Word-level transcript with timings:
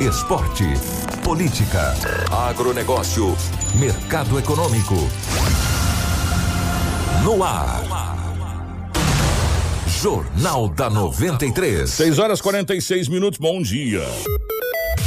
Esporte. 0.00 0.64
Política. 1.22 1.94
Agronegócio. 2.48 3.36
Mercado 3.78 4.38
econômico. 4.38 4.94
No 7.24 7.42
ar. 7.42 7.82
Jornal 9.86 10.68
da 10.68 10.90
93. 10.90 11.88
6 11.88 12.18
horas 12.18 12.40
46 12.40 13.08
minutos, 13.08 13.38
bom 13.38 13.62
dia. 13.62 14.02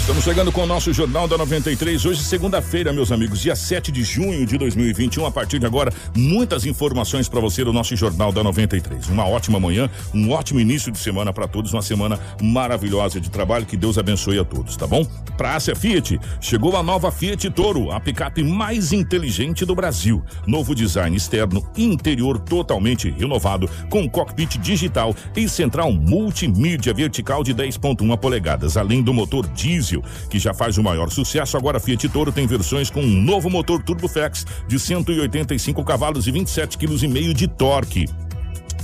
Estamos 0.08 0.24
chegando 0.24 0.54
com 0.54 0.62
o 0.62 0.66
nosso 0.66 0.94
Jornal 0.94 1.28
da 1.28 1.38
93. 1.38 2.06
Hoje, 2.06 2.24
segunda-feira, 2.24 2.94
meus 2.94 3.12
amigos, 3.12 3.42
dia 3.42 3.58
7 3.58 3.92
de 3.92 4.06
junho 4.06 4.46
de 4.46 4.58
2021. 4.58 5.26
A 5.26 5.32
partir 5.32 5.60
de 5.60 5.66
agora, 5.66 5.92
muitas 6.16 6.66
informações 6.66 7.28
para 7.28 7.42
você 7.42 7.62
do 7.62 7.74
nosso 7.74 7.94
Jornal 7.94 8.32
da 8.32 8.42
93. 8.42 9.10
Uma 9.10 9.28
ótima 9.28 9.60
manhã, 9.60 9.90
um 10.14 10.32
ótimo 10.32 10.62
início 10.62 10.94
de 10.94 10.98
semana 10.98 11.34
para 11.34 11.46
todos, 11.46 11.74
uma 11.74 11.82
semana 11.82 12.18
maravilhosa 12.42 13.20
de 13.20 13.30
trabalho. 13.30 13.66
Que 13.66 13.76
Deus 13.76 13.98
abençoe 13.98 14.40
a 14.40 14.46
todos, 14.46 14.78
tá 14.78 14.88
bom? 14.88 15.06
Para 15.36 15.56
Ásia 15.56 15.76
Fiat, 15.76 16.18
chegou 16.40 16.78
a 16.78 16.82
nova 16.82 17.12
Fiat 17.12 17.50
Toro, 17.50 17.92
a 17.92 18.00
picape 18.00 18.46
mais 18.46 18.94
inteligente 18.94 19.66
do 19.66 19.76
Brasil. 19.76 20.24
Novo 20.48 20.74
design 20.74 21.18
externo 21.18 21.70
interior 21.76 22.40
totalmente 22.40 23.10
renovado, 23.10 23.70
com 23.90 24.10
cockpit 24.10 24.58
digital 24.58 25.14
e 25.36 25.50
central 25.50 25.92
multimídia 25.92 26.94
vertical 26.94 27.44
de 27.44 27.54
10,1 27.54 28.18
polegadas, 28.18 28.78
além 28.78 29.04
do 29.04 29.14
motor 29.14 29.46
diesel 29.50 29.97
que 30.30 30.40
já 30.40 30.54
faz 30.54 30.78
o 30.78 30.84
maior 30.84 31.10
sucesso. 31.10 31.58
Agora 31.58 31.78
a 31.78 31.80
Fiat 31.80 32.08
Toro 32.10 32.32
tem 32.32 32.48
versões 32.48 32.90
com 32.90 33.02
um 33.02 33.22
novo 33.22 33.50
motor 33.50 33.82
TurboFlex 33.82 34.46
de 34.68 34.80
185 34.80 35.84
cavalos 35.84 36.28
e 36.28 36.32
27,5 36.32 36.78
kg 36.78 37.34
de 37.34 37.48
torque. 37.48 38.06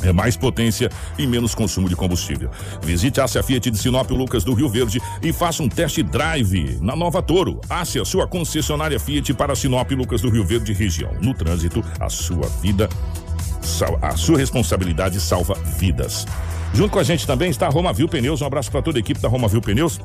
É 0.03 0.11
mais 0.11 0.35
potência 0.35 0.89
e 1.17 1.25
menos 1.25 1.55
consumo 1.55 1.87
de 1.87 1.95
combustível. 1.95 2.49
Visite 2.81 3.21
a 3.21 3.27
Fiat 3.27 3.71
de 3.71 3.77
Sinop 3.77 4.09
Lucas 4.11 4.43
do 4.43 4.53
Rio 4.53 4.67
Verde 4.67 4.99
e 5.21 5.31
faça 5.31 5.63
um 5.63 5.69
test 5.69 6.01
drive 6.03 6.77
na 6.81 6.95
Nova 6.95 7.21
Toro. 7.21 7.61
Ásia, 7.69 8.03
sua 8.03 8.27
concessionária 8.27 8.99
Fiat 8.99 9.33
para 9.33 9.55
Sinop 9.55 9.89
Lucas 9.91 10.21
do 10.21 10.29
Rio 10.29 10.43
Verde 10.43 10.73
região. 10.73 11.11
No 11.21 11.33
trânsito, 11.33 11.83
a 11.99 12.09
sua 12.09 12.47
vida, 12.61 12.89
a 14.01 14.17
sua 14.17 14.37
responsabilidade 14.37 15.19
salva 15.21 15.55
vidas. 15.77 16.25
Junto 16.73 16.91
com 16.91 16.99
a 16.99 17.03
gente 17.03 17.25
também 17.25 17.49
está 17.49 17.67
a 17.67 17.69
Romavil 17.69 18.09
Pneus. 18.09 18.41
Um 18.41 18.45
abraço 18.45 18.71
para 18.71 18.81
toda 18.81 18.97
a 18.97 19.01
equipe 19.01 19.21
da 19.21 19.29
Romavil 19.29 19.61
Pneus. 19.61 19.99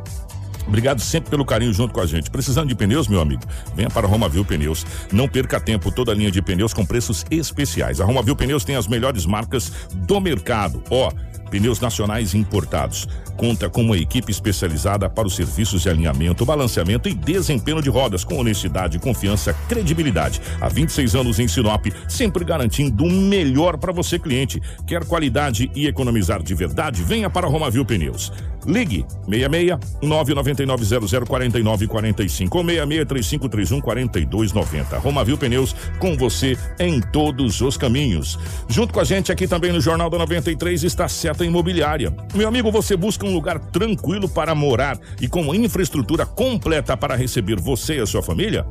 Obrigado 0.69 1.01
sempre 1.01 1.31
pelo 1.31 1.47
carinho 1.47 1.73
junto 1.73 1.95
com 1.95 2.01
a 2.01 2.07
gente. 2.07 2.31
Precisando 2.31 2.69
de 2.69 2.75
pneus, 2.75 3.09
meu 3.09 3.21
amigo? 3.21 3.43
Venha 3.75 3.89
para 3.89 4.07
a 4.07 4.11
Romavil 4.11 4.45
Pneus. 4.45 4.85
Não 5.11 5.27
perca 5.27 5.59
tempo, 5.59 5.91
toda 5.91 6.13
a 6.13 6.15
linha 6.15 6.31
de 6.31 6.43
pneus 6.43 6.75
com 6.75 6.85
preços 6.85 7.25
especiais. 7.31 8.01
A 8.01 8.05
Romavil 8.05 8.37
Pneus 8.37 8.65
tem 8.65 8.77
as 8.77 8.87
melhores 8.87 9.25
marcas 9.25 9.73
do 9.95 10.21
mercado. 10.21 10.83
Ó, 10.91 11.11
pneus 11.49 11.81
nacionais 11.81 12.35
importados. 12.35 13.09
Conta 13.37 13.69
com 13.69 13.83
uma 13.83 13.97
equipe 13.97 14.33
especializada 14.33 15.09
para 15.09 15.27
os 15.27 15.37
serviços 15.37 15.83
de 15.83 15.89
alinhamento, 15.89 16.45
balanceamento 16.45 17.09
e 17.09 17.15
desempenho 17.15 17.81
de 17.81 17.89
rodas, 17.89 18.25
com 18.25 18.37
honestidade, 18.39 18.99
confiança, 18.99 19.55
credibilidade. 19.69 20.41
Há 20.61 20.69
26 20.69 21.15
anos 21.15 21.39
em 21.39 21.47
Sinop, 21.47 21.87
sempre 22.09 22.45
garantindo 22.45 23.05
o 23.05 23.11
melhor 23.11 23.77
para 23.77 23.93
você, 23.93 24.19
cliente. 24.19 24.61
Quer 24.87 25.05
qualidade 25.05 25.71
e 25.75 25.87
economizar 25.87 26.43
de 26.43 26.55
verdade? 26.55 27.03
Venha 27.03 27.31
para 27.31 27.47
Romavil 27.47 27.85
Pneus. 27.85 28.33
Ligue 28.67 29.07
66 29.29 29.79
999 30.03 30.85
00 30.85 31.27
49 31.27 31.87
45 31.87 32.59
ou 32.59 32.65
66 32.65 33.07
3531 33.07 33.81
4290. 33.81 34.99
Romavil 34.99 35.39
Pneus 35.39 35.75
com 35.99 36.17
você 36.17 36.59
em 36.79 37.01
todos 37.01 37.61
os 37.61 37.77
caminhos. 37.77 38.39
Junto 38.69 38.93
com 38.93 39.01
a 39.01 39.05
gente 39.05 39.33
aqui 39.33 39.47
também 39.47 39.73
no 39.73 39.81
Jornal 39.81 40.11
da 40.11 40.19
93 40.19 40.83
está 40.83 41.09
Seta 41.09 41.38
Imobiliária. 41.45 42.15
Meu 42.35 42.49
amigo, 42.49 42.71
você 42.71 42.97
busca 42.97 43.27
um 43.27 43.35
lugar 43.35 43.59
tranquilo 43.59 44.29
para 44.29 44.55
morar 44.55 44.99
e 45.21 45.29
com 45.29 45.55
infraestrutura 45.55 46.27
completa 46.27 46.97
para 46.97 47.17
receber 47.17 47.61
você 47.61 47.97
e 47.97 48.01
a 48.01 48.07
sua 48.07 48.23
família? 48.23 48.67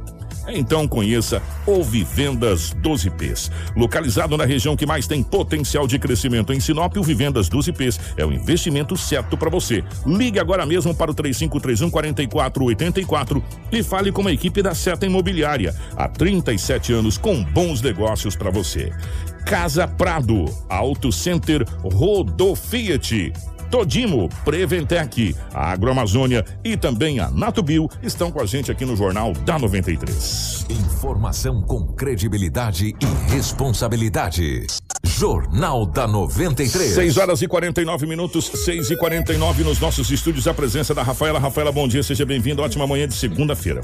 Então 0.47 0.87
conheça 0.87 1.41
o 1.65 1.83
Vivendas 1.83 2.73
12Ps. 2.73 3.51
Localizado 3.75 4.37
na 4.37 4.45
região 4.45 4.77
que 4.77 4.85
mais 4.85 5.07
tem 5.07 5.21
potencial 5.21 5.85
de 5.85 5.99
crescimento 5.99 6.53
em 6.53 6.59
Sinop, 6.59 6.95
o 6.97 7.03
Vivendas 7.03 7.49
12Ps 7.49 7.99
é 8.15 8.25
o 8.25 8.31
investimento 8.31 8.95
certo 8.95 9.37
para 9.37 9.49
você. 9.49 9.83
Ligue 10.05 10.39
agora 10.39 10.65
mesmo 10.65 10.95
para 10.95 11.11
o 11.11 11.13
3531 11.13 11.89
4484 11.89 13.43
e 13.71 13.83
fale 13.83 14.11
com 14.11 14.25
a 14.27 14.31
equipe 14.31 14.61
da 14.61 14.73
Seta 14.73 15.05
Imobiliária. 15.05 15.75
Há 15.95 16.07
37 16.07 16.93
anos 16.93 17.17
com 17.17 17.43
bons 17.43 17.81
negócios 17.81 18.35
para 18.35 18.49
você. 18.49 18.91
Casa 19.47 19.87
Prado, 19.87 20.43
Auto 20.67 21.09
Center 21.09 21.65
Rodo 21.81 22.53
Fiat. 22.53 23.31
Todimo, 23.71 24.27
Preventec, 24.43 25.33
a 25.53 25.71
Agroamazônia 25.71 26.43
e 26.65 26.75
também 26.75 27.21
a 27.21 27.31
Natubio 27.31 27.87
estão 28.03 28.29
com 28.29 28.41
a 28.41 28.45
gente 28.45 28.69
aqui 28.69 28.85
no 28.85 28.93
Jornal 28.93 29.31
da 29.31 29.57
93. 29.57 30.65
Informação 30.69 31.61
com 31.61 31.87
credibilidade 31.87 32.93
e 32.99 33.31
responsabilidade. 33.31 34.67
Jornal 35.05 35.85
da 35.85 36.05
93. 36.05 36.91
6 36.91 37.17
horas 37.17 37.41
e 37.41 37.47
49 37.47 38.05
minutos, 38.05 38.47
6 38.47 38.91
e 38.91 38.97
49 38.97 39.63
nos 39.63 39.79
nossos 39.79 40.11
estúdios. 40.11 40.45
A 40.45 40.53
presença 40.53 40.93
da 40.93 41.03
Rafaela. 41.03 41.39
Rafaela, 41.39 41.71
bom 41.71 41.87
dia, 41.87 42.03
seja 42.03 42.25
bem-vindo. 42.25 42.61
Ótima 42.61 42.85
manhã 42.85 43.07
de 43.07 43.13
segunda-feira. 43.13 43.79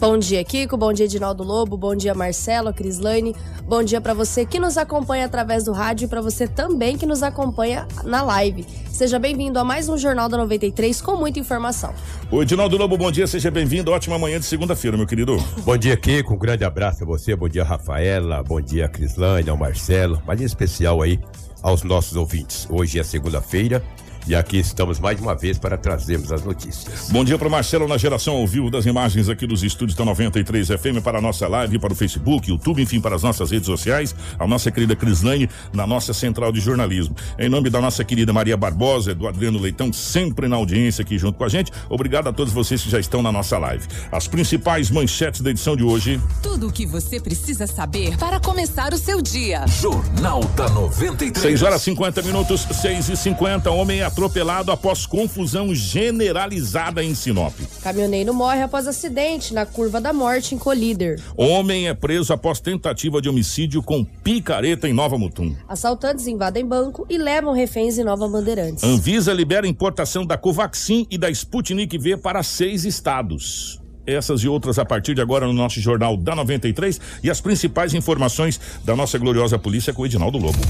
Bom 0.00 0.18
dia, 0.18 0.44
Kiko. 0.44 0.76
Bom 0.76 0.92
dia, 0.92 1.06
Edinaldo 1.06 1.42
Lobo. 1.44 1.76
Bom 1.76 1.94
dia, 1.94 2.14
Marcelo, 2.14 2.72
Crislane. 2.72 3.34
Bom 3.66 3.82
dia 3.82 4.00
para 4.00 4.12
você 4.12 4.44
que 4.44 4.58
nos 4.58 4.76
acompanha 4.76 5.24
através 5.24 5.64
do 5.64 5.72
rádio 5.72 6.06
e 6.06 6.08
para 6.08 6.20
você 6.20 6.46
também 6.46 6.98
que 6.98 7.06
nos 7.06 7.22
acompanha 7.22 7.86
na 8.02 8.22
live. 8.22 8.66
Seja 8.90 9.18
bem-vindo 9.18 9.58
a 9.58 9.64
mais 9.64 9.88
um 9.88 9.96
Jornal 9.96 10.28
da 10.28 10.36
93 10.36 11.00
com 11.00 11.16
muita 11.16 11.38
informação. 11.38 11.94
O 12.30 12.42
Edinaldo 12.42 12.76
Lobo, 12.76 12.98
bom 12.98 13.10
dia, 13.10 13.26
seja 13.26 13.50
bem-vindo. 13.50 13.90
Ótima 13.92 14.18
manhã 14.18 14.38
de 14.38 14.46
segunda-feira, 14.46 14.96
meu 14.96 15.06
querido. 15.06 15.36
Bom 15.64 15.76
dia, 15.76 15.96
Kiko. 15.96 16.34
Um 16.34 16.38
grande 16.38 16.64
abraço 16.64 17.04
a 17.04 17.06
você. 17.06 17.34
Bom 17.34 17.48
dia, 17.48 17.64
Rafaela. 17.64 18.42
Bom 18.42 18.60
dia, 18.60 18.88
Crislane, 18.88 19.48
ao 19.48 19.56
Marcelo. 19.56 20.20
Mas 20.26 20.40
em 20.40 20.44
especial 20.44 21.00
aí 21.02 21.20
aos 21.62 21.82
nossos 21.82 22.14
ouvintes. 22.16 22.68
Hoje 22.68 22.98
é 22.98 23.02
segunda-feira. 23.02 23.82
E 24.26 24.34
aqui 24.34 24.56
estamos 24.56 24.98
mais 24.98 25.20
uma 25.20 25.34
vez 25.34 25.58
para 25.58 25.76
trazermos 25.76 26.32
as 26.32 26.42
notícias. 26.42 27.10
Bom 27.10 27.22
dia 27.22 27.36
para 27.36 27.50
Marcelo 27.50 27.86
na 27.86 27.98
geração 27.98 28.36
ao 28.36 28.46
vivo 28.46 28.70
das 28.70 28.86
imagens 28.86 29.28
aqui 29.28 29.46
dos 29.46 29.62
estúdios 29.62 29.94
da 29.94 30.02
93 30.02 30.68
FM 30.68 31.02
para 31.04 31.18
a 31.18 31.20
nossa 31.20 31.46
live, 31.46 31.78
para 31.78 31.92
o 31.92 31.96
Facebook, 31.96 32.48
YouTube, 32.48 32.80
enfim, 32.80 33.02
para 33.02 33.16
as 33.16 33.22
nossas 33.22 33.50
redes 33.50 33.66
sociais. 33.66 34.14
A 34.38 34.46
nossa 34.46 34.70
querida 34.70 34.96
Crislane 34.96 35.50
na 35.74 35.86
nossa 35.86 36.14
central 36.14 36.52
de 36.52 36.60
jornalismo. 36.60 37.14
Em 37.38 37.50
nome 37.50 37.68
da 37.68 37.82
nossa 37.82 38.02
querida 38.02 38.32
Maria 38.32 38.56
Barbosa, 38.56 39.14
do 39.14 39.28
Adriano 39.28 39.58
Leitão, 39.58 39.92
sempre 39.92 40.48
na 40.48 40.56
audiência 40.56 41.02
aqui 41.02 41.18
junto 41.18 41.36
com 41.36 41.44
a 41.44 41.48
gente. 41.48 41.70
Obrigado 41.90 42.28
a 42.28 42.32
todos 42.32 42.50
vocês 42.50 42.82
que 42.82 42.88
já 42.88 42.98
estão 42.98 43.20
na 43.22 43.30
nossa 43.30 43.58
live. 43.58 43.86
As 44.10 44.26
principais 44.26 44.90
manchetes 44.90 45.42
da 45.42 45.50
edição 45.50 45.76
de 45.76 45.82
hoje. 45.82 46.18
Tudo 46.42 46.68
o 46.68 46.72
que 46.72 46.86
você 46.86 47.20
precisa 47.20 47.66
saber 47.66 48.16
para 48.16 48.40
começar 48.40 48.94
o 48.94 48.96
seu 48.96 49.20
dia. 49.20 49.66
Jornal 49.66 50.42
da 50.56 50.70
93. 50.70 51.42
6 51.42 51.62
horas 51.62 51.82
50 51.82 52.22
minutos, 52.22 52.66
6 52.80 53.10
e 53.10 53.16
50 53.16 53.70
Homem 53.70 54.00
atropelado 54.14 54.70
após 54.70 55.06
confusão 55.06 55.74
generalizada 55.74 57.02
em 57.02 57.16
Sinop. 57.16 57.52
Caminhoneiro 57.82 58.32
morre 58.32 58.62
após 58.62 58.86
acidente 58.86 59.52
na 59.52 59.66
curva 59.66 60.00
da 60.00 60.12
morte 60.12 60.54
em 60.54 60.58
Colíder. 60.58 61.20
Homem 61.36 61.88
é 61.88 61.94
preso 61.94 62.32
após 62.32 62.60
tentativa 62.60 63.20
de 63.20 63.28
homicídio 63.28 63.82
com 63.82 64.04
picareta 64.04 64.88
em 64.88 64.92
Nova 64.92 65.18
Mutum. 65.18 65.56
Assaltantes 65.68 66.28
invadem 66.28 66.64
banco 66.64 67.04
e 67.10 67.18
levam 67.18 67.52
reféns 67.52 67.98
em 67.98 68.04
Nova 68.04 68.28
Bandeirantes. 68.28 68.84
Anvisa 68.84 69.32
libera 69.32 69.66
importação 69.66 70.24
da 70.24 70.38
Covaxin 70.38 71.08
e 71.10 71.18
da 71.18 71.28
Sputnik 71.28 71.98
V 71.98 72.16
para 72.16 72.44
seis 72.44 72.84
estados. 72.84 73.80
Essas 74.06 74.42
e 74.42 74.48
outras 74.48 74.78
a 74.78 74.84
partir 74.84 75.14
de 75.14 75.22
agora 75.22 75.44
no 75.44 75.52
nosso 75.52 75.80
Jornal 75.80 76.16
da 76.16 76.36
93 76.36 77.00
e 77.20 77.28
as 77.28 77.40
principais 77.40 77.94
informações 77.94 78.60
da 78.84 78.94
nossa 78.94 79.18
gloriosa 79.18 79.58
polícia 79.58 79.92
com 79.92 80.02
o 80.02 80.06
Edinaldo 80.06 80.38
Lobo. 80.38 80.60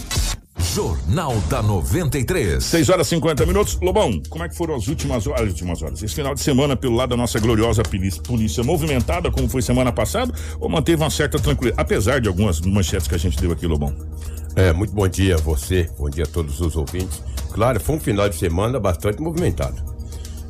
Jornal 0.73 1.37
da 1.49 1.63
93. 1.63 2.65
6 2.65 2.89
horas 2.89 3.07
e 3.07 3.11
50 3.11 3.45
minutos. 3.45 3.79
Lobão, 3.83 4.21
como 4.31 4.45
é 4.45 4.49
que 4.49 4.57
foram 4.57 4.75
as 4.75 4.89
últimas 4.89 5.27
horas? 5.27 5.43
As 5.43 5.49
últimas 5.49 5.83
horas? 5.83 6.03
Esse 6.03 6.15
final 6.15 6.35
de 6.35 6.41
semana, 6.41 6.75
pelo 6.77 6.95
lado 6.97 7.11
da 7.11 7.17
nossa 7.17 7.39
gloriosa 7.39 7.83
polícia, 7.83 8.23
polícia 8.23 8.65
movimentada, 8.65 9.31
como 9.31 9.49
foi 9.49 9.61
semana 9.61 9.93
passada, 9.93 10.33
ou 10.59 10.69
manteve 10.69 11.03
uma 11.03 11.11
certa 11.11 11.39
tranquilidade? 11.39 11.81
Apesar 11.81 12.21
de 12.21 12.29
algumas 12.29 12.61
manchetes 12.61 13.07
que 13.07 13.15
a 13.15 13.19
gente 13.19 13.37
deu 13.39 13.53
aqui, 13.53 13.67
Lobão. 13.67 13.95
É, 14.57 14.73
muito 14.73 14.95
bom 14.95 15.07
dia 15.07 15.35
a 15.35 15.39
você, 15.39 15.91
bom 15.99 16.09
dia 16.09 16.25
a 16.25 16.27
todos 16.27 16.61
os 16.61 16.77
ouvintes. 16.77 17.23
Claro, 17.53 17.79
foi 17.81 17.97
um 17.97 18.01
final 18.01 18.29
de 18.29 18.37
semana 18.37 18.81
bastante 18.81 19.21
movimentado. 19.21 19.83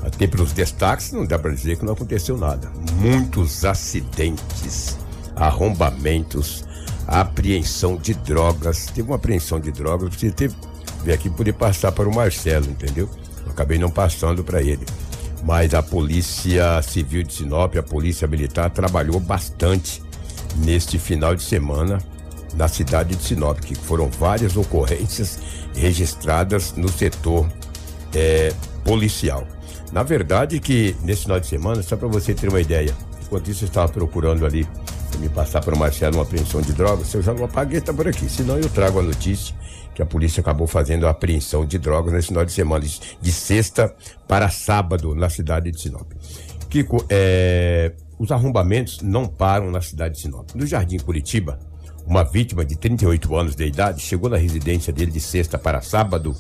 Até 0.00 0.26
pelos 0.26 0.52
destaques, 0.52 1.12
não 1.12 1.24
dá 1.24 1.38
para 1.38 1.50
dizer 1.50 1.78
que 1.78 1.84
não 1.84 1.94
aconteceu 1.94 2.36
nada. 2.36 2.70
Muitos 3.00 3.64
acidentes, 3.64 4.98
arrombamentos, 5.34 6.64
apreensão 7.06 7.96
de 7.96 8.14
drogas. 8.14 8.86
Teve 8.86 9.08
uma 9.08 9.16
apreensão 9.16 9.60
de 9.60 9.70
drogas, 9.70 10.14
você 10.14 10.30
teve 10.30 10.54
vir 11.02 11.12
aqui 11.12 11.28
poder 11.28 11.52
passar 11.52 11.92
para 11.92 12.08
o 12.08 12.14
Marcelo, 12.14 12.66
entendeu? 12.66 13.08
Eu 13.44 13.52
acabei 13.52 13.78
não 13.78 13.90
passando 13.90 14.42
para 14.42 14.62
ele. 14.62 14.84
Mas 15.42 15.74
a 15.74 15.82
Polícia 15.82 16.80
Civil 16.82 17.22
de 17.22 17.34
Sinop, 17.34 17.76
a 17.76 17.82
Polícia 17.82 18.26
Militar, 18.26 18.70
trabalhou 18.70 19.20
bastante 19.20 20.02
neste 20.56 20.98
final 20.98 21.34
de 21.34 21.42
semana 21.42 21.98
na 22.54 22.68
cidade 22.68 23.14
de 23.14 23.22
Sinop, 23.22 23.58
que 23.60 23.74
foram 23.74 24.08
várias 24.08 24.56
ocorrências 24.56 25.38
registradas 25.74 26.72
no 26.72 26.88
setor 26.88 27.46
é, 28.14 28.52
policial. 28.84 29.46
Na 29.92 30.02
verdade, 30.02 30.58
que 30.60 30.96
nesse 31.02 31.22
final 31.22 31.38
de 31.38 31.46
semana, 31.46 31.82
só 31.82 31.96
para 31.96 32.08
você 32.08 32.32
ter 32.32 32.48
uma 32.48 32.60
ideia, 32.60 32.94
enquanto 33.34 33.50
isso 33.50 33.64
eu 33.64 33.68
estava 33.68 33.92
procurando 33.92 34.46
ali 34.46 34.66
me 35.18 35.28
passar 35.28 35.60
para 35.60 35.74
o 35.74 35.78
Marcelo 35.78 36.16
uma 36.16 36.22
apreensão 36.22 36.60
de 36.60 36.72
drogas, 36.72 37.08
se 37.08 37.16
eu 37.16 37.22
já 37.22 37.34
não 37.34 37.44
apaguei, 37.44 37.78
está 37.78 37.92
por 37.92 38.06
aqui. 38.06 38.28
Senão 38.28 38.58
eu 38.58 38.68
trago 38.68 39.00
a 39.00 39.02
notícia 39.02 39.54
que 39.92 40.00
a 40.00 40.06
polícia 40.06 40.40
acabou 40.40 40.66
fazendo 40.66 41.06
a 41.06 41.10
apreensão 41.10 41.64
de 41.64 41.78
drogas 41.78 42.12
nesse 42.12 42.28
final 42.28 42.44
de 42.44 42.52
semana, 42.52 42.84
de 43.20 43.32
sexta 43.32 43.94
para 44.28 44.48
sábado, 44.50 45.14
na 45.14 45.28
cidade 45.28 45.70
de 45.72 45.80
Sinop. 45.80 46.12
Kiko, 46.68 47.04
é, 47.08 47.92
os 48.18 48.30
arrombamentos 48.30 49.00
não 49.02 49.26
param 49.26 49.70
na 49.70 49.80
cidade 49.80 50.14
de 50.14 50.20
Sinop. 50.20 50.50
No 50.54 50.66
Jardim 50.66 50.98
Curitiba, 50.98 51.58
uma 52.06 52.22
vítima 52.22 52.64
de 52.64 52.76
38 52.76 53.36
anos 53.36 53.56
de 53.56 53.64
idade 53.64 54.00
chegou 54.00 54.30
na 54.30 54.36
residência 54.36 54.92
dele 54.92 55.10
de 55.10 55.20
sexta 55.20 55.58
para 55.58 55.80
sábado 55.80 56.36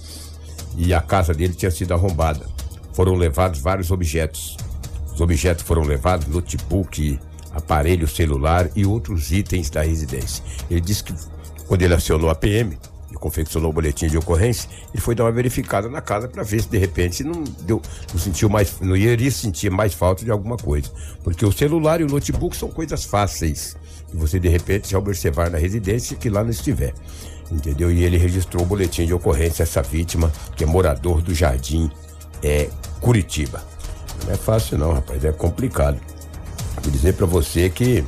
e 0.76 0.92
a 0.92 1.00
casa 1.00 1.32
dele 1.32 1.54
tinha 1.54 1.70
sido 1.70 1.92
arrombada. 1.92 2.46
Foram 2.92 3.14
levados 3.14 3.60
vários 3.60 3.90
objetos. 3.90 4.56
Os 5.14 5.20
objetos 5.20 5.64
foram 5.64 5.82
levados, 5.82 6.26
notebook, 6.26 7.18
aparelho 7.52 8.08
celular 8.08 8.68
e 8.74 8.84
outros 8.84 9.30
itens 9.30 9.70
da 9.70 9.82
residência. 9.82 10.44
Ele 10.68 10.80
disse 10.80 11.04
que 11.04 11.14
quando 11.66 11.82
ele 11.82 11.94
acionou 11.94 12.28
a 12.28 12.34
PM, 12.34 12.76
e 13.14 13.18
confeccionou 13.18 13.70
o 13.70 13.72
boletim 13.72 14.08
de 14.08 14.18
ocorrência, 14.18 14.68
ele 14.92 15.00
foi 15.00 15.14
dar 15.14 15.24
uma 15.24 15.32
verificada 15.32 15.88
na 15.88 16.00
casa 16.00 16.28
para 16.28 16.42
ver 16.42 16.62
se 16.62 16.68
de 16.68 16.76
repente 16.76 17.22
não 17.22 17.44
deu, 17.60 17.80
não 18.12 18.20
sentiu 18.20 18.48
mais, 18.48 18.80
não 18.80 18.96
iria 18.96 19.30
sentir 19.30 19.70
mais 19.70 19.94
falta 19.94 20.24
de 20.24 20.30
alguma 20.30 20.56
coisa, 20.56 20.90
porque 21.22 21.46
o 21.46 21.52
celular 21.52 22.00
e 22.00 22.04
o 22.04 22.08
notebook 22.08 22.56
são 22.56 22.68
coisas 22.68 23.04
fáceis 23.04 23.76
e 24.12 24.16
você 24.16 24.38
de 24.40 24.48
repente 24.48 24.90
já 24.90 24.98
observar 24.98 25.48
na 25.48 25.58
residência 25.58 26.16
que 26.16 26.28
lá 26.28 26.42
não 26.42 26.50
estiver, 26.50 26.92
entendeu? 27.50 27.90
E 27.90 28.02
ele 28.02 28.16
registrou 28.16 28.64
o 28.64 28.66
boletim 28.66 29.06
de 29.06 29.14
ocorrência 29.14 29.62
essa 29.62 29.82
vítima 29.82 30.32
que 30.56 30.64
é 30.64 30.66
morador 30.66 31.22
do 31.22 31.34
Jardim 31.34 31.90
é 32.42 32.68
Curitiba. 33.00 33.73
Não 34.24 34.32
é 34.32 34.36
fácil 34.36 34.78
não, 34.78 34.92
rapaz, 34.92 35.24
é 35.24 35.32
complicado. 35.32 36.00
Vou 36.82 36.92
dizer 36.92 37.14
para 37.14 37.26
você 37.26 37.70
que 37.70 38.04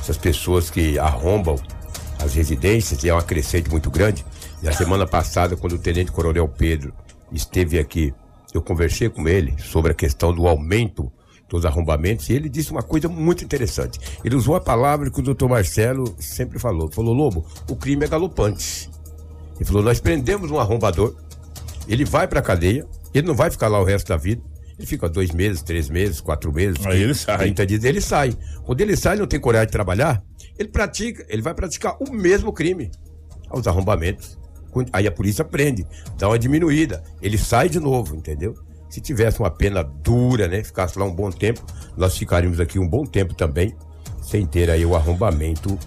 essas 0.00 0.16
pessoas 0.16 0.70
que 0.70 0.98
arrombam 0.98 1.56
as 2.22 2.34
residências, 2.34 3.04
é 3.04 3.12
uma 3.12 3.22
crescente 3.22 3.70
muito 3.70 3.90
grande, 3.90 4.24
e 4.62 4.68
a 4.68 4.72
semana 4.72 5.06
passada, 5.06 5.56
quando 5.56 5.74
o 5.74 5.78
Tenente 5.78 6.12
Coronel 6.12 6.46
Pedro 6.48 6.92
esteve 7.32 7.78
aqui, 7.78 8.12
eu 8.52 8.60
conversei 8.60 9.08
com 9.08 9.26
ele 9.28 9.54
sobre 9.58 9.92
a 9.92 9.94
questão 9.94 10.34
do 10.34 10.46
aumento 10.46 11.10
dos 11.48 11.64
arrombamentos 11.64 12.28
e 12.28 12.32
ele 12.32 12.48
disse 12.48 12.70
uma 12.70 12.82
coisa 12.82 13.08
muito 13.08 13.44
interessante. 13.44 13.98
Ele 14.24 14.36
usou 14.36 14.54
a 14.54 14.60
palavra 14.60 15.10
que 15.10 15.18
o 15.18 15.22
doutor 15.22 15.48
Marcelo 15.48 16.14
sempre 16.18 16.58
falou. 16.58 16.90
Falou, 16.90 17.12
Lobo, 17.12 17.44
o 17.68 17.74
crime 17.74 18.04
é 18.04 18.08
galopante. 18.08 18.88
Ele 19.56 19.64
falou, 19.64 19.82
nós 19.82 20.00
prendemos 20.00 20.50
um 20.50 20.58
arrombador, 20.58 21.14
ele 21.88 22.04
vai 22.04 22.26
para 22.28 22.40
a 22.40 22.42
cadeia, 22.42 22.86
ele 23.12 23.26
não 23.26 23.34
vai 23.34 23.50
ficar 23.50 23.68
lá 23.68 23.80
o 23.80 23.84
resto 23.84 24.08
da 24.08 24.16
vida. 24.16 24.42
Ele 24.80 24.86
fica 24.86 25.10
dois 25.10 25.30
meses, 25.30 25.60
três 25.60 25.90
meses, 25.90 26.22
quatro 26.22 26.50
meses. 26.50 26.86
Aí 26.86 27.02
ele 27.02 27.12
sai. 27.12 27.36
30 27.36 27.66
dias, 27.66 27.84
ele 27.84 28.00
sai. 28.00 28.32
Quando 28.64 28.80
ele 28.80 28.96
sai, 28.96 29.14
não 29.18 29.26
tem 29.26 29.38
coragem 29.38 29.66
de 29.66 29.72
trabalhar, 29.72 30.24
ele 30.58 30.70
pratica, 30.70 31.22
ele 31.28 31.42
vai 31.42 31.52
praticar 31.52 31.98
o 32.00 32.10
mesmo 32.10 32.50
crime. 32.50 32.90
Aos 33.50 33.66
arrombamentos. 33.66 34.38
Aí 34.90 35.06
a 35.06 35.12
polícia 35.12 35.44
prende, 35.44 35.86
dá 36.16 36.28
uma 36.28 36.38
diminuída. 36.38 37.02
Ele 37.20 37.36
sai 37.36 37.68
de 37.68 37.78
novo, 37.78 38.16
entendeu? 38.16 38.54
Se 38.88 39.02
tivesse 39.02 39.38
uma 39.38 39.50
pena 39.50 39.82
dura, 39.82 40.48
né? 40.48 40.64
Ficasse 40.64 40.98
lá 40.98 41.04
um 41.04 41.14
bom 41.14 41.30
tempo, 41.30 41.62
nós 41.94 42.16
ficaríamos 42.16 42.58
aqui 42.58 42.78
um 42.78 42.88
bom 42.88 43.04
tempo 43.04 43.34
também, 43.34 43.76
sem 44.22 44.46
ter 44.46 44.70
aí 44.70 44.86
o 44.86 44.96
arrombamento 44.96 45.78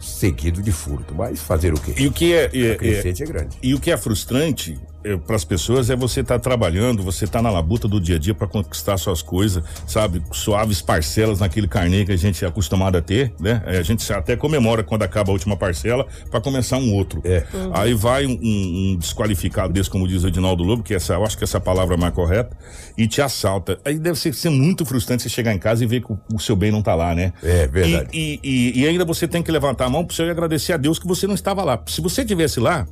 seguido 0.00 0.60
de 0.60 0.72
furto. 0.72 1.14
Mas 1.14 1.40
fazer 1.40 1.72
o 1.72 1.80
quê? 1.80 1.94
E 1.96 2.08
o 2.08 2.12
que 2.12 2.32
é, 2.32 2.50
é, 2.52 2.78
é, 2.82 3.08
é 3.08 3.26
grande. 3.26 3.56
E 3.62 3.74
o 3.74 3.78
que 3.78 3.92
é 3.92 3.96
frustrante 3.96 4.76
para 5.26 5.36
as 5.36 5.44
pessoas 5.44 5.90
é 5.90 5.96
você 5.96 6.20
estar 6.20 6.34
tá 6.34 6.40
trabalhando, 6.40 7.02
você 7.02 7.24
estar 7.24 7.38
tá 7.38 7.42
na 7.42 7.50
labuta 7.50 7.88
do 7.88 8.00
dia 8.00 8.16
a 8.16 8.18
dia 8.18 8.34
para 8.34 8.46
conquistar 8.46 8.96
suas 8.96 9.22
coisas, 9.22 9.62
sabe? 9.86 10.22
Suaves 10.32 10.82
parcelas 10.82 11.40
naquele 11.40 11.66
carnê 11.66 12.04
que 12.04 12.12
a 12.12 12.16
gente 12.16 12.44
é 12.44 12.48
acostumado 12.48 12.96
a 12.96 13.02
ter, 13.02 13.32
né? 13.40 13.62
É, 13.66 13.78
a 13.78 13.82
gente 13.82 14.10
até 14.12 14.36
comemora 14.36 14.82
quando 14.82 15.02
acaba 15.02 15.30
a 15.30 15.32
última 15.32 15.56
parcela 15.56 16.06
para 16.30 16.40
começar 16.40 16.76
um 16.78 16.92
outro. 16.94 17.20
É. 17.24 17.44
Uhum. 17.52 17.70
Aí 17.74 17.94
vai 17.94 18.26
um, 18.26 18.38
um, 18.42 18.96
desqualificado 18.98 19.72
desse, 19.72 19.88
como 19.88 20.06
diz 20.06 20.22
o 20.24 20.28
Edinaldo 20.28 20.62
Lobo, 20.62 20.82
que 20.82 20.94
essa, 20.94 21.14
eu 21.14 21.24
acho 21.24 21.36
que 21.36 21.44
essa 21.44 21.60
palavra 21.60 21.94
é 21.94 21.98
mais 21.98 22.14
correta, 22.14 22.56
e 22.96 23.06
te 23.06 23.22
assalta. 23.22 23.78
Aí 23.84 23.98
deve 23.98 24.18
ser, 24.18 24.34
ser 24.34 24.50
muito 24.50 24.84
frustrante 24.84 25.22
você 25.22 25.28
chegar 25.28 25.54
em 25.54 25.58
casa 25.58 25.84
e 25.84 25.86
ver 25.86 26.02
que 26.02 26.12
o, 26.12 26.18
o 26.34 26.38
seu 26.38 26.54
bem 26.56 26.70
não 26.70 26.82
tá 26.82 26.94
lá, 26.94 27.14
né? 27.14 27.32
É 27.42 27.66
verdade. 27.66 28.08
E, 28.12 28.40
e, 28.42 28.78
e, 28.78 28.80
e 28.82 28.86
ainda 28.86 29.04
você 29.04 29.26
tem 29.26 29.42
que 29.42 29.50
levantar 29.50 29.86
a 29.86 29.90
mão 29.90 30.04
para 30.04 30.14
você 30.14 30.22
agradecer 30.24 30.72
a 30.72 30.76
Deus 30.76 30.98
que 30.98 31.06
você 31.06 31.26
não 31.26 31.34
estava 31.34 31.64
lá. 31.64 31.82
Se 31.86 32.00
você 32.00 32.24
tivesse 32.24 32.60
lá, 32.60 32.86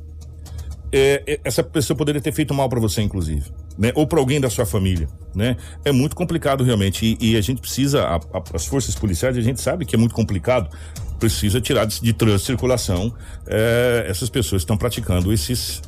é, 0.91 1.23
é, 1.27 1.39
essa 1.43 1.63
pessoa 1.63 1.95
poderia 1.95 2.21
ter 2.21 2.31
feito 2.31 2.53
mal 2.53 2.67
para 2.67 2.79
você, 2.79 3.01
inclusive, 3.01 3.51
né? 3.77 3.91
Ou 3.95 4.07
para 4.07 4.19
alguém 4.19 4.39
da 4.39 4.49
sua 4.49 4.65
família, 4.65 5.07
né? 5.35 5.55
É 5.85 5.91
muito 5.91 6.15
complicado 6.15 6.63
realmente 6.63 7.17
e, 7.19 7.31
e 7.31 7.37
a 7.37 7.41
gente 7.41 7.61
precisa, 7.61 8.03
a, 8.03 8.15
a, 8.15 8.43
as 8.53 8.65
forças 8.65 8.95
policiais, 8.95 9.37
a 9.37 9.41
gente 9.41 9.61
sabe 9.61 9.85
que 9.85 9.95
é 9.95 9.97
muito 9.97 10.15
complicado, 10.15 10.69
precisa 11.19 11.59
tirar 11.61 11.85
de, 11.85 12.01
de 12.01 12.13
trânsito 12.13 12.47
circulação 12.47 13.13
é, 13.47 14.05
essas 14.07 14.29
pessoas 14.29 14.61
que 14.61 14.65
estão 14.65 14.77
praticando 14.77 15.31
esses 15.31 15.81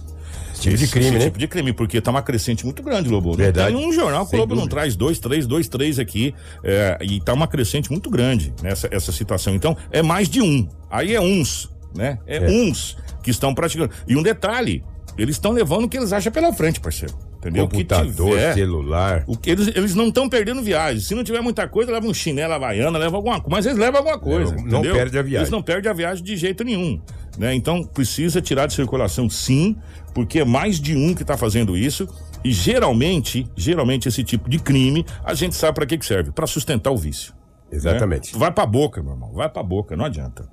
tipo 0.62 0.78
de 0.78 0.88
crime, 0.88 1.08
esse 1.08 1.18
né? 1.18 1.26
tipo 1.26 1.40
de 1.40 1.48
crime, 1.48 1.74
porque 1.74 2.00
tá 2.00 2.12
uma 2.12 2.22
crescente 2.22 2.66
muito 2.66 2.84
grande, 2.84 3.10
Lobo. 3.10 3.34
Verdade. 3.34 3.74
Tem 3.74 3.88
um 3.88 3.92
jornal 3.92 4.28
que 4.28 4.36
o 4.36 4.40
Lobo 4.40 4.56
não 4.56 4.68
traz 4.68 4.96
dois, 4.96 5.18
três, 5.18 5.48
dois, 5.48 5.68
três 5.68 5.98
aqui, 5.98 6.36
é, 6.64 6.98
e 7.02 7.20
tá 7.20 7.34
uma 7.34 7.48
crescente 7.48 7.90
muito 7.90 8.10
grande 8.10 8.54
nessa 8.62 8.88
essa 8.92 9.12
situação. 9.12 9.56
Então, 9.56 9.76
é 9.92 10.02
mais 10.02 10.30
de 10.30 10.42
um. 10.42 10.68
Aí 10.90 11.16
é 11.16 11.22
uns, 11.22 11.70
né? 11.96 12.20
É, 12.28 12.38
é. 12.38 12.50
uns 12.50 12.98
que 13.24 13.32
estão 13.32 13.54
praticando. 13.54 13.92
E 14.08 14.16
um 14.16 14.24
detalhe, 14.24 14.84
eles 15.18 15.36
estão 15.36 15.52
levando 15.52 15.86
o 15.86 15.90
que 15.90 15.98
eles 15.98 16.14
acham 16.14 16.32
pela 16.32 16.54
frente, 16.54 16.80
parceiro. 16.80 17.14
Entendeu? 17.38 17.68
Computador, 17.68 18.30
tiver, 18.30 18.54
celular. 18.54 19.24
O 19.26 19.36
que 19.36 19.50
eles, 19.50 19.68
eles 19.70 19.96
não 19.96 20.10
estão 20.10 20.30
perdendo 20.30 20.62
viagem. 20.62 21.02
Se 21.02 21.16
não 21.16 21.24
tiver 21.24 21.42
muita 21.42 21.68
coisa, 21.68 21.92
leva 21.92 22.06
um 22.06 22.14
chinelo 22.14 22.54
havaiana, 22.54 23.00
leva 23.00 23.16
alguma 23.16 23.42
coisa. 23.42 23.50
Mas 23.50 23.66
eles 23.66 23.80
levam 23.80 23.98
alguma 23.98 24.20
coisa. 24.20 24.56
Não, 24.56 24.64
não 24.64 24.82
perde 24.82 25.18
a 25.18 25.22
viagem. 25.22 25.40
Eles 25.40 25.50
não 25.50 25.62
perdem 25.62 25.90
a 25.90 25.94
viagem 25.94 26.24
de 26.24 26.38
jeito 26.38 26.64
nenhum. 26.64 27.02
Né? 27.38 27.56
Então 27.56 27.84
precisa 27.84 28.42
tirar 28.42 28.68
de 28.68 28.74
circulação 28.74 29.28
sim, 29.28 29.76
porque 30.14 30.40
é 30.40 30.46
mais 30.46 30.80
de 30.80 30.96
um 30.96 31.16
que 31.16 31.24
está 31.24 31.36
fazendo 31.36 31.76
isso. 31.76 32.08
E 32.44 32.52
geralmente, 32.52 33.48
geralmente 33.56 34.08
esse 34.08 34.24
tipo 34.24 34.48
de 34.48 34.60
crime, 34.60 35.04
a 35.24 35.34
gente 35.34 35.56
sabe 35.56 35.74
para 35.74 35.86
que, 35.88 35.98
que 35.98 36.06
serve? 36.06 36.32
Para 36.32 36.46
sustentar 36.46 36.92
o 36.92 36.98
vício. 36.98 37.34
Exatamente. 37.72 38.34
Né? 38.34 38.40
Vai 38.40 38.52
pra 38.52 38.68
boca, 38.68 39.02
meu 39.02 39.14
irmão. 39.14 39.32
Vai 39.34 39.50
pra 39.50 39.64
boca, 39.64 39.96
não 39.96 40.06
adianta. 40.06 40.48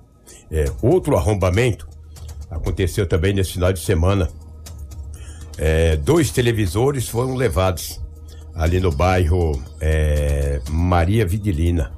É, 0.51 0.65
outro 0.81 1.17
arrombamento 1.17 1.87
aconteceu 2.51 3.07
também 3.07 3.35
nesse 3.35 3.53
final 3.53 3.73
de 3.73 3.81
semana 3.81 4.29
é, 5.59 5.97
dois 5.97 6.31
televisores 6.31 7.09
foram 7.09 7.35
levados 7.35 8.01
ali 8.55 8.81
no 8.81 8.93
bairro 8.93 9.61
é, 9.81 10.61
Maria 10.71 11.27
Vidilina. 11.27 11.93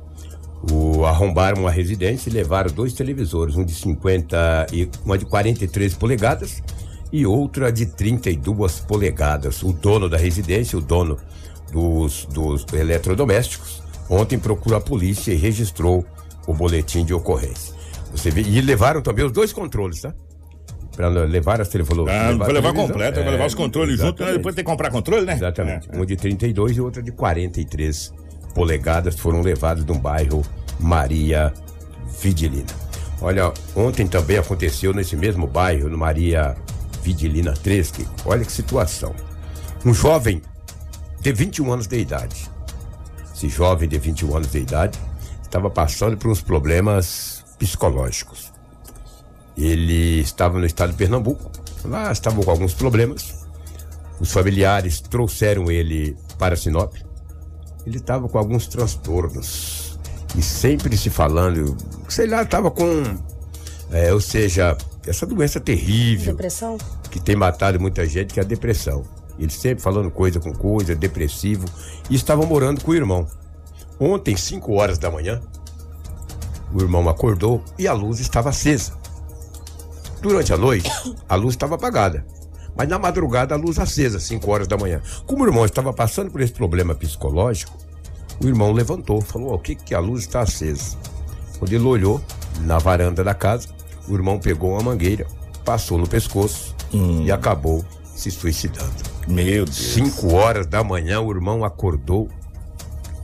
O, 0.70 1.06
arrombaram 1.06 1.62
uma 1.62 1.70
residência 1.70 2.28
e 2.28 2.32
levaram 2.32 2.70
dois 2.70 2.92
televisores, 2.92 3.56
um 3.56 3.64
de 3.64 3.74
50 3.74 4.66
e 4.72 4.88
uma 5.04 5.16
de 5.16 5.24
43 5.24 5.94
polegadas 5.94 6.62
e 7.12 7.24
outra 7.24 7.72
de 7.72 7.86
32 7.86 8.80
polegadas. 8.80 9.62
O 9.62 9.72
dono 9.72 10.08
da 10.08 10.18
residência, 10.18 10.78
o 10.78 10.82
dono 10.82 11.18
dos, 11.72 12.26
dos 12.26 12.66
eletrodomésticos, 12.72 13.82
ontem 14.08 14.38
procurou 14.38 14.76
a 14.76 14.80
polícia 14.80 15.32
e 15.32 15.36
registrou 15.36 16.04
o 16.46 16.52
boletim 16.52 17.04
de 17.04 17.14
ocorrência. 17.14 17.74
Você 18.12 18.30
vê, 18.30 18.42
e 18.42 18.60
levaram 18.60 19.00
também 19.00 19.24
os 19.24 19.32
dois 19.32 19.52
controles, 19.52 20.02
tá? 20.02 20.14
Pra 21.00 21.08
levar 21.08 21.62
as 21.62 21.68
televisões. 21.68 22.10
Ah, 22.10 22.28
levar, 22.28 22.52
levar 22.52 22.72
completo, 22.74 23.20
é, 23.20 23.22
vai 23.22 23.32
levar 23.32 23.46
os 23.46 23.54
controles 23.54 23.98
juntos, 23.98 24.26
né? 24.26 24.32
depois 24.32 24.54
tem 24.54 24.62
que 24.62 24.70
comprar 24.70 24.90
controle, 24.90 25.24
né? 25.24 25.32
Exatamente. 25.32 25.88
É, 25.90 25.96
um 25.96 26.04
de 26.04 26.14
32 26.14 26.76
e 26.76 26.80
outra 26.82 27.02
de 27.02 27.10
43 27.10 28.12
polegadas 28.54 29.18
foram 29.18 29.40
levados 29.40 29.82
de 29.82 29.92
um 29.92 29.98
bairro 29.98 30.42
Maria 30.78 31.54
Vidilina. 32.20 32.66
Olha, 33.22 33.50
ontem 33.74 34.06
também 34.06 34.36
aconteceu 34.36 34.92
nesse 34.92 35.16
mesmo 35.16 35.46
bairro, 35.46 35.88
no 35.88 35.96
Maria 35.96 36.54
Vidilina 37.02 37.54
3, 37.54 37.90
que, 37.90 38.06
olha 38.26 38.44
que 38.44 38.52
situação. 38.52 39.14
Um 39.86 39.94
jovem 39.94 40.42
de 41.18 41.32
21 41.32 41.72
anos 41.72 41.86
de 41.86 41.98
idade. 41.98 42.50
Esse 43.34 43.48
jovem 43.48 43.88
de 43.88 43.98
21 43.98 44.36
anos 44.36 44.52
de 44.52 44.58
idade 44.58 44.98
estava 45.42 45.70
passando 45.70 46.16
por 46.18 46.30
uns 46.30 46.42
problemas 46.42 47.42
psicológicos. 47.58 48.49
Ele 49.56 50.20
estava 50.20 50.58
no 50.58 50.66
estado 50.66 50.90
de 50.90 50.96
Pernambuco, 50.96 51.50
lá 51.84 52.10
estava 52.12 52.42
com 52.42 52.50
alguns 52.50 52.74
problemas. 52.74 53.46
Os 54.18 54.30
familiares 54.32 55.00
trouxeram 55.00 55.70
ele 55.70 56.16
para 56.38 56.56
Sinop, 56.56 56.94
ele 57.86 57.98
estava 57.98 58.28
com 58.28 58.38
alguns 58.38 58.66
transtornos. 58.66 59.98
E 60.36 60.42
sempre 60.42 60.96
se 60.96 61.10
falando, 61.10 61.76
sei 62.08 62.26
lá, 62.26 62.42
estava 62.42 62.70
com. 62.70 62.84
é, 63.90 64.12
ou 64.12 64.20
seja, 64.20 64.76
essa 65.06 65.26
doença 65.26 65.58
terrível 65.58 66.32
Depressão? 66.32 66.78
que 67.10 67.18
tem 67.18 67.34
matado 67.34 67.80
muita 67.80 68.06
gente, 68.06 68.32
que 68.32 68.40
é 68.40 68.42
a 68.42 68.46
depressão. 68.46 69.02
Ele 69.38 69.50
sempre 69.50 69.82
falando 69.82 70.10
coisa 70.10 70.38
com 70.38 70.52
coisa, 70.52 70.94
depressivo. 70.94 71.64
E 72.08 72.14
estava 72.14 72.44
morando 72.44 72.84
com 72.84 72.90
o 72.90 72.94
irmão. 72.94 73.26
Ontem, 73.98 74.36
5 74.36 74.72
horas 74.74 74.98
da 74.98 75.10
manhã, 75.10 75.40
o 76.72 76.80
irmão 76.80 77.08
acordou 77.08 77.64
e 77.78 77.88
a 77.88 77.92
luz 77.92 78.20
estava 78.20 78.50
acesa. 78.50 78.92
Durante 80.20 80.52
a 80.52 80.56
noite, 80.56 80.90
a 81.28 81.34
luz 81.34 81.54
estava 81.54 81.74
apagada. 81.76 82.24
Mas 82.76 82.88
na 82.88 82.98
madrugada, 82.98 83.54
a 83.54 83.58
luz 83.58 83.78
acesa, 83.78 84.20
5 84.20 84.50
horas 84.50 84.68
da 84.68 84.76
manhã. 84.76 85.00
Como 85.26 85.42
o 85.42 85.46
irmão 85.46 85.64
estava 85.64 85.92
passando 85.92 86.30
por 86.30 86.40
esse 86.40 86.52
problema 86.52 86.94
psicológico, 86.94 87.76
o 88.42 88.46
irmão 88.46 88.72
levantou, 88.72 89.20
falou: 89.20 89.52
"Ó, 89.52 89.54
O 89.56 89.58
que 89.58 89.74
que 89.74 89.94
a 89.94 89.98
luz 90.00 90.22
está 90.22 90.40
acesa? 90.40 90.96
Quando 91.58 91.72
ele 91.72 91.84
olhou 91.84 92.20
na 92.60 92.78
varanda 92.78 93.22
da 93.24 93.34
casa, 93.34 93.68
o 94.08 94.14
irmão 94.14 94.38
pegou 94.38 94.72
uma 94.72 94.82
mangueira, 94.82 95.26
passou 95.64 95.98
no 95.98 96.06
pescoço 96.08 96.74
e 97.24 97.30
acabou 97.30 97.84
se 98.14 98.30
suicidando. 98.30 98.92
Meu 99.28 99.64
Deus. 99.64 99.76
5 99.76 100.32
horas 100.34 100.66
da 100.66 100.82
manhã, 100.82 101.20
o 101.20 101.30
irmão 101.30 101.64
acordou 101.64 102.28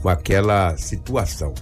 com 0.01 0.09
aquela 0.09 0.75
situação. 0.77 1.53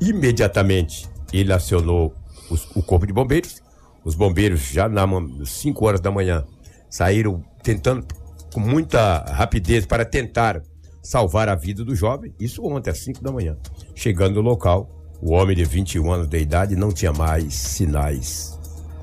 Imediatamente, 0.00 1.08
ele 1.32 1.52
acionou 1.52 2.14
os- 2.50 2.68
o 2.74 2.82
corpo 2.82 3.06
de 3.06 3.12
bombeiros. 3.12 3.62
Os 4.04 4.14
bombeiros, 4.14 4.60
já 4.60 4.88
na 4.88 5.06
5 5.44 5.84
horas 5.86 6.00
da 6.00 6.10
manhã, 6.10 6.44
saíram 6.90 7.42
tentando 7.62 8.06
com 8.52 8.60
muita 8.60 9.18
rapidez 9.32 9.86
para 9.86 10.04
tentar 10.04 10.62
salvar 11.02 11.48
a 11.48 11.54
vida 11.54 11.84
do 11.84 11.94
jovem. 11.94 12.34
Isso 12.38 12.62
ontem, 12.64 12.90
às 12.90 12.98
5 12.98 13.22
da 13.22 13.32
manhã. 13.32 13.56
Chegando 13.94 14.34
no 14.42 14.48
local, 14.48 14.88
o 15.20 15.32
homem 15.32 15.56
de 15.56 15.64
21 15.64 16.10
anos 16.12 16.28
de 16.28 16.38
idade 16.38 16.76
não 16.76 16.92
tinha 16.92 17.12
mais 17.12 17.54
sinais 17.54 18.58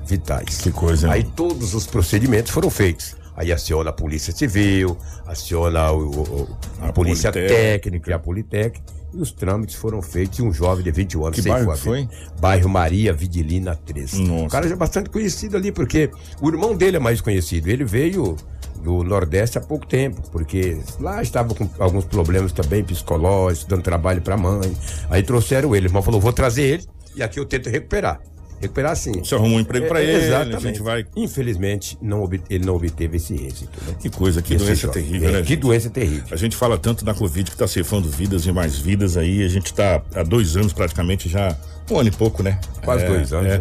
vitais. 0.06 0.58
Que 0.60 0.70
coisa? 0.70 1.10
Aí 1.10 1.24
todos 1.24 1.74
os 1.74 1.86
procedimentos 1.86 2.50
foram 2.52 2.70
feitos. 2.70 3.16
Aí 3.36 3.50
aciona 3.50 3.90
a 3.90 3.92
Polícia 3.92 4.32
Civil, 4.32 4.96
aciona 5.26 5.90
o- 5.90 6.10
o- 6.22 6.56
a, 6.80 6.88
A 6.88 6.92
Polícia. 6.92 7.32
Técnica 7.32 8.10
e 8.10 8.12
a 8.12 8.18
Politécnica. 8.18 8.84
E 9.14 9.20
os 9.20 9.30
trâmites 9.30 9.74
foram 9.74 10.00
feitos 10.00 10.38
e 10.38 10.42
um 10.42 10.52
jovem 10.52 10.82
de 10.82 10.90
21 10.90 11.26
anos 11.26 11.40
Que 11.40 11.48
bairro 11.48 11.72
que 11.72 11.78
foi? 11.78 12.08
Bairro 12.40 12.68
Maria 12.68 13.12
Vidilina 13.12 13.76
13. 13.76 14.22
Nossa. 14.22 14.44
O 14.44 14.48
cara 14.48 14.68
já 14.68 14.74
é 14.74 14.76
bastante 14.76 15.10
conhecido 15.10 15.56
ali, 15.56 15.70
porque 15.70 16.10
o 16.40 16.48
irmão 16.48 16.74
dele 16.74 16.96
é 16.96 17.00
mais 17.00 17.20
conhecido. 17.20 17.68
Ele 17.68 17.84
veio 17.84 18.36
do 18.82 19.04
Nordeste 19.04 19.58
há 19.58 19.60
pouco 19.60 19.86
tempo, 19.86 20.22
porque 20.30 20.80
lá 20.98 21.22
estava 21.22 21.54
com 21.54 21.68
alguns 21.78 22.04
problemas 22.04 22.52
também 22.52 22.82
psicológicos, 22.82 23.66
dando 23.66 23.82
trabalho 23.82 24.22
para 24.22 24.34
a 24.34 24.38
mãe. 24.38 24.74
Aí 25.10 25.22
trouxeram 25.22 25.74
ele. 25.76 25.86
O 25.86 25.88
irmão 25.88 26.02
falou: 26.02 26.20
vou 26.20 26.32
trazer 26.32 26.62
ele 26.62 26.86
e 27.14 27.22
aqui 27.22 27.38
eu 27.38 27.44
tento 27.44 27.68
recuperar. 27.68 28.20
Recuperar 28.62 28.96
sim. 28.96 29.12
Você 29.18 29.34
arrumou 29.34 29.58
um 29.58 29.60
emprego 29.60 29.88
pra 29.88 30.00
É, 30.00 30.04
ele, 30.04 30.24
exatamente. 30.26 30.56
a 30.56 30.60
gente 30.60 30.80
vai. 30.82 31.04
Infelizmente, 31.16 31.98
não 32.00 32.22
obte- 32.22 32.44
ele 32.48 32.64
não 32.64 32.76
obteve 32.76 33.16
esse 33.16 33.34
êxito. 33.34 33.72
né? 33.86 33.94
Que 34.00 34.08
coisa, 34.08 34.40
que 34.40 34.54
Esse 34.54 34.64
doença 34.64 34.86
jovem. 34.86 35.02
terrível, 35.02 35.28
É, 35.28 35.32
né? 35.32 35.42
Que 35.42 35.48
gente? 35.48 35.60
doença 35.60 35.90
terrível. 35.90 36.24
A 36.30 36.36
gente 36.36 36.56
fala 36.56 36.78
tanto 36.78 37.04
da 37.04 37.12
Covid 37.12 37.50
que 37.50 37.56
tá 37.56 37.66
ceifando 37.66 38.08
vidas 38.08 38.46
e 38.46 38.52
mais 38.52 38.78
vidas 38.78 39.16
aí. 39.16 39.42
A 39.44 39.48
gente 39.48 39.74
tá 39.74 40.00
há 40.14 40.22
dois 40.22 40.56
anos 40.56 40.72
praticamente 40.72 41.28
já. 41.28 41.56
Um 41.90 41.98
ano 41.98 42.08
e 42.08 42.12
pouco, 42.12 42.42
né? 42.42 42.58
Quase 42.84 43.04
dois 43.04 43.32
anos, 43.32 43.48
né? 43.58 43.60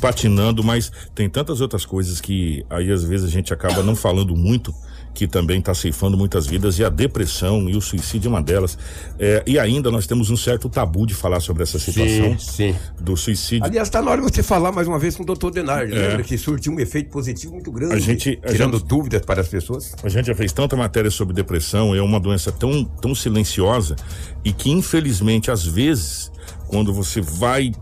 Patinando, 0.00 0.62
mas 0.62 0.92
tem 1.14 1.28
tantas 1.28 1.60
outras 1.60 1.84
coisas 1.86 2.20
que 2.20 2.64
aí 2.68 2.90
às 2.92 3.02
vezes 3.02 3.26
a 3.26 3.30
gente 3.30 3.52
acaba 3.52 3.82
não 3.82 3.96
falando 3.96 4.36
muito, 4.36 4.74
que 5.16 5.26
também 5.26 5.62
tá 5.62 5.72
ceifando 5.74 6.14
muitas 6.14 6.46
vidas, 6.46 6.78
e 6.78 6.84
a 6.84 6.90
depressão 6.90 7.70
e 7.70 7.74
o 7.74 7.80
suicídio 7.80 8.28
é 8.28 8.30
uma 8.30 8.42
delas. 8.42 8.76
É, 9.18 9.42
e 9.46 9.58
ainda 9.58 9.90
nós 9.90 10.06
temos 10.06 10.28
um 10.28 10.36
certo 10.36 10.68
tabu 10.68 11.06
de 11.06 11.14
falar 11.14 11.40
sobre 11.40 11.62
essa 11.62 11.78
situação 11.78 12.38
sim. 12.38 12.76
do 13.00 13.16
suicídio. 13.16 13.64
Aliás, 13.64 13.88
está 13.88 14.02
na 14.02 14.10
hora 14.10 14.20
de 14.20 14.30
você 14.30 14.42
falar 14.42 14.72
mais 14.72 14.86
uma 14.86 14.98
vez 14.98 15.16
com 15.16 15.22
o 15.22 15.26
doutor 15.26 15.50
Denardi, 15.50 15.94
É. 15.94 16.08
lembra 16.08 16.22
que 16.22 16.36
surtiu 16.36 16.70
um 16.74 16.78
efeito 16.78 17.08
positivo 17.08 17.54
muito 17.54 17.72
grande. 17.72 17.94
A 17.94 17.98
gente- 17.98 18.38
a 18.44 18.48
tirando 18.52 18.76
gente- 18.78 18.86
dúvidas 18.86 19.22
para 19.22 19.40
as 19.40 19.48
pessoas. 19.48 19.94
A 20.04 20.08
gente 20.10 20.26
já 20.26 20.34
fez 20.34 20.52
tanta 20.52 20.76
matéria 20.76 21.10
sobre 21.10 21.34
depressão, 21.34 21.94
é 21.94 22.02
uma 22.02 22.20
doença 22.20 22.52
tão, 22.52 22.84
tão 22.84 23.14
silenciosa 23.14 23.96
e 24.44 24.52
que 24.52 24.70
infelizmente 24.70 25.50
às 25.50 25.64
vezes 25.64 26.30
quando 26.66 26.92
você 26.92 27.20
vai 27.20 27.72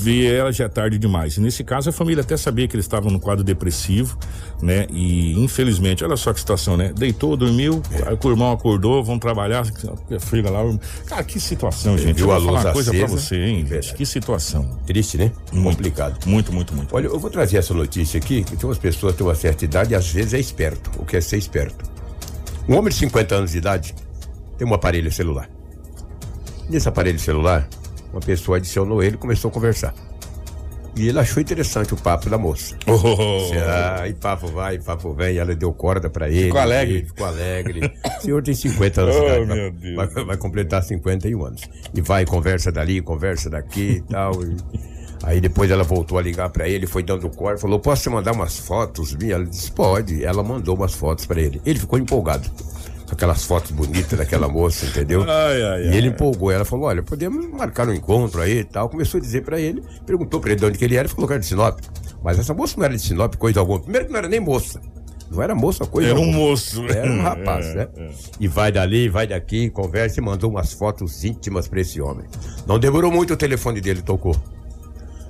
ver 0.00 0.34
ela 0.34 0.52
já 0.52 0.64
é 0.64 0.68
tarde 0.68 0.98
demais. 0.98 1.36
E 1.36 1.40
nesse 1.40 1.62
caso 1.62 1.90
a 1.90 1.92
família 1.92 2.22
até 2.22 2.36
sabia 2.36 2.66
que 2.66 2.74
eles 2.74 2.86
estavam 2.86 3.10
no 3.10 3.20
quadro 3.20 3.44
depressivo, 3.44 4.18
né? 4.62 4.86
E 4.90 5.38
infelizmente, 5.38 6.02
olha 6.02 6.16
só 6.16 6.32
que 6.32 6.40
situação, 6.40 6.76
né? 6.76 6.92
Deitou, 6.96 7.36
dormiu, 7.36 7.82
aí 8.06 8.16
o 8.22 8.30
irmão 8.30 8.52
acordou, 8.52 9.04
vão 9.04 9.18
trabalhar, 9.18 9.64
filha 10.20 10.50
lá. 10.50 10.60
Cara, 11.06 11.22
que 11.22 11.38
situação, 11.38 11.98
gente. 11.98 12.16
viu 12.16 12.28
Eu 12.28 12.32
a 12.32 12.38
vou 12.38 12.46
falar 12.48 12.60
uma 12.60 12.72
coisa 12.72 12.90
acesa? 12.90 13.06
você, 13.06 13.36
hein? 13.36 13.58
gente? 13.58 13.68
Verdade. 13.68 13.94
Que 13.94 14.06
situação. 14.06 14.78
Triste, 14.86 15.18
né? 15.18 15.30
Complicado. 15.50 16.26
Muito, 16.26 16.52
muito, 16.52 16.74
muito. 16.74 16.94
Olha, 16.94 17.06
eu 17.06 17.18
vou 17.18 17.30
trazer 17.30 17.58
essa 17.58 17.74
notícia 17.74 18.18
aqui, 18.18 18.42
que 18.42 18.56
tem 18.56 18.68
umas 18.68 18.78
pessoas 18.78 19.12
que 19.12 19.18
têm 19.18 19.26
uma 19.26 19.34
certa 19.34 19.64
idade 19.64 19.92
e 19.92 19.94
às 19.94 20.08
vezes 20.08 20.34
é 20.34 20.40
esperto. 20.40 20.90
O 20.98 21.04
que 21.04 21.16
é 21.16 21.20
ser 21.20 21.36
esperto? 21.36 21.84
Um 22.68 22.76
homem 22.76 22.90
de 22.90 22.96
50 22.96 23.34
anos 23.34 23.50
de 23.52 23.58
idade 23.58 23.94
tem 24.56 24.66
um 24.66 24.74
aparelho 24.74 25.10
celular. 25.12 25.50
Nesse 26.68 26.88
aparelho 26.88 27.18
celular, 27.18 27.68
uma 28.12 28.20
pessoa 28.20 28.56
adicionou 28.58 29.02
ele 29.02 29.14
e 29.16 29.18
começou 29.18 29.50
a 29.50 29.52
conversar. 29.54 29.94
E 30.96 31.08
ele 31.08 31.18
achou 31.20 31.40
interessante 31.40 31.94
o 31.94 31.96
papo 31.96 32.28
da 32.28 32.36
moça. 32.36 32.76
Oh, 32.86 33.50
Ah, 33.64 34.08
e 34.08 34.12
papo 34.12 34.48
vai, 34.48 34.76
papo 34.78 35.14
vem, 35.14 35.38
ela 35.38 35.54
deu 35.54 35.72
corda 35.72 36.10
pra 36.10 36.28
ele. 36.28 36.46
Ficou 36.46 36.60
alegre. 36.60 36.94
ele 36.98 37.06
Ficou 37.06 37.26
alegre. 37.26 37.92
O 38.18 38.20
senhor 38.20 38.42
tem 38.42 38.54
50 38.54 39.00
anos 39.02 39.16
Oh, 39.16 39.96
vai, 39.96 40.06
vai, 40.08 40.24
vai 40.24 40.36
completar 40.36 40.82
51 40.82 41.44
anos. 41.44 41.62
E 41.94 42.00
vai, 42.00 42.26
conversa 42.26 42.72
dali, 42.72 43.00
conversa 43.00 43.48
daqui 43.48 43.98
e 43.98 44.00
tal. 44.02 44.32
e- 44.42 44.56
Aí 45.22 45.38
depois 45.38 45.70
ela 45.70 45.84
voltou 45.84 46.16
a 46.18 46.22
ligar 46.22 46.48
pra 46.48 46.66
ele, 46.66 46.86
foi 46.86 47.02
dando 47.02 47.28
corda, 47.28 47.58
falou: 47.60 47.78
Posso 47.78 48.02
te 48.04 48.08
mandar 48.08 48.32
umas 48.32 48.58
fotos? 48.58 49.14
Ela 49.22 49.44
disse: 49.44 49.70
Pode. 49.70 50.24
Ela 50.24 50.42
mandou 50.42 50.74
umas 50.74 50.94
fotos 50.94 51.26
pra 51.26 51.38
ele. 51.40 51.60
Ele 51.64 51.78
ficou 51.78 51.98
empolgado. 51.98 52.50
Aquelas 53.10 53.44
fotos 53.44 53.72
bonitas 53.72 54.16
daquela 54.18 54.46
moça, 54.48 54.86
entendeu? 54.86 55.22
Ai, 55.28 55.62
ai, 55.62 55.82
E 55.88 55.96
ele 55.96 56.08
empolgou. 56.08 56.50
Ela 56.52 56.64
falou: 56.64 56.86
Olha, 56.86 57.02
podemos 57.02 57.44
marcar 57.50 57.88
um 57.88 57.92
encontro 57.92 58.40
aí 58.40 58.58
e 58.60 58.64
tal. 58.64 58.88
Começou 58.88 59.18
a 59.18 59.20
dizer 59.20 59.42
pra 59.42 59.58
ele, 59.58 59.82
perguntou 60.06 60.38
pra 60.40 60.50
ele 60.52 60.60
de 60.60 60.66
onde 60.66 60.78
que 60.78 60.84
ele 60.84 60.96
era 60.96 61.08
e 61.08 61.10
falou 61.10 61.26
que 61.26 61.32
era 61.32 61.40
de 61.40 61.46
Sinop. 61.46 61.80
Mas 62.22 62.38
essa 62.38 62.54
moça 62.54 62.74
não 62.76 62.84
era 62.84 62.94
de 62.94 63.02
Sinop, 63.02 63.34
coisa 63.36 63.58
alguma. 63.60 63.80
Primeiro 63.80 64.06
que 64.06 64.12
não 64.12 64.18
era 64.18 64.28
nem 64.28 64.38
moça. 64.40 64.80
Não 65.30 65.40
era 65.42 65.54
moça, 65.54 65.84
coisa 65.86 66.10
Era 66.10 66.18
um 66.18 66.24
alguma. 66.24 66.38
moço. 66.38 66.84
Era 66.86 67.10
um 67.10 67.22
rapaz, 67.22 67.66
É, 67.66 67.74
né? 67.74 67.88
é. 67.96 68.10
E 68.40 68.48
vai 68.48 68.70
dali, 68.72 69.08
vai 69.08 69.26
daqui, 69.26 69.70
conversa 69.70 70.20
e 70.20 70.22
mandou 70.22 70.50
umas 70.50 70.72
fotos 70.72 71.24
íntimas 71.24 71.66
pra 71.68 71.80
esse 71.80 72.00
homem. 72.00 72.26
Não 72.66 72.78
demorou 72.78 73.10
muito, 73.12 73.32
o 73.34 73.36
telefone 73.36 73.80
dele 73.80 74.02
tocou. 74.02 74.34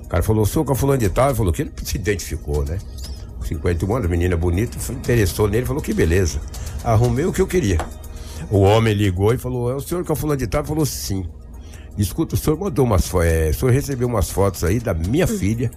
O 0.03 0.07
cara 0.07 0.23
falou, 0.23 0.45
sou 0.45 0.65
com 0.65 0.75
fulano 0.75 0.99
de 0.99 1.09
tal, 1.09 1.27
ele 1.29 1.35
falou 1.35 1.53
que 1.53 1.61
ele 1.61 1.71
se 1.83 1.97
identificou, 1.97 2.63
né? 2.65 2.77
51 3.51 3.95
anos, 3.95 4.09
menina 4.09 4.37
bonita, 4.37 4.77
interessou 4.91 5.47
nele, 5.47 5.65
falou 5.65 5.81
que 5.81 5.93
beleza. 5.93 6.39
Arrumei 6.83 7.25
o 7.25 7.33
que 7.33 7.41
eu 7.41 7.47
queria. 7.47 7.77
O 8.49 8.59
homem 8.59 8.93
ligou 8.93 9.33
e 9.33 9.37
falou, 9.37 9.69
é 9.71 9.75
o 9.75 9.81
senhor 9.81 10.03
que 10.03 10.11
é 10.11 10.13
o 10.13 10.15
fulano 10.15 10.37
de 10.37 10.47
tal? 10.47 10.63
Falou, 10.63 10.85
sim. 10.85 11.25
Escuta, 11.97 12.35
o 12.35 12.37
senhor 12.37 12.57
mandou 12.57 12.85
umas 12.85 13.07
fotos, 13.07 13.29
o 13.55 13.59
senhor 13.59 13.71
recebeu 13.71 14.07
umas 14.07 14.29
fotos 14.29 14.63
aí 14.63 14.79
da 14.79 14.93
minha 14.93 15.27
filha. 15.27 15.69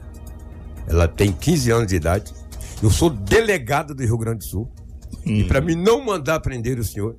Ela 0.87 1.09
tem 1.09 1.33
15 1.33 1.71
anos 1.71 1.87
de 1.88 1.97
idade. 1.97 2.33
Eu 2.83 2.90
sou 2.90 3.11
delegado 3.11 3.95
do 3.95 4.02
Rio 4.02 4.19
Grande 4.19 4.38
do 4.38 4.45
Sul. 4.45 4.71
E 5.25 5.45
pra 5.45 5.61
mim 5.61 5.75
não 5.75 6.04
mandar 6.04 6.40
prender 6.40 6.78
o 6.78 6.85
senhor, 6.85 7.16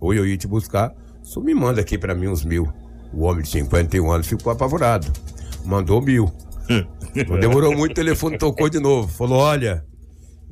ou 0.00 0.12
eu 0.12 0.26
ir 0.26 0.36
te 0.36 0.48
buscar, 0.48 0.92
o 1.22 1.26
senhor 1.26 1.44
me 1.44 1.54
manda 1.54 1.80
aqui 1.80 1.96
pra 1.96 2.14
mim 2.14 2.26
uns 2.26 2.44
mil. 2.44 2.68
O 3.12 3.24
homem 3.24 3.42
de 3.42 3.48
51 3.48 4.10
anos 4.10 4.26
ficou 4.26 4.52
apavorado. 4.52 5.10
Mandou 5.64 6.02
mil. 6.02 6.30
Não 6.68 6.97
demorou 7.40 7.74
muito, 7.76 7.92
o 7.92 7.94
telefone 7.94 8.38
tocou 8.38 8.68
de 8.68 8.78
novo. 8.78 9.08
Falou: 9.08 9.38
olha, 9.38 9.84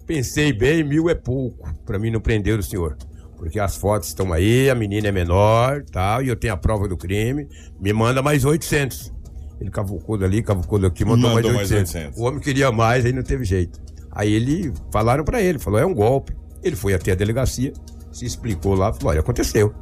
pensei 0.06 0.52
bem, 0.52 0.84
mil 0.84 1.08
é 1.08 1.14
pouco 1.14 1.68
pra 1.84 1.98
mim 1.98 2.10
não 2.10 2.20
prender 2.20 2.58
o 2.58 2.62
senhor. 2.62 2.96
Porque 3.36 3.60
as 3.60 3.76
fotos 3.76 4.08
estão 4.08 4.32
aí, 4.32 4.70
a 4.70 4.74
menina 4.74 5.08
é 5.08 5.12
menor, 5.12 5.84
tal, 5.92 6.22
e 6.22 6.28
eu 6.28 6.36
tenho 6.36 6.54
a 6.54 6.56
prova 6.56 6.88
do 6.88 6.96
crime. 6.96 7.46
Me 7.78 7.92
manda 7.92 8.22
mais 8.22 8.44
800. 8.44 9.12
Ele 9.60 9.70
cavucou 9.70 10.16
dali, 10.16 10.42
cavucou 10.42 10.78
daqui, 10.78 11.04
mandou, 11.04 11.34
Mandou 11.34 11.52
mais, 11.52 11.70
mais 11.70 11.72
800. 11.72 11.94
800. 11.94 12.20
O 12.20 12.24
homem 12.24 12.40
queria 12.40 12.72
mais, 12.72 13.04
aí 13.04 13.12
não 13.12 13.22
teve 13.22 13.44
jeito. 13.44 13.80
Aí 14.10 14.32
ele 14.32 14.72
falaram 14.90 15.24
pra 15.24 15.42
ele, 15.42 15.58
falou: 15.58 15.78
é 15.78 15.84
um 15.84 15.94
golpe. 15.94 16.34
Ele 16.62 16.76
foi 16.76 16.94
até 16.94 17.12
a 17.12 17.14
delegacia, 17.14 17.72
se 18.10 18.24
explicou 18.24 18.74
lá, 18.74 18.92
falou: 18.92 19.10
olha, 19.10 19.20
aconteceu. 19.20 19.74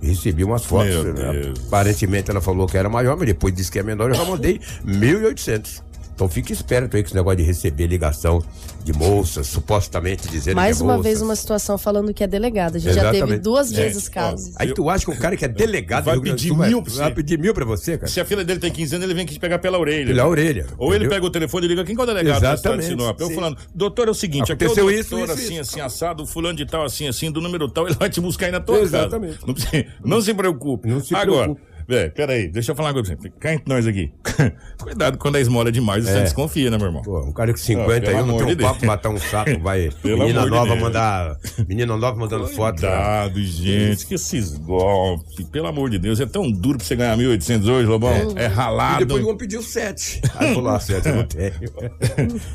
Recebi 0.00 0.44
umas 0.44 0.64
fotos. 0.64 1.04
Né? 1.04 1.52
Aparentemente 1.66 2.30
ela 2.30 2.40
falou 2.40 2.66
que 2.66 2.76
era 2.76 2.88
maior, 2.88 3.16
mas 3.16 3.26
depois 3.26 3.54
disse 3.54 3.70
que 3.70 3.78
é 3.78 3.82
menor, 3.82 4.10
eu 4.10 4.14
já 4.14 4.24
mandei 4.24 4.58
1.800. 4.86 5.82
Então 6.14 6.28
fique 6.28 6.52
esperto 6.52 6.96
aí 6.96 7.02
com 7.02 7.06
esse 7.08 7.14
negócio 7.14 7.38
de 7.38 7.42
receber 7.42 7.86
ligação 7.88 8.40
de 8.84 8.92
moças, 8.92 9.46
supostamente 9.48 10.28
dizendo 10.28 10.54
Mais 10.56 10.76
que 10.76 10.82
é 10.82 10.86
uma 10.86 10.92
moças. 10.96 11.04
vez 11.04 11.22
uma 11.22 11.34
situação 11.34 11.76
falando 11.76 12.14
que 12.14 12.22
é 12.22 12.26
delegada. 12.26 12.76
A 12.76 12.80
gente 12.80 12.94
já 12.94 13.00
Exatamente. 13.00 13.26
teve 13.30 13.38
duas 13.40 13.72
É. 13.72 13.76
vezes 13.76 14.08
casos. 14.08 14.52
Aí 14.56 14.72
tu 14.72 14.88
acha 14.88 15.04
que 15.04 15.10
o 15.10 15.16
cara 15.16 15.36
que 15.36 15.44
é 15.44 15.48
delegado 15.48 16.04
Vai 16.04 16.20
pedir 16.20 16.48
Sul 16.48 16.56
vai- 16.56 16.68
mil 16.68 16.82
pra 16.82 16.92
você. 16.92 16.98
vai 17.00 17.12
pedir 17.14 17.38
mil 17.38 17.52
pra 17.52 17.64
você, 17.64 17.98
cara? 17.98 18.06
Se 18.10 18.20
a 18.20 18.24
filha 18.24 18.44
dele 18.44 18.60
tem 18.60 18.70
15 18.70 18.94
anos, 18.94 19.04
ele 19.06 19.14
vem 19.14 19.24
aqui 19.24 19.34
te 19.34 19.40
pegar 19.40 19.58
pela 19.58 19.76
orelha. 19.78 20.06
Pela 20.06 20.26
orelha. 20.28 20.66
Ou 20.78 20.88
ele 20.94 21.04
entendeu? 21.04 21.10
pega 21.16 21.26
o 21.26 21.30
telefone 21.30 21.66
e 21.66 21.68
liga, 21.68 21.84
quem 21.84 21.94
que 21.96 22.00
é 22.00 22.04
o 22.04 22.06
delegado 22.06 22.38
de 22.40 22.46
Exatamente, 22.46 22.86
Sinop? 22.88 23.20
Eu 23.20 23.26
sim. 23.28 23.34
falando, 23.34 23.56
doutor, 23.74 24.06
é 24.06 24.10
o 24.10 24.14
seguinte, 24.14 24.52
aqui 24.52 24.62
é 24.64 24.68
o 24.68 24.70
Aconteceu 24.70 24.84
doutor 24.84 25.00
isso, 25.00 25.18
isso, 25.18 25.32
assim, 25.32 25.52
isso. 25.54 25.60
assim, 25.62 25.80
assado, 25.80 26.24
fulano 26.26 26.56
de 26.56 26.64
tal, 26.66 26.84
assim, 26.84 27.08
assim, 27.08 27.30
do 27.32 27.40
número 27.40 27.68
tal, 27.68 27.86
ele 27.88 27.96
vai 27.96 28.08
te 28.08 28.20
buscar 28.20 28.46
aí 28.46 28.52
na 28.52 28.60
tua 28.60 28.78
Exatamente. 28.80 29.38
casa. 29.38 29.86
Não, 30.04 30.16
não 30.16 30.20
se 30.22 30.32
preocupe. 30.32 30.88
Não 30.88 31.00
se 31.00 31.12
Agora, 31.14 31.42
preocupe. 31.54 31.73
Velho, 31.88 32.12
peraí, 32.12 32.48
deixa 32.48 32.72
eu 32.72 32.76
falar 32.76 32.88
uma 32.88 32.94
coisa 32.94 33.14
pra 33.16 33.22
você. 33.22 33.30
Cá 33.38 33.54
entre 33.54 33.68
nós 33.72 33.86
aqui. 33.86 34.12
Cuidado 34.80 35.18
quando 35.18 35.36
a 35.36 35.40
esmola 35.40 35.68
é 35.68 35.72
demais, 35.72 36.04
você 36.04 36.18
É. 36.18 36.22
desconfia, 36.22 36.70
né, 36.70 36.76
meu 36.76 36.86
irmão? 36.86 37.02
Pô, 37.02 37.20
um 37.22 37.32
cara 37.32 37.52
com 37.52 37.58
50 37.58 37.96
Ah, 37.96 38.00
pelo 38.00 38.08
aí, 38.08 38.14
não 38.16 38.22
amor 38.34 38.46
tem 38.46 38.56
de 38.56 38.62
um 38.64 38.66
papo 38.66 38.86
matar 38.86 39.08
um 39.10 39.18
sapo, 39.18 39.58
vai. 39.60 39.90
Pelo 40.02 40.18
menina 40.18 40.42
de 40.44 40.50
nova 40.50 40.66
Deus. 40.70 40.80
mandar. 40.80 41.36
Menina 41.68 41.96
nova 41.96 42.18
mandando 42.18 42.46
foto. 42.48 42.82
né? 42.82 42.88
Cuidado, 42.88 43.42
gente, 43.42 44.06
que 44.06 44.14
esses 44.14 44.56
golpes, 44.56 45.46
pelo 45.48 45.66
amor 45.66 45.90
de 45.90 45.98
Deus, 45.98 46.20
é 46.20 46.26
tão 46.26 46.50
duro 46.50 46.78
pra 46.78 46.86
você 46.86 46.96
ganhar 46.96 47.16
1.800 47.16 47.68
hoje, 47.68 47.86
Lobão. 47.88 48.12
É, 48.36 48.44
E 48.44 48.46
ralado. 48.48 49.04
depois 49.04 49.22
o 49.22 49.26
homem 49.26 49.38
pediu 49.38 49.62
7. 49.62 50.20
Aí 50.36 50.54
falou, 50.54 50.70
ah, 50.70 50.80
7 50.80 51.08
eu 51.08 51.14
não 51.16 51.24
tenho. 51.24 51.52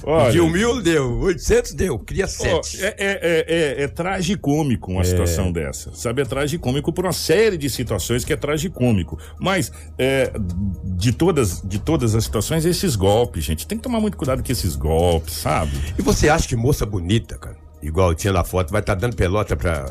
Olha, 0.03 0.25
Pediu 0.27 0.49
mil, 0.49 0.81
deu. 0.81 1.19
800 1.19 1.73
deu. 1.73 1.95
Ó, 1.95 2.63
7. 2.63 2.83
é, 2.83 2.87
é, 2.87 2.95
é, 2.97 3.45
é, 3.47 3.83
é 3.83 3.87
tragicômico 3.87 4.91
uma 4.91 5.03
situação 5.03 5.51
dessa. 5.51 5.93
Sabe, 5.93 6.21
é 6.21 6.25
tragicômico 6.25 6.91
por 6.93 7.05
uma 7.05 7.13
série 7.13 7.57
de 7.57 7.69
situações 7.69 8.23
que 8.23 8.33
é 8.33 8.35
tragicômico. 8.37 9.18
Mas, 9.39 9.71
é, 9.97 10.31
de, 10.83 11.11
todas, 11.11 11.61
de 11.61 11.79
todas 11.79 12.15
as 12.15 12.23
situações, 12.23 12.65
esses 12.65 12.95
golpes, 12.95 13.43
gente. 13.43 13.65
Tem 13.67 13.77
que 13.77 13.83
tomar 13.83 13.99
muito 13.99 14.17
cuidado 14.17 14.43
com 14.43 14.51
esses 14.51 14.75
golpes, 14.75 15.33
sabe? 15.35 15.71
E 15.97 16.01
você 16.01 16.29
acha 16.29 16.47
que 16.47 16.55
moça 16.55 16.85
bonita, 16.85 17.37
cara, 17.37 17.57
igual 17.81 18.13
tinha 18.15 18.33
na 18.33 18.43
foto, 18.43 18.71
vai 18.71 18.81
estar 18.81 18.95
dando 18.95 19.15
pelota 19.15 19.55
pra. 19.55 19.85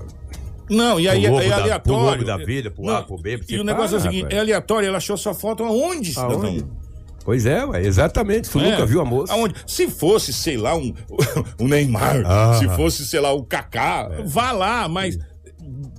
Não, 0.70 1.00
e 1.00 1.08
aí 1.08 1.24
é, 1.24 1.30
da- 1.30 1.36
aleatório. 1.56 1.80
pro 1.82 1.96
lobo 1.96 2.24
da 2.24 2.36
vida, 2.36 2.70
pro 2.70 2.88
A, 2.90 3.02
pro 3.02 3.16
B, 3.16 3.38
pro 3.38 3.46
E 3.54 3.58
o 3.58 3.64
negócio 3.64 3.94
é 3.96 3.98
o 3.98 4.02
seguinte: 4.02 4.34
é 4.34 4.38
aleatório, 4.38 4.86
ela 4.88 4.98
achou 4.98 5.16
sua 5.16 5.32
foto 5.34 5.64
aonde, 5.64 6.10
cidadão? 6.10 6.42
Aonde? 6.42 6.66
Pois 7.24 7.44
é, 7.44 7.62
ué, 7.64 7.82
exatamente. 7.84 8.48
Tu 8.48 8.58
É. 8.58 8.70
nunca 8.70 8.86
viu 8.86 9.00
a 9.00 9.04
moça. 9.04 9.32
Aonde? 9.34 9.54
Se 9.66 9.86
fosse, 9.88 10.32
sei 10.32 10.56
lá, 10.56 10.74
um, 10.74 10.94
um 11.60 11.68
Neymar, 11.68 12.22
Ah. 12.26 12.54
se 12.58 12.66
fosse, 12.68 13.06
sei 13.06 13.20
lá, 13.20 13.32
o 13.32 13.42
Kaká, 13.44 14.10
vá 14.24 14.52
lá, 14.52 14.88
mas. 14.88 15.18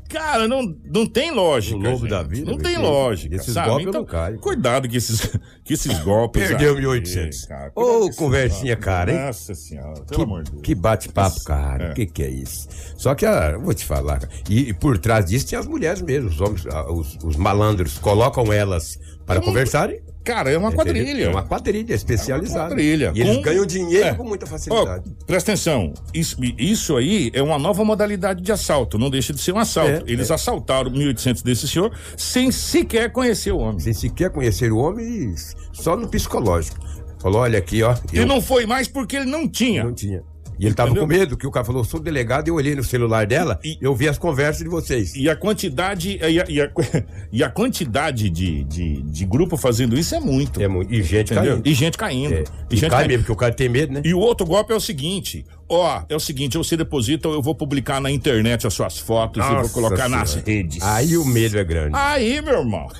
Cara, 0.10 0.48
não, 0.48 0.76
não 0.86 1.06
tem 1.06 1.30
lógica. 1.32 1.78
O 1.78 1.80
lobo 1.80 2.00
gente. 2.00 2.10
da 2.10 2.24
vida, 2.24 2.50
Não 2.52 2.58
tem 2.58 2.78
lógica. 2.78 3.36
Esses 3.36 3.54
sabe? 3.54 3.70
golpes 3.70 3.88
então, 3.88 4.02
não 4.02 4.08
caio. 4.08 4.40
cuidado 4.40 4.90
com 4.90 4.96
esses, 4.96 5.22
com 5.28 5.40
esses 5.74 6.00
golpes. 6.00 6.48
Perdeu 6.48 6.76
aí, 6.78 6.84
1.800. 7.02 7.48
cara. 7.48 7.70
Cuidado 7.72 8.02
Ô, 8.02 8.06
esses 8.06 8.16
conversinha 8.18 8.74
golpes. 8.76 8.86
cara, 8.86 9.12
hein? 9.12 9.20
Nossa 9.20 9.54
senhora, 9.54 9.94
pelo 10.02 10.06
Que, 10.08 10.22
amor 10.24 10.44
de 10.44 10.52
Deus. 10.52 10.64
que 10.64 10.76
bate-papo, 10.76 11.44
cara. 11.44 11.84
É. 11.86 11.92
O 11.92 11.94
que, 11.94 12.06
que 12.08 12.24
é 12.24 12.30
isso? 12.30 12.68
Só 12.98 13.14
que, 13.14 13.26
ah, 13.26 13.52
eu 13.54 13.62
vou 13.62 13.74
te 13.74 13.86
falar. 13.86 14.28
E, 14.50 14.70
e 14.70 14.74
por 14.74 14.98
trás 14.98 15.26
disso 15.26 15.48
tem 15.48 15.60
as 15.60 15.68
mulheres 15.68 16.02
mesmo, 16.02 16.30
os 16.30 16.42
homens, 16.42 16.66
ah, 16.66 16.92
os, 16.92 17.16
os 17.24 17.36
malandros, 17.36 18.00
colocam 18.00 18.52
elas 18.52 19.00
para 19.30 19.42
conversarem. 19.42 20.00
Cara, 20.24 20.52
é 20.52 20.58
uma 20.58 20.68
entendeu? 20.68 20.86
quadrilha. 20.86 21.24
É 21.26 21.30
uma 21.30 21.44
quadrilha 21.44 21.94
especializada. 21.94 22.60
É 22.60 22.62
uma 22.62 22.70
quadrilha. 22.70 23.12
E 23.16 23.22
eles 23.22 23.36
Com- 23.38 23.42
ganham 23.42 23.66
dinheiro 23.66 24.08
É. 24.10 24.14
com 24.14 24.24
muita 24.24 24.46
facilidade. 24.46 25.04
presta 25.26 25.52
atenção, 25.54 25.94
isso, 26.14 26.36
isso 26.58 26.98
aí 26.98 27.32
é 27.34 27.42
uma 27.42 27.58
nova 27.58 27.84
modalidade 27.86 28.42
de 28.42 28.52
assalto, 28.52 28.98
não 29.00 29.10
deixa 29.10 29.34
de 29.34 29.42
ser 29.42 29.54
um 29.54 29.58
assalto. 29.58 29.92
É, 29.92 30.04
Eles 30.06 30.30
é. 30.30 30.34
assaltaram 30.34 30.92
1.800 30.92 31.42
desse 31.42 31.68
senhor 31.68 31.92
sem 32.18 32.52
sequer 32.52 33.12
conhecer 33.12 33.52
o 33.52 33.58
homem. 33.60 33.80
Sem 33.80 33.94
sequer 33.94 34.30
conhecer 34.30 34.72
o 34.72 34.78
homem, 34.78 35.34
só 35.74 35.96
no 35.96 36.08
psicológico. 36.08 36.78
Falou, 37.22 37.42
olha 37.42 37.58
aqui, 37.60 37.82
ó. 37.84 37.96
E 38.14 38.18
eu 38.18 38.26
não 38.26 38.42
foi 38.42 38.66
mais 38.66 38.88
porque 38.88 39.16
ele 39.18 39.26
não 39.26 39.48
tinha. 39.48 39.84
não 39.84 39.94
tinha. 39.94 40.22
E 40.60 40.66
ele 40.66 40.76
tava 40.76 40.90
Entendeu? 40.90 41.08
com 41.08 41.14
medo, 41.14 41.38
que 41.38 41.48
o 41.48 41.52
cara 41.52 41.66
falou, 41.66 41.84
sou 41.86 42.00
delegado, 42.02 42.50
eu 42.50 42.56
olhei 42.56 42.76
no 42.76 42.84
celular 42.84 43.26
dela 43.26 43.58
E- 43.64 43.78
eu 43.80 43.96
vi 43.96 44.10
as 44.10 44.18
conversas 44.18 44.62
de 44.62 44.70
vocês. 44.70 45.16
E 45.16 45.30
a 45.30 45.36
quantidade 45.36 46.20
e 46.22 46.40
a, 46.42 46.46
e 46.50 46.62
a- 46.62 46.70
e 47.32 47.44
a 47.44 47.50
quantidade 47.50 48.30
de, 48.30 48.64
de, 48.66 49.02
de 49.04 49.26
grupo 49.26 49.56
fazendo 49.56 49.98
isso 49.98 50.14
é 50.16 50.20
muito. 50.20 50.62
É 50.62 50.68
muito. 50.68 50.94
E 50.94 51.02
gente 51.02 51.32
entendeu? 51.34 51.54
caindo. 51.54 51.68
E 51.68 51.74
gente 51.74 51.98
caindo. 51.98 52.34
É. 52.34 52.44
E 52.70 52.76
E 52.76 52.76
gente 52.78 52.90
cai 52.90 53.00
caindo. 53.00 53.08
mesmo, 53.08 53.24
porque 53.24 53.32
o 53.32 53.36
cara 53.38 53.54
tem 53.54 53.70
medo, 53.70 53.94
né? 53.94 54.02
E 54.04 54.14
o 54.14 54.20
outro 54.20 54.46
golpe 54.46 54.74
é 54.74 54.76
o 54.76 54.80
seguinte: 54.82 55.46
ó, 55.70 56.02
é 56.10 56.16
o 56.16 56.20
seguinte, 56.20 56.58
você 56.58 56.76
deposita, 56.76 57.30
eu 57.30 57.42
vou 57.42 57.56
publicar 57.56 58.02
na 58.02 58.12
internet 58.12 58.68
as 58.68 58.74
suas 58.74 58.98
fotos 59.00 59.42
e 59.44 59.48
vou 59.48 59.58
Nossa 59.60 59.74
colocar 59.74 60.10
nas 60.10 60.32
Senhora. 60.32 60.52
redes. 60.52 60.84
Aí 60.84 61.16
o 61.16 61.24
medo 61.24 61.58
é 61.58 61.64
grande. 61.64 61.92
Aí, 61.96 62.42
meu 62.42 62.60
irmão. 62.60 62.88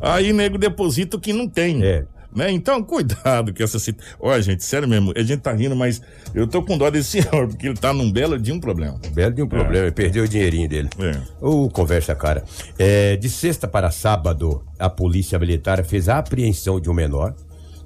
Aí 0.00 0.32
nego 0.32 0.58
deposita 0.58 1.16
o 1.16 1.20
que 1.20 1.32
não 1.32 1.48
tem. 1.48 1.82
É. 1.82 2.04
Né? 2.34 2.50
Então, 2.52 2.82
cuidado 2.82 3.54
com 3.54 3.62
essa 3.62 3.78
situação. 3.78 4.16
Ó, 4.20 4.38
gente, 4.40 4.64
sério 4.64 4.86
mesmo, 4.86 5.12
a 5.16 5.22
gente 5.22 5.40
tá 5.40 5.52
rindo, 5.52 5.74
mas 5.74 6.00
eu 6.34 6.46
tô 6.46 6.62
com 6.62 6.76
dó 6.76 6.90
desse 6.90 7.22
senhor, 7.22 7.48
porque 7.48 7.68
ele 7.68 7.76
tá 7.76 7.92
num 7.92 8.10
belo 8.10 8.38
de 8.38 8.52
um 8.52 8.60
problema. 8.60 9.00
Belo 9.12 9.34
de 9.34 9.42
um 9.42 9.48
problema, 9.48 9.86
ele 9.86 9.92
perdeu 9.92 10.24
o 10.24 10.28
dinheirinho 10.28 10.68
dele. 10.68 10.88
É. 10.98 11.20
Ô, 11.40 11.68
conversa, 11.68 12.14
cara. 12.14 12.44
É, 12.78 13.16
de 13.16 13.28
sexta 13.28 13.66
para 13.66 13.90
sábado, 13.90 14.62
a 14.78 14.90
polícia 14.90 15.38
militar 15.38 15.84
fez 15.84 16.08
a 16.08 16.18
apreensão 16.18 16.78
de 16.78 16.90
um 16.90 16.94
menor 16.94 17.34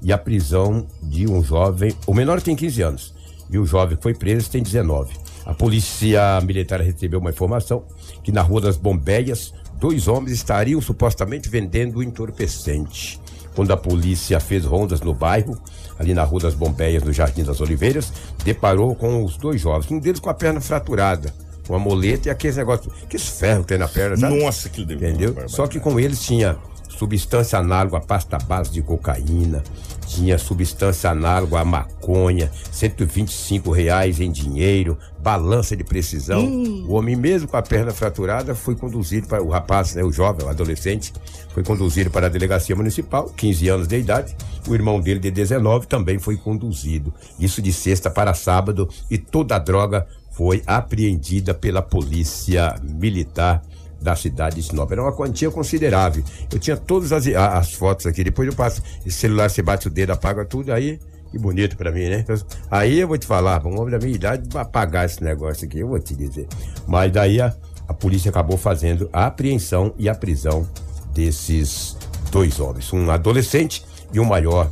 e 0.02 0.12
a 0.12 0.18
prisão 0.18 0.86
de 1.02 1.28
um 1.28 1.42
jovem. 1.42 1.94
O 2.06 2.12
menor 2.12 2.40
tem 2.40 2.56
15 2.56 2.82
anos 2.82 3.14
e 3.50 3.58
o 3.58 3.66
jovem 3.66 3.96
que 3.96 4.02
foi 4.02 4.14
preso 4.14 4.50
tem 4.50 4.62
19. 4.62 5.14
A 5.44 5.54
polícia 5.54 6.40
militar 6.40 6.80
recebeu 6.80 7.20
uma 7.20 7.30
informação 7.30 7.84
que 8.22 8.32
na 8.32 8.42
Rua 8.42 8.60
das 8.62 8.76
Bombeias, 8.76 9.52
dois 9.78 10.08
homens 10.08 10.32
estariam 10.32 10.80
supostamente 10.80 11.48
vendendo 11.48 12.02
entorpecente. 12.02 13.20
Quando 13.54 13.72
a 13.72 13.76
polícia 13.76 14.40
fez 14.40 14.64
rondas 14.64 15.00
no 15.00 15.12
bairro, 15.12 15.58
ali 15.98 16.14
na 16.14 16.24
Rua 16.24 16.40
das 16.40 16.54
Bombeias, 16.54 17.02
no 17.02 17.12
Jardim 17.12 17.44
das 17.44 17.60
Oliveiras, 17.60 18.12
deparou 18.44 18.94
com 18.94 19.24
os 19.24 19.36
dois 19.36 19.60
jovens, 19.60 19.90
um 19.90 19.98
deles 19.98 20.20
com 20.20 20.30
a 20.30 20.34
perna 20.34 20.60
fraturada, 20.60 21.32
uma 21.68 21.78
moleta 21.78 22.28
e 22.28 22.30
aqueles 22.30 22.56
negócios, 22.56 22.92
aqueles 23.02 23.26
ferros 23.26 23.62
que 23.62 23.68
tem 23.68 23.78
na 23.78 23.88
perna, 23.88 24.16
sabe? 24.16 24.42
Nossa, 24.42 24.68
que 24.68 24.84
deu. 24.84 24.96
Entendeu? 24.96 25.36
Só 25.48 25.66
que 25.66 25.78
com 25.78 25.98
eles 25.98 26.22
tinha 26.22 26.56
substância 27.02 27.58
análoga 27.58 27.96
à 27.96 28.00
pasta 28.00 28.38
base 28.38 28.70
de 28.70 28.80
cocaína, 28.80 29.64
tinha 30.06 30.38
substância 30.38 31.10
análoga 31.10 31.58
à 31.58 31.64
maconha, 31.64 32.48
125 32.70 33.72
reais 33.72 34.20
em 34.20 34.30
dinheiro, 34.30 34.96
balança 35.18 35.76
de 35.76 35.82
precisão. 35.82 36.46
O 36.86 36.92
homem 36.92 37.16
mesmo 37.16 37.48
com 37.48 37.56
a 37.56 37.62
perna 37.62 37.90
fraturada 37.90 38.54
foi 38.54 38.76
conduzido 38.76 39.26
para 39.26 39.42
o 39.42 39.48
rapaz, 39.48 39.96
né, 39.96 40.04
o 40.04 40.12
jovem, 40.12 40.46
o 40.46 40.48
adolescente, 40.48 41.12
foi 41.52 41.64
conduzido 41.64 42.08
para 42.08 42.26
a 42.26 42.30
delegacia 42.30 42.76
municipal, 42.76 43.28
15 43.36 43.68
anos 43.68 43.88
de 43.88 43.98
idade. 43.98 44.36
O 44.68 44.74
irmão 44.74 45.00
dele 45.00 45.18
de 45.18 45.30
19 45.30 45.88
também 45.88 46.20
foi 46.20 46.36
conduzido. 46.36 47.12
Isso 47.36 47.60
de 47.60 47.72
sexta 47.72 48.08
para 48.08 48.32
sábado 48.32 48.88
e 49.10 49.18
toda 49.18 49.56
a 49.56 49.58
droga 49.58 50.06
foi 50.30 50.62
apreendida 50.66 51.52
pela 51.52 51.82
polícia 51.82 52.76
militar 52.80 53.60
da 54.02 54.16
cidade 54.16 54.56
de 54.56 54.62
Sinop. 54.62 54.90
Era 54.90 55.02
uma 55.02 55.12
quantia 55.12 55.50
considerável. 55.50 56.22
Eu 56.52 56.58
tinha 56.58 56.76
todas 56.76 57.12
as, 57.12 57.26
as 57.26 57.72
fotos 57.72 58.06
aqui. 58.06 58.24
Depois 58.24 58.48
eu 58.48 58.54
passo. 58.54 58.82
Esse 59.06 59.18
celular, 59.18 59.48
você 59.48 59.62
bate 59.62 59.86
o 59.86 59.90
dedo, 59.90 60.10
apaga 60.10 60.44
tudo. 60.44 60.72
Aí, 60.72 60.98
que 61.30 61.38
bonito 61.38 61.76
pra 61.76 61.90
mim, 61.90 62.08
né? 62.08 62.24
Aí 62.70 63.00
eu 63.00 63.08
vou 63.08 63.16
te 63.16 63.26
falar, 63.26 63.66
um 63.66 63.80
homem 63.80 63.90
da 63.90 63.98
minha 63.98 64.14
idade 64.14 64.46
apagar 64.56 65.06
esse 65.06 65.22
negócio 65.24 65.66
aqui, 65.66 65.78
eu 65.78 65.88
vou 65.88 65.98
te 65.98 66.14
dizer. 66.14 66.46
Mas 66.86 67.10
daí 67.10 67.40
a, 67.40 67.54
a 67.88 67.94
polícia 67.94 68.28
acabou 68.28 68.58
fazendo 68.58 69.08
a 69.12 69.26
apreensão 69.26 69.94
e 69.96 70.08
a 70.08 70.14
prisão 70.14 70.68
desses 71.14 71.96
dois 72.30 72.60
homens. 72.60 72.92
Um 72.92 73.10
adolescente 73.10 73.84
e 74.12 74.20
um 74.20 74.24
maior 74.24 74.70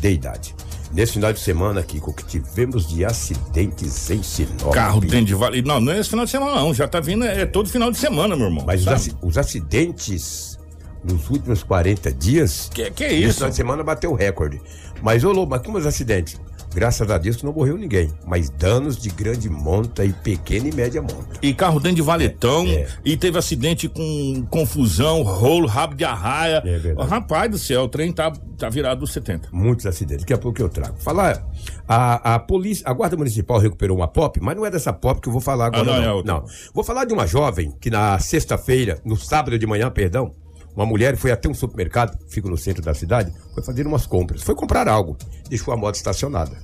de 0.00 0.10
idade. 0.10 0.54
Nesse 0.92 1.12
final 1.12 1.32
de 1.32 1.38
semana, 1.38 1.82
Kiko, 1.82 2.12
que 2.12 2.24
tivemos 2.24 2.88
de 2.88 3.04
acidentes 3.04 4.10
em 4.10 4.22
Sinop. 4.22 4.72
Carro 4.74 5.00
dentro 5.00 5.24
de 5.26 5.34
vale. 5.34 5.62
Não, 5.62 5.80
não 5.80 5.92
é 5.92 6.00
esse 6.00 6.10
final 6.10 6.24
de 6.24 6.30
semana, 6.32 6.56
não. 6.56 6.74
Já 6.74 6.88
tá 6.88 6.98
vindo, 6.98 7.24
é 7.24 7.46
todo 7.46 7.68
final 7.68 7.90
de 7.92 7.98
semana, 7.98 8.34
meu 8.34 8.46
irmão. 8.46 8.64
Mas 8.66 8.80
os, 8.82 8.88
aci- 8.88 9.16
os 9.22 9.38
acidentes 9.38 10.58
nos 11.04 11.30
últimos 11.30 11.62
40 11.62 12.12
dias. 12.12 12.68
Que, 12.74 12.90
que 12.90 13.04
é 13.04 13.12
Esse 13.14 13.24
isso? 13.24 13.34
final 13.36 13.50
de 13.50 13.56
semana 13.56 13.82
bateu 13.84 14.10
o 14.10 14.14
recorde. 14.14 14.60
Mas, 15.00 15.22
ô 15.24 15.30
Lobo, 15.32 15.50
mas 15.50 15.62
como 15.62 15.78
os 15.78 15.86
acidentes? 15.86 16.38
Graças 16.74 17.10
a 17.10 17.18
Deus 17.18 17.36
que 17.36 17.44
não 17.44 17.52
morreu 17.52 17.76
ninguém. 17.76 18.10
Mas 18.26 18.48
danos 18.48 18.96
de 18.96 19.10
grande 19.10 19.48
monta 19.48 20.04
e 20.04 20.12
pequena 20.12 20.68
e 20.68 20.74
média 20.74 21.02
monta. 21.02 21.38
E 21.42 21.52
carro 21.52 21.80
dentro 21.80 21.96
de 21.96 22.02
valetão, 22.02 22.64
É, 22.66 22.72
é. 22.82 22.88
e 23.04 23.16
teve 23.16 23.38
acidente 23.38 23.88
com 23.88 24.46
confusão, 24.48 25.22
rolo, 25.22 25.66
rabo 25.66 25.94
de 25.94 26.04
arraia. 26.04 26.62
É 26.64 26.78
verdade. 26.78 27.08
Rapaz 27.08 27.50
do 27.50 27.58
céu, 27.58 27.82
o 27.82 27.88
trem 27.88 28.12
tá, 28.12 28.32
tá 28.56 28.68
virado 28.68 29.00
dos 29.00 29.12
70. 29.12 29.48
Muitos 29.52 29.84
acidentes. 29.86 30.22
Daqui 30.24 30.32
a 30.32 30.38
pouco 30.38 30.60
eu 30.62 30.68
trago. 30.68 30.96
Falar, 31.00 31.44
a, 31.88 32.34
a 32.34 32.38
polícia, 32.38 32.84
a 32.88 32.92
Guarda 32.92 33.16
Municipal 33.16 33.58
recuperou 33.58 33.96
uma 33.96 34.08
pop, 34.08 34.38
mas 34.40 34.56
não 34.56 34.64
é 34.64 34.70
dessa 34.70 34.92
pop 34.92 35.20
que 35.20 35.28
eu 35.28 35.32
vou 35.32 35.40
falar 35.40 35.66
agora. 35.66 35.82
Ah, 35.82 36.00
não, 36.00 36.02
não, 36.02 36.20
é. 36.20 36.22
Não. 36.24 36.44
Vou 36.72 36.84
falar 36.84 37.04
de 37.04 37.12
uma 37.12 37.26
jovem 37.26 37.74
que 37.80 37.90
na 37.90 38.18
sexta-feira, 38.18 39.00
no 39.04 39.16
sábado 39.16 39.58
de 39.58 39.66
manhã, 39.66 39.90
perdão, 39.90 40.34
uma 40.80 40.86
mulher 40.86 41.14
foi 41.14 41.30
até 41.30 41.46
um 41.46 41.52
supermercado, 41.52 42.18
fica 42.26 42.48
no 42.48 42.56
centro 42.56 42.82
da 42.82 42.94
cidade, 42.94 43.30
foi 43.52 43.62
fazer 43.62 43.86
umas 43.86 44.06
compras. 44.06 44.42
Foi 44.42 44.54
comprar 44.54 44.88
algo, 44.88 45.14
deixou 45.46 45.74
a 45.74 45.76
moto 45.76 45.96
estacionada. 45.96 46.56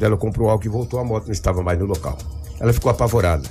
Ela 0.00 0.16
comprou 0.16 0.50
algo 0.50 0.64
e 0.64 0.68
voltou, 0.68 0.98
a 0.98 1.04
moto 1.04 1.26
não 1.26 1.32
estava 1.32 1.62
mais 1.62 1.78
no 1.78 1.84
local. 1.84 2.18
Ela 2.58 2.72
ficou 2.72 2.90
apavorada, 2.90 3.48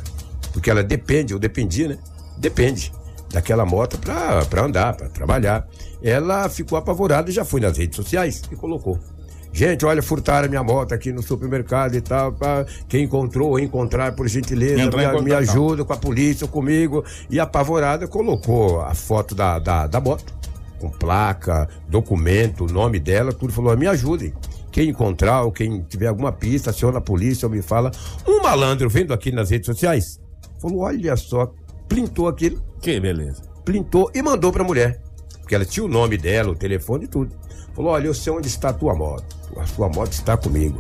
porque 0.52 0.70
ela 0.70 0.84
depende, 0.84 1.34
ou 1.34 1.40
dependia, 1.40 1.88
né? 1.88 1.98
Depende 2.38 2.92
daquela 3.32 3.66
moto 3.66 3.98
para 3.98 4.62
andar, 4.62 4.94
para 4.98 5.08
trabalhar. 5.08 5.66
Ela 6.04 6.50
ficou 6.50 6.78
apavorada 6.78 7.30
e 7.30 7.34
já 7.34 7.46
foi 7.46 7.62
nas 7.62 7.78
redes 7.78 7.96
sociais 7.96 8.42
e 8.52 8.58
colocou. 8.58 9.00
Gente, 9.54 9.86
olha, 9.86 10.02
furtaram 10.02 10.48
a 10.48 10.50
minha 10.50 10.64
moto 10.64 10.94
aqui 10.94 11.12
no 11.12 11.22
supermercado 11.22 11.94
e 11.96 12.02
tal. 12.02 12.34
Pá. 12.34 12.66
Quem 12.88 13.04
encontrou 13.04 13.52
ou 13.52 13.60
encontrar, 13.60 14.16
por 14.16 14.28
gentileza, 14.28 14.90
me, 14.90 15.22
me 15.22 15.34
ajuda 15.34 15.86
com 15.86 15.94
a 15.94 15.98
polícia, 15.98 16.48
comigo. 16.48 17.06
E 17.30 17.40
apavorada 17.40 18.08
colocou 18.08 18.82
a 18.82 18.96
foto 18.96 19.36
da, 19.36 19.60
da, 19.60 19.86
da 19.86 20.02
moto, 20.02 20.34
com 20.80 20.90
placa, 20.90 21.70
documento, 21.88 22.66
nome 22.66 23.00
dela, 23.00 23.32
tudo. 23.32 23.54
Falou: 23.54 23.78
me 23.78 23.88
ajudem. 23.88 24.34
Quem 24.72 24.90
encontrar 24.90 25.44
ou 25.44 25.52
quem 25.52 25.84
tiver 25.84 26.08
alguma 26.08 26.32
pista, 26.32 26.72
aciona 26.72 26.98
a 26.98 27.02
polícia 27.02 27.46
ou 27.46 27.52
me 27.52 27.62
fala. 27.62 27.92
Um 28.28 28.42
malandro 28.42 28.90
vendo 28.90 29.14
aqui 29.14 29.32
nas 29.32 29.52
redes 29.52 29.68
sociais 29.68 30.20
falou: 30.60 30.80
olha 30.80 31.16
só, 31.16 31.54
printou 31.88 32.28
aquilo 32.28 32.60
Que 32.82 33.00
beleza. 33.00 33.44
printou 33.64 34.10
e 34.16 34.22
mandou 34.24 34.52
pra 34.52 34.64
mulher. 34.64 35.00
Porque 35.42 35.54
ela 35.54 35.66
tinha 35.66 35.86
o 35.86 35.90
nome 35.90 36.18
dela, 36.18 36.52
o 36.52 36.56
telefone 36.56 37.06
e 37.06 37.08
tudo. 37.08 37.36
Falou: 37.76 37.92
Olha, 37.92 38.08
eu 38.08 38.14
sei 38.14 38.32
onde 38.32 38.48
está 38.48 38.70
a 38.70 38.74
tua 38.74 38.96
moto. 38.96 39.43
A 39.60 39.66
sua 39.66 39.90
moto 39.90 40.12
está 40.12 40.38
comigo. 40.38 40.80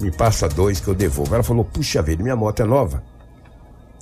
Me 0.00 0.10
passa 0.10 0.48
dois 0.48 0.80
que 0.80 0.88
eu 0.88 0.94
devolvo. 0.94 1.34
Ela 1.34 1.42
falou: 1.42 1.64
Puxa 1.64 2.02
vida, 2.02 2.22
minha 2.22 2.36
moto 2.36 2.60
é 2.60 2.64
nova. 2.64 3.02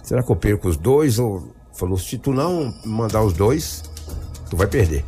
Será 0.03 0.23
que 0.23 0.31
eu 0.31 0.37
perco 0.37 0.69
os 0.69 0.77
dois? 0.77 1.19
Ou... 1.19 1.53
Falou: 1.75 1.99
Se 1.99 2.19
tu 2.19 2.33
não 2.33 2.75
mandar 2.85 3.23
os 3.23 3.33
dois, 3.33 3.83
tu 4.49 4.57
vai 4.57 4.67
perder. 4.67 5.05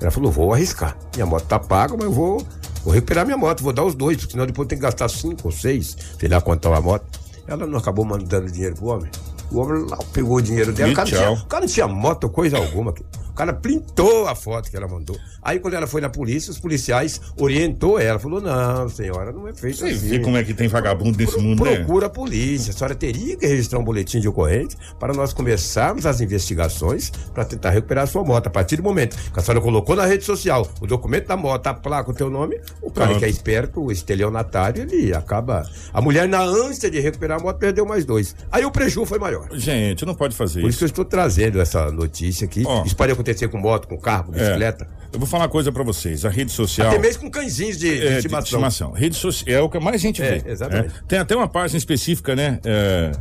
Ela 0.00 0.10
falou: 0.10 0.30
Vou 0.30 0.52
arriscar. 0.52 0.96
Minha 1.14 1.26
moto 1.26 1.46
tá 1.46 1.58
paga, 1.58 1.94
mas 1.94 2.04
eu 2.04 2.12
vou, 2.12 2.44
vou 2.84 2.92
recuperar 2.92 3.24
minha 3.24 3.38
moto, 3.38 3.62
vou 3.62 3.72
dar 3.72 3.84
os 3.84 3.94
dois, 3.94 4.16
porque 4.16 4.32
senão 4.32 4.46
depois 4.46 4.68
tem 4.68 4.76
que 4.76 4.82
gastar 4.82 5.08
cinco 5.08 5.42
ou 5.44 5.52
seis, 5.52 5.96
sei 6.18 6.28
lá 6.28 6.40
quanto 6.40 6.62
tá 6.62 6.70
uma 6.70 6.80
moto. 6.80 7.06
Ela 7.46 7.66
não 7.66 7.78
acabou 7.78 8.04
mandando 8.04 8.50
dinheiro 8.50 8.76
pro 8.76 8.86
homem. 8.86 9.10
O 9.50 9.58
homem 9.60 9.84
lá 9.88 9.98
pegou 10.12 10.36
o 10.36 10.42
dinheiro 10.42 10.72
dela. 10.72 10.92
O 10.92 10.94
cara, 10.94 11.08
tinha, 11.08 11.30
o 11.30 11.46
cara 11.46 11.60
não 11.66 11.72
tinha 11.72 11.86
moto, 11.86 12.28
coisa 12.30 12.56
alguma. 12.56 12.94
O 13.32 13.34
cara 13.34 13.52
printou 13.54 14.28
a 14.28 14.34
foto 14.34 14.70
que 14.70 14.76
ela 14.76 14.86
mandou. 14.86 15.16
Aí 15.42 15.58
quando 15.58 15.72
ela 15.74 15.86
foi 15.86 16.00
na 16.02 16.10
polícia, 16.10 16.50
os 16.50 16.60
policiais 16.60 17.18
orientou 17.38 17.98
ela. 17.98 18.18
Falou, 18.18 18.40
não, 18.42 18.88
senhora, 18.90 19.32
não 19.32 19.48
é 19.48 19.54
feito 19.54 19.78
Você 19.78 19.86
assim. 19.86 20.08
vê 20.08 20.18
como 20.20 20.36
é 20.36 20.44
que 20.44 20.52
tem 20.52 20.68
vagabundo 20.68 21.16
nesse 21.18 21.38
mundo, 21.38 21.64
né? 21.64 21.76
Procura 21.76 22.06
a 22.06 22.10
polícia. 22.10 22.70
A 22.72 22.74
senhora 22.76 22.94
teria 22.94 23.36
que 23.36 23.46
registrar 23.46 23.78
um 23.78 23.84
boletim 23.84 24.20
de 24.20 24.28
ocorrência 24.28 24.78
para 25.00 25.14
nós 25.14 25.32
começarmos 25.32 26.04
as 26.04 26.20
investigações 26.20 27.10
para 27.32 27.44
tentar 27.44 27.70
recuperar 27.70 28.04
a 28.04 28.06
sua 28.06 28.22
moto. 28.22 28.46
A 28.46 28.50
partir 28.50 28.76
do 28.76 28.82
momento 28.82 29.16
que 29.16 29.38
a 29.38 29.42
senhora 29.42 29.60
colocou 29.62 29.96
na 29.96 30.04
rede 30.04 30.24
social 30.24 30.68
o 30.80 30.86
documento 30.86 31.26
da 31.28 31.36
moto, 31.36 31.66
a 31.68 31.74
placa, 31.74 32.10
o 32.10 32.14
teu 32.14 32.28
nome, 32.28 32.60
o 32.82 32.90
cara 32.90 33.06
Pronto. 33.08 33.18
que 33.20 33.24
é 33.24 33.28
esperto, 33.28 33.80
o 33.80 33.90
estelionatário, 33.90 34.82
ele 34.82 35.14
acaba. 35.14 35.64
A 35.92 36.00
mulher, 36.02 36.28
na 36.28 36.42
ânsia 36.42 36.90
de 36.90 37.00
recuperar 37.00 37.40
a 37.40 37.42
moto, 37.42 37.58
perdeu 37.58 37.86
mais 37.86 38.04
dois. 38.04 38.36
Aí 38.50 38.64
o 38.64 38.70
prejuízo 38.70 39.06
foi 39.06 39.18
maior. 39.18 39.48
Gente, 39.52 40.04
não 40.04 40.14
pode 40.14 40.36
fazer 40.36 40.60
Por 40.60 40.68
isso 40.68 40.78
que 40.78 40.84
isso. 40.84 40.84
eu 40.84 40.88
estou 40.88 41.04
trazendo 41.04 41.60
essa 41.60 41.90
notícia 41.90 42.44
aqui. 42.44 42.62
Isso 42.84 42.94
pode 42.94 43.10
acontecer 43.22 43.48
com 43.48 43.58
moto, 43.58 43.88
com 43.88 43.96
carro, 43.98 44.24
com 44.26 44.32
bicicleta. 44.32 44.88
Eu 45.12 45.18
vou 45.18 45.26
falar 45.28 45.44
uma 45.44 45.48
coisa 45.50 45.70
pra 45.70 45.82
vocês. 45.84 46.24
A 46.24 46.30
rede 46.30 46.50
social. 46.52 46.88
Até 46.88 46.98
mesmo 46.98 47.22
com 47.22 47.30
cãezinhos 47.30 47.78
de, 47.78 47.88
de 47.90 48.06
É, 48.06 48.10
de 48.10 48.16
estimação. 48.18 48.44
estimação. 48.44 48.92
Rede 48.92 49.16
social 49.16 49.56
é 49.56 49.60
o 49.60 49.68
que 49.68 49.78
mais 49.78 50.00
gente 50.00 50.22
É, 50.22 50.38
vê. 50.38 50.50
exatamente. 50.50 50.88
né? 50.94 51.00
Tem 51.08 51.18
até 51.18 51.36
uma 51.36 51.48
página 51.48 51.78
específica, 51.78 52.34
né? 52.34 52.58
É, 52.64 53.12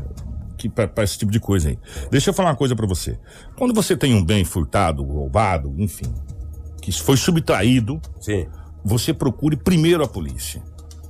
pra 0.93 1.03
esse 1.03 1.17
tipo 1.17 1.31
de 1.31 1.39
coisa 1.39 1.69
aí. 1.69 1.79
Deixa 2.09 2.29
eu 2.29 2.33
falar 2.33 2.49
uma 2.49 2.55
coisa 2.55 2.75
pra 2.75 2.85
você. 2.87 3.17
Quando 3.57 3.73
você 3.73 3.95
tem 3.97 4.13
um 4.13 4.23
bem 4.23 4.43
furtado, 4.45 5.03
roubado, 5.03 5.73
enfim, 5.77 6.13
que 6.81 6.91
foi 6.91 7.17
subtraído, 7.17 7.99
Sim. 8.19 8.47
você 8.85 9.13
procure 9.13 9.55
primeiro 9.57 10.03
a 10.03 10.07
polícia. 10.07 10.61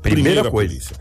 Primeira 0.02 0.48
a 0.48 0.50
coisa. 0.52 0.70
polícia. 0.74 0.96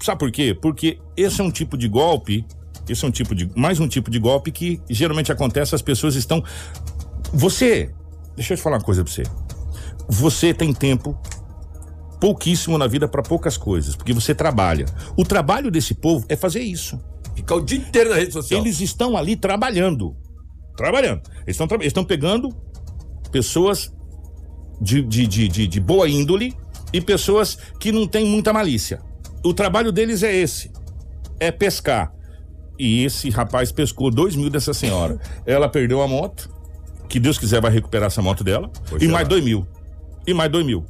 Sabe 0.00 0.18
por 0.18 0.30
quê? 0.32 0.56
Porque 0.60 0.98
esse 1.16 1.40
é 1.40 1.44
um 1.44 1.50
tipo 1.50 1.76
de 1.76 1.86
golpe, 1.88 2.46
esse 2.88 3.04
é 3.04 3.08
um 3.08 3.10
tipo 3.10 3.34
de 3.34 3.50
mais 3.54 3.78
um 3.78 3.86
tipo 3.86 4.10
de 4.10 4.18
golpe 4.18 4.50
que 4.50 4.80
geralmente 4.88 5.30
acontece, 5.30 5.74
as 5.74 5.82
pessoas 5.82 6.14
estão 6.16 6.42
você, 7.32 7.90
deixa 8.36 8.52
eu 8.52 8.56
te 8.56 8.62
falar 8.62 8.76
uma 8.76 8.84
coisa 8.84 9.02
pra 9.02 9.12
você. 9.12 9.22
Você 10.08 10.52
tem 10.52 10.72
tempo 10.72 11.18
pouquíssimo 12.20 12.78
na 12.78 12.86
vida 12.86 13.08
para 13.08 13.22
poucas 13.22 13.56
coisas, 13.56 13.96
porque 13.96 14.12
você 14.12 14.34
trabalha. 14.34 14.86
O 15.16 15.24
trabalho 15.24 15.70
desse 15.70 15.94
povo 15.94 16.24
é 16.28 16.36
fazer 16.36 16.60
isso. 16.60 17.00
Ficar 17.34 17.56
o 17.56 17.60
dia 17.60 17.78
inteiro 17.78 18.10
na 18.10 18.16
rede 18.16 18.32
social. 18.32 18.60
Eles 18.60 18.80
estão 18.80 19.16
ali 19.16 19.34
trabalhando. 19.34 20.14
Trabalhando. 20.76 21.22
Eles 21.46 21.58
estão, 21.58 21.66
eles 21.72 21.86
estão 21.88 22.04
pegando 22.04 22.54
pessoas 23.30 23.92
de, 24.80 25.02
de, 25.02 25.26
de, 25.26 25.48
de, 25.48 25.66
de 25.66 25.80
boa 25.80 26.08
índole 26.08 26.54
e 26.92 27.00
pessoas 27.00 27.56
que 27.80 27.90
não 27.90 28.06
têm 28.06 28.26
muita 28.26 28.52
malícia. 28.52 29.00
O 29.44 29.54
trabalho 29.54 29.90
deles 29.90 30.22
é 30.22 30.34
esse: 30.34 30.70
é 31.40 31.50
pescar. 31.50 32.12
E 32.78 33.04
esse 33.04 33.30
rapaz 33.30 33.72
pescou 33.72 34.10
dois 34.10 34.36
mil 34.36 34.50
dessa 34.50 34.74
senhora. 34.74 35.18
Ela 35.46 35.68
perdeu 35.68 36.02
a 36.02 36.08
moto. 36.08 36.50
Que 37.12 37.20
Deus 37.20 37.36
quiser 37.36 37.60
vai 37.60 37.70
recuperar 37.70 38.06
essa 38.06 38.22
moto 38.22 38.42
dela. 38.42 38.70
E 38.98 39.04
é. 39.04 39.08
mais 39.08 39.28
dois 39.28 39.44
mil. 39.44 39.66
E 40.26 40.32
mais 40.32 40.50
dois 40.50 40.64
mil. 40.64 40.82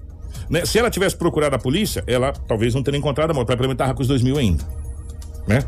Né? 0.48 0.64
Se 0.64 0.78
ela 0.78 0.88
tivesse 0.88 1.16
procurado 1.16 1.56
a 1.56 1.58
polícia, 1.58 2.04
ela 2.06 2.32
talvez 2.32 2.72
não 2.76 2.82
teria 2.84 2.96
encontrado 2.96 3.32
a 3.32 3.34
moto. 3.34 3.48
Ela 3.48 3.56
provavelmente 3.56 3.78
tava 3.78 3.92
com 3.92 4.02
os 4.02 4.06
dois 4.06 4.22
mil 4.22 4.38
ainda. 4.38 4.62
Né? 5.48 5.64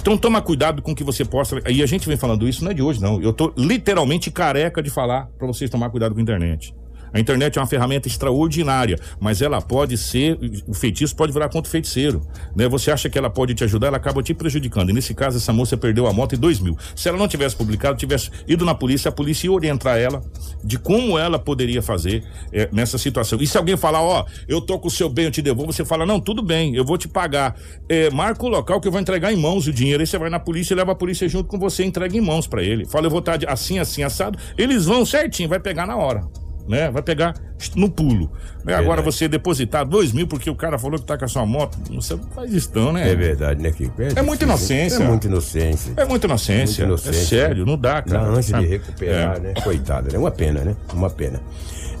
Então 0.00 0.18
toma 0.18 0.42
cuidado 0.42 0.82
com 0.82 0.90
o 0.90 0.94
que 0.94 1.04
você 1.04 1.24
posta. 1.24 1.62
E 1.70 1.84
a 1.84 1.86
gente 1.86 2.08
vem 2.08 2.16
falando 2.16 2.48
isso 2.48 2.64
não 2.64 2.72
é 2.72 2.74
de 2.74 2.82
hoje, 2.82 3.00
não. 3.00 3.22
Eu 3.22 3.32
tô 3.32 3.52
literalmente 3.56 4.28
careca 4.28 4.82
de 4.82 4.90
falar 4.90 5.28
para 5.38 5.46
vocês 5.46 5.70
tomar 5.70 5.88
cuidado 5.88 6.14
com 6.14 6.18
a 6.18 6.22
internet. 6.22 6.74
A 7.12 7.20
internet 7.20 7.58
é 7.58 7.60
uma 7.60 7.66
ferramenta 7.66 8.08
extraordinária, 8.08 8.98
mas 9.20 9.42
ela 9.42 9.60
pode 9.60 9.96
ser, 9.96 10.38
o 10.66 10.74
feitiço 10.74 11.14
pode 11.16 11.32
virar 11.32 11.48
contra 11.48 11.68
o 11.68 11.70
feiticeiro, 11.70 12.26
né? 12.54 12.68
Você 12.68 12.90
acha 12.90 13.08
que 13.08 13.18
ela 13.18 13.30
pode 13.30 13.54
te 13.54 13.64
ajudar, 13.64 13.88
ela 13.88 13.96
acaba 13.96 14.22
te 14.22 14.32
prejudicando. 14.32 14.90
E 14.90 14.92
nesse 14.92 15.14
caso, 15.14 15.36
essa 15.36 15.52
moça 15.52 15.76
perdeu 15.76 16.06
a 16.06 16.12
moto 16.12 16.34
em 16.34 16.38
dois 16.38 16.60
mil. 16.60 16.76
Se 16.94 17.08
ela 17.08 17.18
não 17.18 17.26
tivesse 17.26 17.56
publicado, 17.56 17.96
tivesse 17.96 18.30
ido 18.46 18.64
na 18.64 18.74
polícia, 18.74 19.08
a 19.08 19.12
polícia 19.12 19.46
ia 19.46 19.52
orientar 19.52 19.98
ela 19.98 20.22
de 20.62 20.78
como 20.78 21.18
ela 21.18 21.38
poderia 21.38 21.82
fazer 21.82 22.22
eh, 22.52 22.68
nessa 22.72 22.98
situação. 22.98 23.38
E 23.40 23.46
se 23.46 23.56
alguém 23.58 23.76
falar, 23.76 24.02
ó, 24.02 24.24
eu 24.46 24.60
tô 24.60 24.78
com 24.78 24.88
o 24.88 24.90
seu 24.90 25.08
bem, 25.08 25.26
eu 25.26 25.30
te 25.30 25.42
devolvo, 25.42 25.72
você 25.72 25.84
fala, 25.84 26.06
não, 26.06 26.20
tudo 26.20 26.42
bem, 26.42 26.74
eu 26.74 26.84
vou 26.84 26.98
te 26.98 27.08
pagar. 27.08 27.56
Eh, 27.88 28.10
marca 28.10 28.44
o 28.44 28.48
local 28.48 28.80
que 28.80 28.88
eu 28.88 28.92
vou 28.92 29.00
entregar 29.00 29.32
em 29.32 29.36
mãos 29.36 29.66
o 29.66 29.72
dinheiro. 29.72 30.02
Aí 30.02 30.06
você 30.06 30.18
vai 30.18 30.30
na 30.30 30.38
polícia 30.38 30.76
leva 30.76 30.92
a 30.92 30.94
polícia 30.94 31.28
junto 31.28 31.48
com 31.48 31.58
você 31.58 31.84
entrega 31.84 32.16
em 32.16 32.20
mãos 32.20 32.46
para 32.46 32.62
ele. 32.62 32.84
Fala, 32.84 33.06
eu 33.06 33.10
vou 33.10 33.20
estar 33.20 33.38
assim, 33.48 33.78
assim, 33.78 34.02
assado. 34.02 34.38
Eles 34.56 34.84
vão 34.84 35.04
certinho, 35.04 35.48
vai 35.48 35.58
pegar 35.58 35.86
na 35.86 35.96
hora. 35.96 36.26
Né? 36.68 36.90
Vai 36.90 37.02
pegar 37.02 37.34
no 37.76 37.88
pulo. 37.88 38.30
Né? 38.64 38.74
Agora 38.74 39.00
você 39.00 39.28
depositar 39.28 39.86
dois 39.86 40.12
mil 40.12 40.26
porque 40.26 40.50
o 40.50 40.54
cara 40.56 40.78
falou 40.78 40.98
que 40.98 41.04
tá 41.06 41.16
com 41.16 41.24
a 41.24 41.28
sua 41.28 41.46
moto, 41.46 41.78
você 41.94 42.14
não 42.16 42.24
faz 42.24 42.52
isso, 42.52 42.70
não, 42.74 42.92
né? 42.92 43.08
É 43.10 43.14
verdade, 43.14 43.62
né, 43.62 43.70
Kiko? 43.70 44.02
É 44.02 44.20
muita 44.22 44.44
difícil. 44.44 44.46
inocência. 44.46 45.02
É 45.02 45.06
muita 45.08 45.26
inocência. 45.28 45.92
É 45.96 46.04
muita 46.04 46.26
inocência. 46.26 46.86
Muita 46.86 47.04
inocência, 47.04 47.36
é 47.36 47.42
sério, 47.46 47.64
não 47.64 47.78
dá, 47.78 48.02
cara. 48.02 48.22
ânsia 48.24 48.40
de 48.42 48.50
sabe? 48.50 48.66
recuperar, 48.66 49.36
É. 49.36 49.40
né? 49.40 49.54
Coitada, 49.62 50.10
né? 50.12 50.18
Uma 50.18 50.30
pena, 50.32 50.64
né? 50.64 50.76
Uma 50.92 51.08
pena. 51.10 51.40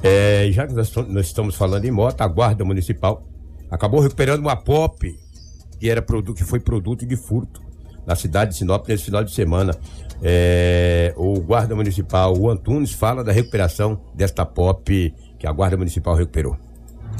É, 0.02 0.48
já 0.52 0.66
que 0.66 0.74
nós, 0.74 0.92
nós 1.08 1.26
estamos 1.26 1.54
falando 1.54 1.84
em 1.84 1.90
moto, 1.90 2.20
a 2.20 2.26
Guarda 2.28 2.64
Municipal 2.64 3.26
acabou 3.70 4.00
recuperando 4.00 4.40
uma 4.40 4.56
POP 4.56 5.16
que, 5.78 5.88
era 5.88 6.02
produto, 6.02 6.36
que 6.36 6.44
foi 6.44 6.58
produto 6.60 7.06
de 7.06 7.16
furto 7.16 7.60
na 8.06 8.14
cidade 8.14 8.52
de 8.52 8.58
Sinop 8.58 8.86
nesse 8.88 9.04
final 9.04 9.22
de 9.24 9.32
semana. 9.32 9.74
É, 10.22 11.12
o 11.16 11.40
Guarda 11.40 11.74
Municipal, 11.74 12.36
o 12.36 12.50
Antunes, 12.50 12.92
fala 12.92 13.22
da 13.22 13.32
recuperação 13.32 14.00
desta 14.14 14.44
POP 14.44 15.14
que 15.38 15.46
a 15.46 15.52
Guarda 15.52 15.76
Municipal 15.76 16.14
recuperou. 16.14 16.56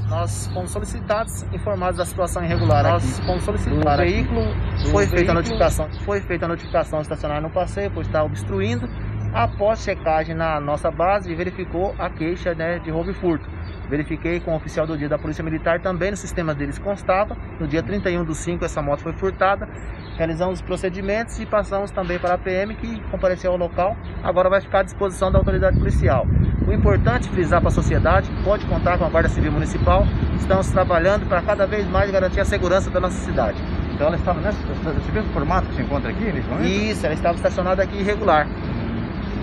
Nós 0.09 0.46
fomos 0.48 0.70
solicitados, 0.70 1.42
informados 1.52 1.98
da 1.98 2.04
situação 2.04 2.44
irregular. 2.44 2.85
Nós 2.85 3.18
fomos 3.20 3.42
solicitados. 3.42 3.85
O 3.85 3.96
veículo 3.96 4.42
foi 4.90 5.06
feita 5.06 5.32
a 5.32 5.35
notificação, 5.35 5.88
foi 6.04 6.20
feita 6.20 6.44
a 6.44 6.48
notificação 6.48 7.00
de 7.00 7.06
estacionar 7.06 7.42
no 7.42 7.50
passeio, 7.50 7.90
pois 7.92 8.06
está 8.06 8.22
obstruindo. 8.22 8.88
Após 9.35 9.80
checagem 9.80 10.35
na 10.35 10.61
nossa 10.61 10.90
base, 10.90 11.35
verificou 11.35 11.94
a 11.98 12.09
queixa 12.09 12.54
né, 12.54 12.78
de 12.78 12.90
roubo 12.90 13.11
e 13.11 13.14
furto. 13.14 13.50
Verifiquei 13.88 14.40
com 14.40 14.53
o 14.53 14.57
oficial 14.57 14.87
do 14.87 14.99
dia 14.99 15.09
da 15.09 15.18
Polícia 15.18 15.44
Militar, 15.44 15.81
também 15.81 16.11
no 16.11 16.16
sistema 16.16 16.55
deles 16.55 16.79
constava. 16.79 17.37
No 17.61 17.68
dia 17.68 17.83
31 17.83 18.25
do 18.25 18.35
5, 18.35 18.64
essa 18.64 18.83
moto 18.83 19.01
foi 19.01 19.12
furtada. 19.12 19.68
Realizamos 20.16 20.61
os 20.61 20.62
procedimentos 20.62 21.38
e 21.38 21.46
passamos 21.46 21.90
também 21.90 22.18
para 22.18 22.35
a 22.35 22.38
PM, 22.38 22.75
que 22.75 23.01
compareceu 23.11 23.53
ao 23.53 23.57
local. 23.57 23.96
Agora 24.22 24.49
vai 24.49 24.61
ficar 24.61 24.81
à 24.81 24.83
disposição 24.83 25.31
da 25.31 25.38
autoridade 25.38 25.79
policial. 25.79 26.27
O 26.66 26.72
importante 26.72 27.29
é 27.29 27.33
frisar 27.33 27.61
para 27.61 27.68
a 27.68 27.72
sociedade 27.72 28.29
pode 28.42 28.66
contar 28.66 28.99
com 28.99 29.05
a 29.05 29.09
Guarda 29.09 29.29
Civil 29.29 29.53
Municipal. 29.53 30.05
Estamos 30.37 30.68
trabalhando 30.68 31.29
para 31.29 31.40
cada 31.42 31.64
vez 31.64 31.87
mais 31.87 32.11
garantir 32.11 32.40
a 32.40 32.44
segurança 32.44 32.90
da 32.90 32.99
nossa 32.99 33.18
cidade. 33.18 33.57
Então 33.94 34.09
ela 34.09 34.16
estava 34.16 34.40
nesse, 34.40 34.59
nesse 34.66 35.12
mesmo 35.12 35.33
formato 35.33 35.68
que 35.68 35.77
se 35.77 35.83
encontra 35.83 36.11
aqui 36.11 36.25
nesse 36.25 36.49
momento? 36.49 36.66
Isso, 36.66 37.07
ela 37.07 37.14
estava 37.14 37.37
estacionada 37.37 37.83
aqui 37.83 37.99
irregular. 37.99 38.49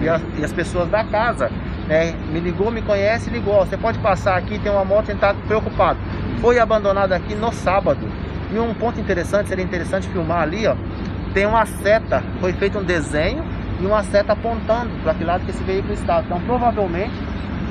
E 0.01 0.09
as, 0.09 0.21
e 0.37 0.43
as 0.43 0.51
pessoas 0.51 0.89
da 0.89 1.03
casa 1.05 1.49
né, 1.87 2.13
me 2.31 2.39
ligou, 2.39 2.71
me 2.71 2.81
conhece 2.81 3.29
ligou. 3.29 3.55
Você 3.65 3.77
pode 3.77 3.99
passar 3.99 4.37
aqui, 4.37 4.59
tem 4.59 4.71
uma 4.71 4.85
moto, 4.85 5.09
ele 5.09 5.17
está 5.17 5.33
preocupado. 5.33 5.99
Foi 6.41 6.59
abandonada 6.59 7.15
aqui 7.15 7.35
no 7.35 7.51
sábado. 7.51 8.07
E 8.51 8.59
um 8.59 8.73
ponto 8.73 8.99
interessante, 8.99 9.49
seria 9.49 9.63
interessante 9.63 10.07
filmar 10.09 10.43
ali, 10.43 10.67
ó. 10.67 10.75
Tem 11.33 11.45
uma 11.45 11.65
seta, 11.65 12.21
foi 12.39 12.53
feito 12.53 12.77
um 12.77 12.83
desenho 12.83 13.43
e 13.81 13.85
uma 13.85 14.03
seta 14.03 14.33
apontando 14.33 14.91
para 15.01 15.13
que 15.13 15.23
lado 15.23 15.43
que 15.45 15.51
esse 15.51 15.63
veículo 15.63 15.93
estava. 15.93 16.21
Então 16.25 16.39
provavelmente 16.41 17.13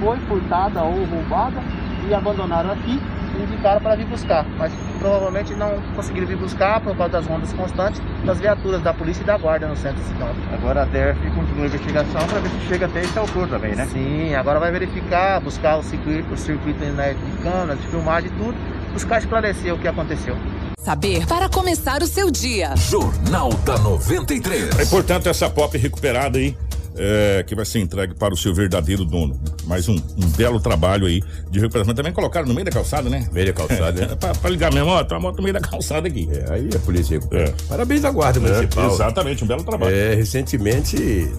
foi 0.01 0.19
furtada 0.29 0.83
ou 0.83 1.05
roubada 1.05 1.61
e 2.09 2.15
abandonaram 2.15 2.71
aqui 2.71 3.01
e 3.39 3.43
indicaram 3.43 3.81
para 3.81 3.97
vir 3.97 4.07
buscar. 4.07 4.47
Mas 4.59 4.73
provavelmente 4.99 5.55
não 5.55 5.81
conseguiram 5.95 6.27
vir 6.27 6.37
buscar 6.37 6.81
por 6.81 6.97
causa 6.97 7.13
das 7.13 7.27
rondas 7.27 7.53
constantes 7.53 8.01
das 8.25 8.39
viaturas 8.39 8.83
da 8.83 8.95
polícia 8.95 9.23
e 9.23 9.27
da 9.27 9.37
guarda 9.37 9.67
no 9.67 9.77
centro 9.77 10.03
de 10.03 10.09
Sinop. 10.09 10.37
Agora 10.53 10.83
a 10.83 10.85
DERF 10.85 11.19
continua 11.31 11.65
a 11.65 11.67
investigação 11.67 12.27
para 12.27 12.41
ver 12.41 12.49
se 12.51 12.67
chega 12.69 12.87
até 12.87 13.03
esse 13.03 13.19
autor 13.19 13.49
também, 13.49 13.75
né? 13.75 13.87
Sim, 13.87 14.35
agora 14.35 14.61
vai 14.61 14.71
verificar, 14.71 15.41
buscar 15.41 15.79
o 15.79 15.83
circuito, 15.83 16.33
o 16.33 16.37
circuito 16.37 16.83
inédito 16.85 17.25
de 17.25 17.43
câmeras, 17.43 17.81
de 17.81 17.87
filmagem 17.89 18.31
e 18.31 18.43
tudo, 18.43 18.55
buscar 18.93 19.19
esclarecer 19.19 19.75
o 19.75 19.79
que 19.79 19.89
aconteceu. 19.89 20.37
Saber 20.79 21.25
para 21.27 21.49
começar 21.49 22.03
o 22.03 22.07
seu 22.07 22.29
dia. 22.29 22.75
Jornal 22.77 23.51
da 23.65 23.79
93. 23.79 24.81
É 24.81 24.83
importante 24.83 25.29
essa 25.29 25.49
pop 25.49 25.79
recuperada 25.79 26.39
aí. 26.39 26.57
É, 26.97 27.45
que 27.47 27.55
vai 27.55 27.65
ser 27.65 27.81
entregue 27.81 28.15
para 28.15 28.35
o 28.35 28.37
seu 28.37 28.55
verdadeiro 28.55 29.05
dono. 29.05 29.41
Mais 29.67 29.89
um, 29.89 29.95
um 29.95 30.29
belo 30.37 30.61
trabalho 30.61 31.07
aí 31.07 31.23
de 31.51 31.61
recuperação. 31.61 31.95
Também 31.95 32.13
colocaram 32.13 32.47
no 32.47 32.55
meio 32.55 32.65
da 32.65 32.71
calçada, 32.71 33.09
né? 33.09 33.29
Meio 33.33 33.47
da 33.47 33.53
calçada, 33.53 33.93
né? 33.93 34.09
É, 34.13 34.17
pra, 34.17 34.35
pra 34.35 34.51
ligar 34.51 34.71
minha 34.71 34.85
moto, 34.85 35.15
a 35.15 35.21
moto 35.21 35.37
no 35.37 35.43
meio 35.43 35.55
da 35.55 35.61
calçada 35.61 36.09
aqui. 36.09 36.29
É, 36.31 36.53
aí 36.53 36.69
a 36.75 36.79
polícia 36.81 37.19
recupera. 37.19 37.51
É. 37.51 37.55
Parabéns 37.69 38.05
à 38.05 38.11
Guarda 38.11 38.41
Municipal. 38.41 38.91
É, 38.91 38.95
exatamente, 38.95 39.45
um 39.45 39.47
belo 39.47 39.65
trabalho. 39.65 39.95
É, 39.95 40.15
recentemente 40.15 41.31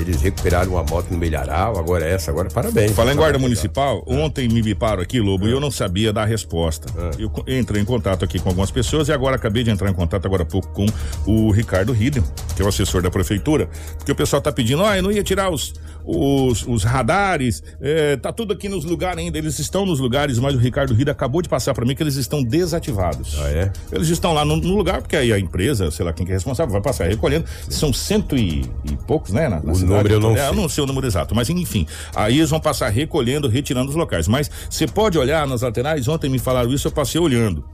eles 0.00 0.20
recuperaram 0.22 0.72
uma 0.72 0.84
moto 0.84 1.10
no 1.10 1.18
Milharal, 1.18 1.78
agora 1.78 2.06
essa, 2.06 2.30
agora 2.30 2.48
parabéns. 2.48 2.92
Falar 2.92 3.12
em 3.12 3.16
guarda 3.16 3.38
Parabéns. 3.38 3.42
municipal, 3.42 4.04
ontem 4.06 4.48
me 4.48 4.62
biparam 4.62 5.02
aqui, 5.02 5.20
Lobo, 5.20 5.48
e 5.48 5.50
eu 5.50 5.60
não 5.60 5.70
sabia 5.70 6.12
dar 6.12 6.22
a 6.22 6.26
resposta. 6.26 6.88
Eu 7.18 7.30
entrei 7.46 7.82
em 7.82 7.84
contato 7.84 8.24
aqui 8.24 8.38
com 8.38 8.48
algumas 8.48 8.70
pessoas 8.70 9.08
e 9.08 9.12
agora 9.12 9.36
acabei 9.36 9.64
de 9.64 9.70
entrar 9.70 9.90
em 9.90 9.94
contato 9.94 10.26
agora 10.26 10.42
há 10.42 10.46
pouco 10.46 10.68
com 10.68 10.86
o 11.26 11.50
Ricardo 11.50 11.94
Hidden, 11.94 12.22
que 12.54 12.62
é 12.62 12.64
o 12.64 12.68
assessor 12.68 13.02
da 13.02 13.10
prefeitura, 13.10 13.68
porque 13.96 14.12
o 14.12 14.14
pessoal 14.14 14.40
tá 14.40 14.52
pedindo, 14.52 14.82
ó, 14.82 14.94
eu 14.98 15.02
não 15.02 15.10
ia 15.12 15.22
tirar 15.22 15.50
os, 15.50 15.72
os, 16.04 16.66
os 16.66 16.84
radares, 16.84 17.62
é, 17.80 18.16
tá 18.16 18.32
tudo 18.32 18.52
aqui 18.52 18.68
nos 18.68 18.84
lugares 18.84 19.18
ainda, 19.18 19.36
eles 19.38 19.58
estão 19.58 19.84
nos 19.86 20.00
lugares, 20.00 20.38
mas 20.38 20.54
o 20.54 20.58
Ricardo 20.58 20.92
Hidden 20.92 21.10
acabou 21.12 21.42
de 21.42 21.48
passar 21.48 21.74
para 21.74 21.84
mim 21.84 21.94
que 21.94 22.02
eles 22.02 22.16
estão 22.16 22.42
desativados. 22.42 23.36
Ah, 23.40 23.48
é? 23.50 23.72
Eles 23.92 24.08
estão 24.08 24.32
lá 24.32 24.44
no, 24.44 24.56
no 24.56 24.76
lugar, 24.76 25.00
porque 25.02 25.16
aí 25.16 25.32
a 25.32 25.38
empresa, 25.38 25.90
sei 25.90 26.04
lá 26.04 26.12
quem 26.12 26.24
que 26.24 26.32
é 26.32 26.34
responsável, 26.34 26.72
vai 26.72 26.80
passar 26.82 27.06
recolhendo. 27.08 27.44
São 27.68 27.92
cento 27.92 28.36
e, 28.36 28.62
e 28.84 28.96
poucos, 29.06 29.32
né? 29.32 29.48
Na, 29.48 29.60
na 29.62 29.72
O 29.72 29.74
cidade. 29.74 29.92
número 29.94 30.14
eu 30.14 30.20
não 30.20 30.36
É, 30.36 30.46
sei. 30.48 30.56
não 30.56 30.68
sei 30.68 30.84
o 30.84 30.86
número 30.86 31.06
exato, 31.06 31.34
mas 31.34 31.48
enfim. 31.50 31.86
Aí 32.14 32.38
eles 32.38 32.50
vão 32.50 32.60
passar 32.60 32.88
recolhendo, 32.88 33.48
retirando 33.48 33.90
os 33.90 33.96
locais. 33.96 34.28
Mas 34.28 34.50
você 34.70 34.86
pode 34.86 35.18
olhar 35.18 35.46
nas 35.46 35.62
laterais, 35.62 36.08
ontem 36.08 36.28
me 36.30 36.38
falaram 36.38 36.72
isso, 36.72 36.88
eu 36.88 36.92
passei 36.92 37.20
olhando. 37.20 37.64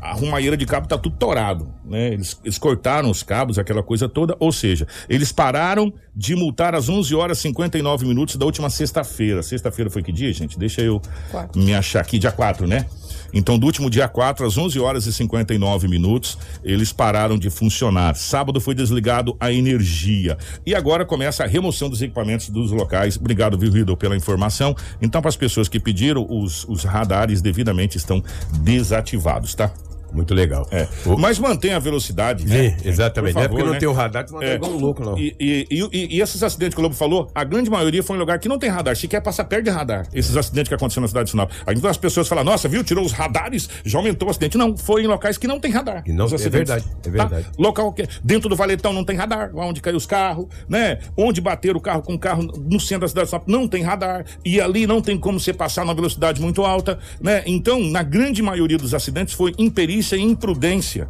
A 0.00 0.12
rumaieira 0.12 0.56
de 0.56 0.64
cabo 0.64 0.86
tá 0.86 0.96
tudo 0.96 1.16
torado, 1.16 1.68
né? 1.84 2.12
Eles, 2.12 2.38
eles 2.44 2.58
cortaram 2.58 3.10
os 3.10 3.22
cabos, 3.22 3.58
aquela 3.58 3.82
coisa 3.82 4.08
toda, 4.08 4.36
ou 4.38 4.52
seja, 4.52 4.86
eles 5.08 5.32
pararam 5.32 5.92
de 6.14 6.34
multar 6.34 6.74
às 6.74 6.88
11 6.88 7.14
horas 7.14 7.38
e 7.38 7.42
59 7.42 8.06
minutos 8.06 8.36
da 8.36 8.44
última 8.46 8.70
sexta-feira. 8.70 9.42
Sexta-feira 9.42 9.90
foi 9.90 10.02
que 10.02 10.12
dia, 10.12 10.32
gente? 10.32 10.58
Deixa 10.58 10.80
eu 10.80 11.00
Quatro. 11.30 11.60
me 11.60 11.74
achar 11.74 12.00
aqui, 12.00 12.18
dia 12.18 12.32
4, 12.32 12.66
né? 12.66 12.86
Então, 13.32 13.58
do 13.58 13.66
último 13.66 13.90
dia 13.90 14.08
4, 14.08 14.46
às 14.46 14.56
11 14.56 14.78
horas 14.80 15.06
e 15.06 15.12
59 15.12 15.88
minutos, 15.88 16.38
eles 16.64 16.92
pararam 16.92 17.38
de 17.38 17.50
funcionar. 17.50 18.14
Sábado 18.14 18.60
foi 18.60 18.74
desligado 18.74 19.36
a 19.38 19.52
energia. 19.52 20.36
E 20.64 20.74
agora 20.74 21.04
começa 21.04 21.44
a 21.44 21.46
remoção 21.46 21.88
dos 21.90 22.00
equipamentos 22.00 22.48
dos 22.48 22.70
locais. 22.70 23.16
Obrigado, 23.16 23.58
viu, 23.58 23.96
pela 23.96 24.16
informação. 24.16 24.74
Então, 25.00 25.20
para 25.20 25.28
as 25.28 25.36
pessoas 25.36 25.68
que 25.68 25.78
pediram, 25.78 26.26
os, 26.28 26.64
os 26.68 26.84
radares 26.84 27.42
devidamente 27.42 27.96
estão 27.96 28.22
desativados, 28.62 29.54
tá? 29.54 29.72
Muito 30.12 30.34
legal. 30.34 30.66
É. 30.70 30.86
O- 31.06 31.16
Mas 31.18 31.38
mantenha 31.38 31.76
a 31.76 31.78
velocidade. 31.78 32.46
Né? 32.46 32.76
exatamente. 32.84 33.34
Por 33.34 33.38
não 33.40 33.44
é 33.44 33.48
porque 33.48 33.58
favor, 33.60 33.66
não 33.66 33.72
né? 33.74 33.78
tem 33.78 33.88
o 33.88 33.92
radar, 33.92 34.24
tu 34.24 34.32
manda 34.34 34.46
É. 34.46 34.54
igual 34.54 34.72
um 34.72 34.78
louco, 34.78 35.04
não. 35.04 35.18
E, 35.18 35.34
e, 35.38 35.66
e- 35.70 36.16
e 36.16 36.20
esses 36.20 36.42
acidentes 36.42 36.74
que 36.74 36.80
o 36.80 36.82
Lobo 36.82 36.94
falou, 36.94 37.30
a 37.34 37.44
grande 37.44 37.70
maioria 37.70 38.02
foi 38.02 38.16
em 38.16 38.18
lugar 38.18 38.38
que 38.38 38.48
não 38.48 38.58
tem 38.58 38.70
radar. 38.70 38.96
Se 38.96 39.06
quer 39.08 39.20
passar 39.20 39.44
perto 39.44 39.64
de 39.64 39.70
radar. 39.70 40.06
Esses 40.12 40.36
acidentes 40.36 40.68
que 40.68 40.74
aconteceram 40.74 41.02
na 41.02 41.08
cidade 41.08 41.24
de 41.26 41.30
Sinop. 41.32 41.50
Aí 41.66 41.74
então 41.76 41.90
as 41.90 41.96
pessoas 41.96 42.26
falam, 42.28 42.44
nossa, 42.44 42.68
viu, 42.68 42.82
tirou 42.84 43.04
os 43.04 43.12
radares, 43.12 43.68
já 43.84 43.98
aumentou 43.98 44.28
o 44.28 44.30
acidente. 44.30 44.56
Não, 44.58 44.76
foi 44.76 45.02
em 45.02 45.06
locais 45.06 45.36
que 45.38 45.46
não 45.46 45.60
tem 45.60 45.70
radar. 45.70 46.02
E 46.06 46.12
não- 46.12 46.26
é 46.26 46.48
verdade, 46.48 46.84
é 47.04 47.10
verdade. 47.10 47.44
Tá? 47.44 47.50
Local 47.58 47.92
que 47.92 48.06
dentro 48.22 48.48
do 48.48 48.56
valetão 48.56 48.92
não 48.92 49.04
tem 49.04 49.16
radar, 49.16 49.50
onde 49.54 49.80
caiu 49.80 49.96
os 49.96 50.06
carros, 50.06 50.46
né? 50.68 50.98
Onde 51.16 51.40
bateram 51.40 51.78
o 51.78 51.80
carro 51.80 52.02
com 52.02 52.14
o 52.14 52.18
carro 52.18 52.42
no 52.42 52.80
centro 52.80 53.02
da 53.02 53.08
cidade 53.08 53.26
de 53.26 53.30
Sinop 53.30 53.48
não 53.48 53.66
tem 53.68 53.82
radar. 53.82 54.24
E 54.44 54.60
ali 54.60 54.86
não 54.86 55.00
tem 55.02 55.18
como 55.18 55.38
você 55.38 55.52
passar 55.52 55.84
numa 55.84 55.94
velocidade 55.94 56.40
muito 56.40 56.64
alta, 56.64 56.98
né? 57.20 57.42
Então, 57.46 57.80
na 57.82 58.02
grande 58.02 58.42
maioria 58.42 58.78
dos 58.78 58.94
acidentes 58.94 59.34
foi 59.34 59.52
imperícia 59.98 60.16
e 60.16 60.22
imprudência. 60.22 61.08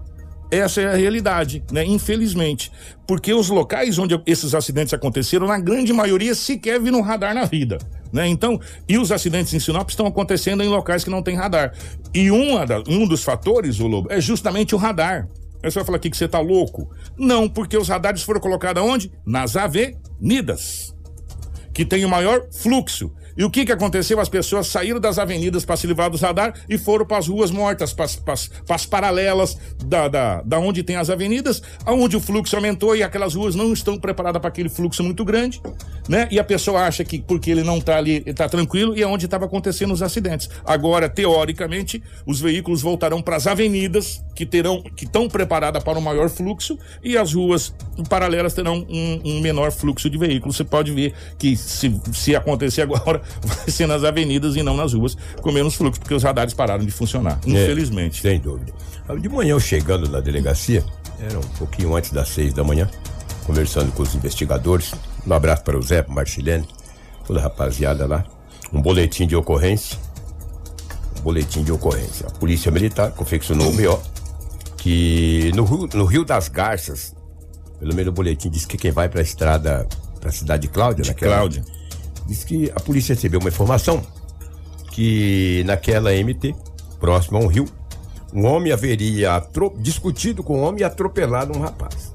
Essa 0.51 0.81
é 0.81 0.87
a 0.87 0.96
realidade, 0.96 1.62
né? 1.70 1.85
Infelizmente. 1.85 2.72
Porque 3.07 3.35
os 3.35 3.51
locais 3.51 3.98
onde 3.98 4.18
esses 4.27 4.55
acidentes 4.55 4.94
aconteceram, 4.94 5.46
na 5.46 5.59
grande 5.59 5.92
maioria, 5.92 6.35
sequer 6.35 6.81
viram 6.81 7.03
radar 7.03 7.35
na 7.35 7.44
vida. 7.44 7.77
Né? 8.11 8.27
Então, 8.27 8.59
e 8.88 8.96
os 8.96 9.12
acidentes 9.12 9.53
em 9.53 9.61
Sinop 9.61 9.90
estão 9.90 10.07
acontecendo 10.07 10.62
em 10.62 10.68
locais 10.68 11.05
que 11.05 11.11
não 11.11 11.22
tem 11.22 11.37
radar. 11.37 11.74
E 12.14 12.31
uma 12.31 12.64
da- 12.64 12.83
um 12.88 13.07
dos 13.07 13.22
fatores, 13.22 13.79
o 13.79 13.87
Lobo, 13.87 14.11
é 14.11 14.18
justamente 14.20 14.74
o 14.74 14.79
radar. 14.79 15.29
Aí 15.62 15.70
você 15.70 15.81
vai 15.81 15.85
falar 15.85 15.96
aqui 15.98 16.09
que 16.09 16.16
você 16.16 16.27
tá 16.27 16.40
louco. 16.40 16.88
Não, 17.18 17.46
porque 17.46 17.77
os 17.77 17.88
radares 17.88 18.22
foram 18.22 18.40
colocados 18.40 18.83
onde? 18.83 19.12
Nas 19.27 19.55
avenidas 19.55 20.94
que 21.74 21.85
tem 21.85 22.05
o 22.07 22.09
maior 22.09 22.48
fluxo. 22.51 23.12
E 23.38 23.44
o 23.44 23.51
que 23.51 23.64
que 23.64 23.70
aconteceu? 23.70 24.18
As 24.18 24.29
pessoas 24.29 24.66
saíram 24.66 24.98
das 24.98 25.16
avenidas 25.16 25.64
para 25.64 25.77
se 25.77 25.87
livrar 25.87 26.11
dos 26.11 26.22
radar 26.22 26.55
e 26.68 26.77
foram 26.77 27.07
para 27.07 27.18
as 27.18 27.29
ruas 27.29 27.53
mortas, 27.53 27.92
para 27.92 28.74
as 28.74 28.85
paralelas 28.85 29.57
da, 29.85 30.09
da, 30.09 30.42
da 30.42 30.59
onde 30.59 30.83
tem 30.83 30.96
as 30.96 31.09
avenidas, 31.09 31.62
aonde 31.87 32.16
o 32.16 32.20
fluxo 32.20 32.57
aumentou 32.57 32.96
e 32.96 33.03
aquelas 33.05 33.37
ruas 33.37 33.55
não 33.55 33.72
estão 33.72 33.96
preparadas 33.96 34.40
para 34.40 34.48
aquele 34.48 34.68
fluxo 34.68 35.05
muito 35.05 35.24
grande, 35.24 35.62
né? 36.09 36.27
E 36.33 36.40
a 36.40 36.42
pessoa 36.42 36.81
acha 36.81 37.05
que 37.05 37.20
porque 37.20 37.48
ele 37.48 37.62
não 37.62 37.81
tá 37.81 37.96
ali, 37.96 38.24
ele 38.27 38.35
tá 38.35 38.48
tranquilo 38.48 38.96
e 38.96 39.03
é 39.03 39.07
onde 39.07 39.27
estava 39.27 39.44
acontecendo 39.44 39.92
os 39.92 40.03
acidentes. 40.03 40.51
Agora, 40.64 41.09
teoricamente, 41.09 42.03
os 42.27 42.40
veículos 42.40 42.83
voltarão 42.83 43.22
para 43.22 43.37
as 43.37 43.46
avenidas 43.46 44.20
que 44.35 44.44
terão 44.44 44.83
que 44.83 45.05
estão 45.05 45.29
preparadas 45.29 45.85
para 45.85 45.98
o 45.98 46.03
maior 46.03 46.29
fluxo 46.29 46.77
e 47.05 47.16
as 47.16 47.35
ruas 47.35 47.72
paralelas 48.09 48.55
terão 48.55 48.85
um, 48.88 49.20
um 49.24 49.40
menor 49.40 49.70
fluxo 49.70 50.11
de 50.11 50.18
veículos. 50.18 50.57
Você 50.57 50.64
pode 50.64 50.92
ver 50.92 51.14
que 51.38 51.57
se, 51.57 51.94
se 52.12 52.35
acontecer 52.35 52.83
agora, 52.88 53.22
vai 53.45 53.69
ser 53.71 53.87
nas 53.87 54.05
avenidas 54.05 54.57
e 54.57 54.62
não 54.62 54.77
nas 54.77 54.93
ruas, 54.93 55.17
com 55.41 55.51
menos 55.53 55.75
fluxo, 55.75 56.01
porque 56.01 56.14
os 56.14 56.23
radares 56.23 56.55
pararam 56.55 56.85
de 56.85 56.91
funcionar. 56.91 57.38
É, 57.47 57.51
Infelizmente. 57.51 58.21
sem 58.23 58.38
dúvida. 58.41 58.73
De 59.21 59.29
manhã 59.29 59.53
eu 59.53 59.61
chegando 59.61 60.09
na 60.09 60.21
delegacia, 60.21 60.85
era 61.21 61.38
um 61.38 61.43
pouquinho 61.59 61.95
antes 61.97 62.11
das 62.12 62.29
seis 62.29 62.53
da 62.53 62.62
manhã, 62.62 62.88
conversando 63.47 63.91
com 63.93 64.03
os 64.03 64.14
investigadores. 64.14 64.93
Um 65.27 65.33
abraço 65.33 65.62
para 65.64 65.79
o 65.79 65.83
Zé, 65.83 66.03
para 66.03 66.12
o 66.12 66.14
Marchilene, 66.14 66.67
toda 67.27 67.41
a 67.41 67.43
rapaziada 67.43 68.07
lá. 68.07 68.25
Um 68.73 68.83
boletim 68.83 69.27
de 69.27 69.35
ocorrência. 69.35 69.99
Um 71.19 71.23
boletim 71.23 71.62
de 71.64 71.73
ocorrência. 71.73 72.27
A 72.27 72.31
Polícia 72.31 72.71
Militar 72.71 73.11
confeccionou 73.12 73.69
o 73.69 73.73
BO 73.73 74.01
que 74.77 75.51
no 75.55 75.64
Rio, 75.64 75.88
no 75.95 76.05
Rio 76.05 76.25
das 76.25 76.49
Garças, 76.49 77.14
pelo 77.81 77.95
menos 77.95 78.11
o 78.11 78.12
boletim 78.12 78.49
diz 78.49 78.64
que 78.64 78.77
quem 78.77 78.91
vai 78.93 79.09
para 79.09 79.21
a 79.21 79.23
estrada, 79.23 79.87
para 80.21 80.29
a 80.29 80.33
cidade 80.33 80.62
de 80.62 80.69
Cláudia, 80.69 81.03
De 81.03 81.09
naquela- 81.11 81.37
Cláudia. 81.37 81.64
Diz 82.29 82.45
que 82.45 82.71
a 82.77 82.81
polícia 82.81 83.14
recebeu 83.14 83.41
uma 83.41 83.49
informação 83.49 84.03
que 84.93 85.64
naquela 85.64 86.12
MT, 86.12 86.55
próximo 87.01 87.38
a 87.38 87.41
um 87.41 87.47
rio, 87.47 87.64
um 88.35 88.45
homem 88.45 88.71
haveria 88.71 89.43
discutido 89.79 90.43
com 90.43 90.59
um 90.59 90.62
homem 90.62 90.83
e 90.83 90.85
atropelado 90.85 91.57
um 91.57 91.62
rapaz. 91.62 92.12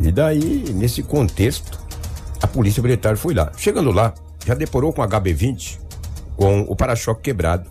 E 0.00 0.12
daí, 0.12 0.72
nesse 0.72 1.02
contexto, 1.02 1.76
a 2.40 2.46
polícia 2.46 2.80
militar 2.80 3.16
foi 3.16 3.34
lá. 3.34 3.50
Chegando 3.56 3.90
lá, 3.90 4.14
já 4.46 4.54
deporou 4.54 4.92
com 4.92 5.02
HB20 5.02 5.80
com 6.36 6.60
o 6.60 6.76
para-choque 6.76 7.22
quebrado. 7.22 7.68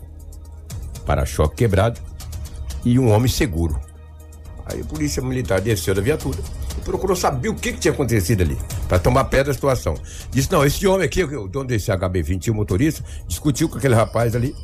Para-choque 1.06 1.56
quebrado 1.56 2.02
e 2.84 3.00
um 3.00 3.10
homem 3.12 3.30
seguro. 3.30 3.80
Aí 4.66 4.82
a 4.82 4.86
polícia 4.86 5.24
militar 5.24 5.62
desceu 5.62 5.96
da 5.96 6.02
viatura 6.02 6.40
procurou 6.88 7.16
saber 7.16 7.50
o 7.50 7.56
que, 7.56 7.74
que 7.74 7.80
tinha 7.80 7.92
acontecido 7.94 8.42
ali, 8.42 8.58
para 8.88 8.98
tomar 8.98 9.26
pé 9.26 9.44
da 9.44 9.54
situação. 9.54 9.94
Disse: 10.32 10.52
não, 10.52 10.66
esse 10.66 10.86
homem 10.88 11.06
aqui, 11.06 11.24
o 11.24 11.48
dono 11.48 11.66
desse 11.66 11.92
HB20 11.92 12.48
e 12.48 12.52
o 12.52 12.56
motorista, 12.56 13.04
discutiu 13.28 13.70
com 13.70 13.78
aquele 13.78 13.94
rapaz 13.94 14.36
ali. 14.36 14.56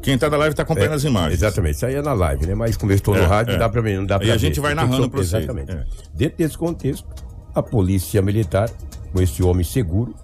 Quem 0.00 0.18
tá 0.18 0.28
da 0.28 0.36
live 0.36 0.54
tá 0.54 0.62
acompanhando 0.62 0.92
É, 0.92 0.96
as 0.96 1.04
imagens. 1.04 1.34
Exatamente, 1.42 1.76
isso 1.76 1.86
aí 1.86 1.94
é 1.94 2.02
na 2.02 2.12
live, 2.12 2.46
né? 2.46 2.54
Mas 2.54 2.76
como 2.76 2.92
eu 2.92 2.96
estou 2.96 3.14
no 3.14 3.22
É, 3.22 3.26
rádio, 3.26 3.50
é. 3.50 3.52
não 3.54 3.60
dá 3.60 3.68
pra 3.70 3.80
mim, 3.82 3.94
não 3.96 4.04
dá 4.06 4.16
Aí 4.16 4.20
pra 4.20 4.28
a 4.28 4.32
ver. 4.32 4.38
gente 4.38 4.60
vai 4.60 4.74
narrando 4.74 5.08
pra 5.08 5.18
vocês. 5.22 5.32
Exatamente. 5.42 5.72
É. 5.72 5.84
Dentro 6.14 6.36
desse 6.38 6.58
contexto, 6.58 7.06
a 7.54 7.62
polícia 7.62 8.20
militar, 8.20 8.68
com 9.12 9.22
esse 9.22 9.42
homem 9.42 9.64
seguro, 9.64 10.14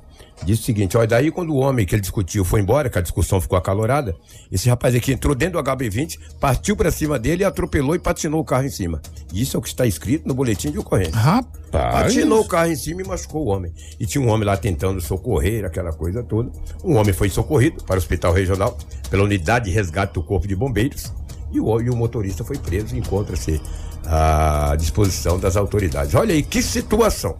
disse 0.44 0.62
o 0.62 0.64
seguinte: 0.64 0.96
olha, 0.96 1.06
daí 1.06 1.30
quando 1.30 1.50
o 1.50 1.56
homem 1.56 1.86
que 1.86 1.94
ele 1.94 2.02
discutiu 2.02 2.44
foi 2.44 2.60
embora, 2.60 2.88
que 2.88 2.98
a 2.98 3.02
discussão 3.02 3.40
ficou 3.40 3.58
acalorada, 3.58 4.16
esse 4.50 4.68
rapaz 4.68 4.94
aqui 4.94 5.12
entrou 5.12 5.34
dentro 5.34 5.62
do 5.62 5.70
HB20, 5.70 6.18
partiu 6.38 6.76
pra 6.76 6.90
cima 6.90 7.18
dele, 7.18 7.44
atropelou 7.44 7.94
e 7.94 7.98
patinou 7.98 8.40
o 8.40 8.44
carro 8.44 8.64
em 8.64 8.70
cima. 8.70 9.00
Isso 9.32 9.56
é 9.56 9.58
o 9.58 9.62
que 9.62 9.68
está 9.68 9.86
escrito 9.86 10.26
no 10.26 10.34
boletim 10.34 10.70
de 10.70 10.78
ocorrência. 10.78 11.16
Rapaz. 11.16 11.50
Patinou 11.70 12.40
o 12.40 12.48
carro 12.48 12.70
em 12.70 12.76
cima 12.76 13.02
e 13.02 13.06
machucou 13.06 13.46
o 13.46 13.48
homem. 13.48 13.72
E 13.98 14.06
tinha 14.06 14.24
um 14.24 14.28
homem 14.28 14.46
lá 14.46 14.56
tentando 14.56 15.00
socorrer, 15.00 15.64
aquela 15.64 15.92
coisa 15.92 16.22
toda. 16.22 16.50
Um 16.84 16.96
homem 16.96 17.12
foi 17.12 17.28
socorrido 17.28 17.84
para 17.84 17.94
o 17.94 17.98
hospital 17.98 18.32
regional 18.32 18.76
pela 19.08 19.22
unidade 19.22 19.66
de 19.66 19.70
resgate 19.70 20.14
do 20.14 20.22
Corpo 20.22 20.48
de 20.48 20.56
Bombeiros. 20.56 21.12
E 21.52 21.60
o, 21.60 21.80
e 21.80 21.90
o 21.90 21.96
motorista 21.96 22.44
foi 22.44 22.58
preso 22.58 22.94
e 22.94 22.98
encontra-se 22.98 23.60
à 24.04 24.74
disposição 24.78 25.38
das 25.38 25.56
autoridades. 25.56 26.14
Olha 26.14 26.34
aí, 26.34 26.42
que 26.42 26.62
situação. 26.62 27.36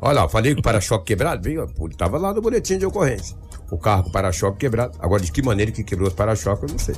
Olha 0.00 0.22
lá, 0.22 0.28
falei 0.28 0.54
que 0.54 0.60
o 0.60 0.62
para-choque 0.62 1.06
quebrado, 1.06 1.42
veio, 1.42 1.66
pô, 1.68 1.88
tava 1.88 2.18
lá 2.18 2.32
no 2.32 2.42
boletim 2.42 2.78
de 2.78 2.86
ocorrência. 2.86 3.36
o 3.70 3.78
carro 3.78 4.04
com 4.04 4.10
para-choque 4.10 4.58
quebrado. 4.58 4.96
Agora, 4.98 5.22
de 5.22 5.32
que 5.32 5.42
maneira 5.42 5.72
que 5.72 5.82
quebrou 5.82 6.08
os 6.08 6.14
para-choques, 6.14 6.62
eu 6.62 6.68
não 6.68 6.78
sei. 6.78 6.94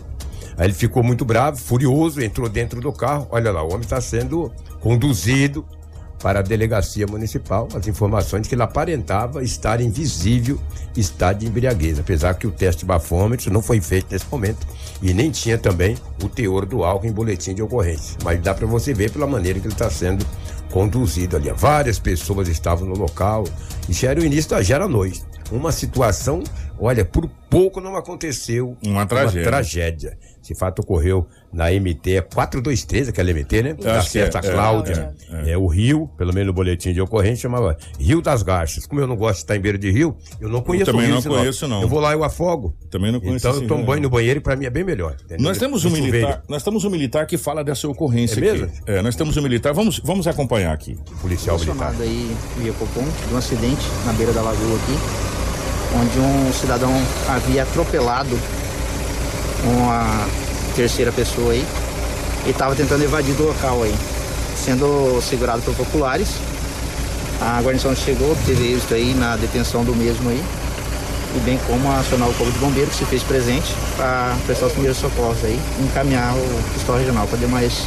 Aí 0.57 0.67
ele 0.67 0.75
ficou 0.75 1.03
muito 1.03 1.25
bravo, 1.25 1.57
furioso, 1.57 2.21
entrou 2.21 2.49
dentro 2.49 2.81
do 2.81 2.93
carro. 2.93 3.29
Olha 3.31 3.53
lá, 3.53 3.63
o 3.63 3.69
homem 3.69 3.81
está 3.81 4.01
sendo 4.01 4.51
conduzido 4.81 5.65
para 6.23 6.39
a 6.39 6.43
delegacia 6.43 7.07
municipal 7.07 7.69
as 7.75 7.87
informações 7.87 8.43
de 8.43 8.49
que 8.49 8.55
ele 8.55 8.63
aparentava 8.63 9.43
estar 9.43 9.81
invisível 9.81 10.59
estado 10.97 11.41
de 11.41 11.47
embriaguez, 11.47 11.99
apesar 11.99 12.35
que 12.35 12.47
o 12.47 12.51
teste 12.51 12.81
de 12.81 12.87
bafômetro 12.87 13.53
não 13.53 13.61
foi 13.61 13.81
feito 13.81 14.07
nesse 14.11 14.25
momento 14.31 14.67
e 15.03 15.13
nem 15.13 15.31
tinha 15.31 15.59
também 15.59 15.97
o 16.23 16.29
teor 16.29 16.65
do 16.65 16.85
álcool 16.85 17.07
em 17.07 17.13
boletim 17.13 17.55
de 17.55 17.63
ocorrência. 17.63 18.17
Mas 18.25 18.41
dá 18.41 18.55
para 18.55 18.67
você 18.67 18.95
ver 18.95 19.11
pela 19.11 19.27
maneira 19.27 19.61
que 19.61 19.67
ele 19.67 19.75
está 19.75 19.91
sendo 19.91 20.25
conduzido 20.71 21.37
ali. 21.37 21.51
Várias 21.53 21.99
pessoas 21.99 22.49
estavam 22.49 22.89
no 22.89 22.97
local. 22.97 23.45
Isso 23.89 24.07
era 24.07 24.21
o 24.21 24.25
início 24.25 24.51
da 24.51 24.63
gera 24.63 24.89
noite. 24.89 25.23
Uma 25.51 25.71
situação, 25.71 26.43
olha, 26.79 27.05
por 27.05 27.29
pouco 27.49 27.81
não 27.81 27.97
aconteceu 27.97 28.77
Uma 28.85 29.07
tragédia. 29.07 29.45
tragédia. 29.45 30.19
Esse 30.47 30.55
fato 30.55 30.79
ocorreu 30.79 31.27
na 31.53 31.71
MT 31.73 32.23
423, 32.33 33.09
aquela 33.09 33.31
MT, 33.33 33.63
né? 33.63 33.75
Da 33.75 34.01
que 34.01 34.19
é, 34.21 34.23
é, 34.23 34.31
Cláudia. 34.31 35.13
é, 35.45 35.51
É, 35.53 35.59
o 35.59 35.67
Rio, 35.67 36.09
pelo 36.17 36.33
menos 36.33 36.47
no 36.47 36.53
boletim 36.53 36.93
de 36.93 37.01
ocorrência, 37.01 37.43
chamava 37.43 37.77
Rio 37.99 38.23
das 38.23 38.45
Garças. 38.45 38.87
Como 38.87 39.01
eu 39.01 39.09
não 39.09 39.17
gosto 39.17 39.39
de 39.39 39.43
estar 39.43 39.57
em 39.57 39.61
beira 39.61 39.77
de 39.77 39.91
rio, 39.91 40.17
eu 40.41 40.49
não 40.49 40.63
conheço 40.63 40.93
também 40.93 41.03
o 41.03 41.07
Rio. 41.07 41.15
não 41.17 41.21
Sinop. 41.23 41.39
conheço, 41.39 41.67
não. 41.67 41.83
Eu 41.83 41.89
vou 41.89 41.99
lá 41.99 42.13
e 42.13 42.15
eu 42.15 42.23
afogo. 42.23 42.77
Também 42.91 43.11
não 43.11 43.19
conheço 43.19 43.49
Então 43.49 43.61
eu 43.61 43.67
tomo 43.67 43.83
banho 43.85 43.97
não. 43.97 44.09
no 44.09 44.11
banheiro 44.11 44.39
e 44.39 44.41
pra 44.41 44.55
mim 44.55 44.67
é 44.67 44.71
bem 44.71 44.85
melhor. 44.85 45.17
entendeu? 45.25 45.45
Nós 45.45 45.59
temos 45.59 45.85
um 45.85 45.91
militar, 45.91 46.43
nós 46.49 46.63
temos 46.63 46.85
um 46.85 46.91
militar 46.91 47.27
que 47.27 47.37
fala 47.37 47.65
dessa 47.65 47.89
ocorrência 47.89 48.35
É 48.37 48.51
aqui. 48.51 48.61
mesmo? 48.63 48.73
É, 48.87 49.03
nós 49.03 49.17
temos 49.17 49.37
um 49.37 49.43
militar, 49.43 49.75
vamos, 49.75 49.99
vamos 50.05 50.29
acompanhar 50.29 50.73
aqui. 50.73 50.97
Policial 51.21 51.59
militar. 51.59 51.75
Relacionado 51.93 52.03
aí 52.05 52.37
via 52.59 52.73
Copom 52.75 53.03
de 53.27 53.35
um 53.35 53.37
acidente 53.37 53.83
na 54.05 54.13
beira 54.13 54.33
da 54.33 54.43
lagoa 54.43 54.77
aqui, 54.77 54.97
onde 56.01 56.19
um 56.21 56.53
cidadão 56.53 56.93
havia 57.29 57.65
atropelado 57.65 58.39
uma 59.65 60.27
terceira 60.75 61.11
pessoa 61.13 61.53
aí 61.53 61.65
e 62.47 62.51
estava 62.51 62.75
tentando 62.75 63.03
evadir 63.03 63.35
do 63.35 63.45
local 63.45 63.83
aí, 63.83 63.95
sendo 64.57 65.21
segurado 65.21 65.63
por 65.63 65.75
populares. 65.75 66.29
A 67.41 67.61
guarnição 67.61 67.95
chegou, 67.95 68.37
teve 68.47 68.73
êxito 68.73 68.95
aí 68.95 69.15
na 69.15 69.37
detenção 69.37 69.85
do 69.85 69.95
mesmo 69.95 70.31
aí, 70.31 70.43
e 71.35 71.39
bem 71.41 71.59
como 71.67 71.91
acionar 71.93 72.29
o 72.29 72.35
Corpo 72.35 72.53
de 72.53 72.59
Bombeiro 72.59 72.91
que 72.91 72.97
se 72.97 73.05
fez 73.05 73.23
presente 73.23 73.75
para 73.97 74.35
prestar 74.47 74.67
os 74.67 74.73
primeiros 74.73 74.99
socorros 74.99 75.45
aí, 75.45 75.61
e 75.79 75.83
encaminhar 75.83 76.35
o 76.35 76.75
Hospital 76.75 76.97
Regional 76.97 77.27
para 77.27 77.39
demais 77.39 77.87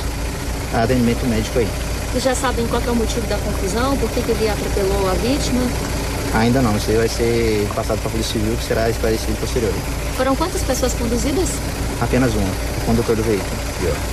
atendimento 0.73 1.25
médico 1.25 1.59
aí. 1.59 1.67
Vocês 2.11 2.23
já 2.23 2.35
sabem 2.35 2.67
qual 2.67 2.81
é 2.85 2.91
o 2.91 2.95
motivo 2.95 3.25
da 3.27 3.37
confusão? 3.37 3.95
Por 3.97 4.09
que, 4.11 4.21
que 4.21 4.31
ele 4.31 4.49
atropelou 4.49 5.09
a 5.09 5.13
vítima? 5.13 5.61
Ainda 6.33 6.61
não, 6.61 6.77
isso 6.77 6.91
aí 6.91 6.97
vai 6.97 7.07
ser 7.09 7.67
passado 7.75 7.97
para 7.99 8.07
a 8.07 8.11
Polícia 8.11 8.33
Civil, 8.39 8.55
que 8.55 8.63
será 8.63 8.89
esclarecido 8.89 9.33
posterior. 9.39 9.73
Foram 10.15 10.35
quantas 10.35 10.61
pessoas 10.61 10.93
conduzidas? 10.93 11.49
Apenas 11.99 12.33
uma, 12.33 12.47
o 12.47 12.85
condutor 12.85 13.15
do 13.15 13.23
veículo. 13.23 13.49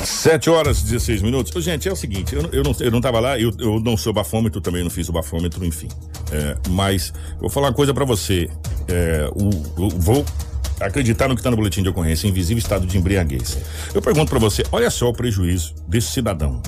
7 0.04 0.48
horas 0.48 0.80
e 0.80 0.84
16 0.84 1.20
minutos. 1.22 1.54
Ô, 1.54 1.60
Gente, 1.60 1.88
é 1.88 1.92
o 1.92 1.96
seguinte, 1.96 2.34
eu, 2.34 2.42
não- 2.42 2.50
eu, 2.50 2.62
não, 2.62 2.74
eu 2.80 2.90
não 2.90 3.00
tava 3.02 3.20
lá, 3.20 3.38
eu, 3.38 3.52
eu 3.58 3.78
não 3.80 3.96
sou 3.96 4.12
bafômetro, 4.14 4.60
também 4.62 4.82
não 4.82 4.90
fiz 4.90 5.08
o 5.08 5.12
bafômetro, 5.12 5.64
enfim. 5.64 5.88
É, 6.32 6.56
mas 6.70 7.12
vou 7.38 7.50
falar 7.50 7.68
uma 7.68 7.74
coisa 7.74 7.92
pra 7.92 8.04
você. 8.04 8.48
É, 8.88 9.28
o, 9.34 9.48
o- 9.84 9.90
vou 9.90 10.24
acreditar 10.80 11.28
no 11.28 11.36
que 11.36 11.42
tá 11.42 11.50
no 11.50 11.56
boletim 11.56 11.82
de 11.82 11.88
ocorrência, 11.90 12.26
invisível 12.26 12.58
estado 12.58 12.86
de 12.86 12.96
embriaguez. 12.96 13.58
Eu 13.94 14.00
pergunto 14.00 14.30
pra 14.30 14.38
você, 14.38 14.64
olha 14.72 14.90
só 14.90 15.08
o 15.08 15.12
prejuízo 15.12 15.74
desse 15.86 16.08
cidadão. 16.12 16.62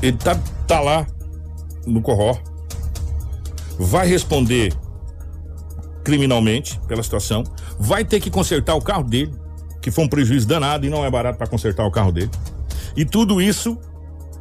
Ele 0.00 0.16
tá, 0.16 0.38
tá 0.66 0.80
lá 0.80 1.06
no 1.86 2.00
corró, 2.00 2.36
vai 3.82 4.06
responder 4.06 4.72
criminalmente 6.04 6.80
pela 6.86 7.02
situação, 7.02 7.44
vai 7.78 8.04
ter 8.04 8.20
que 8.20 8.30
consertar 8.30 8.74
o 8.74 8.80
carro 8.80 9.04
dele, 9.04 9.32
que 9.80 9.90
foi 9.90 10.04
um 10.04 10.08
prejuízo 10.08 10.46
danado 10.46 10.86
e 10.86 10.90
não 10.90 11.04
é 11.04 11.10
barato 11.10 11.38
para 11.38 11.46
consertar 11.46 11.86
o 11.86 11.90
carro 11.90 12.12
dele. 12.12 12.30
E 12.96 13.04
tudo 13.04 13.40
isso, 13.40 13.78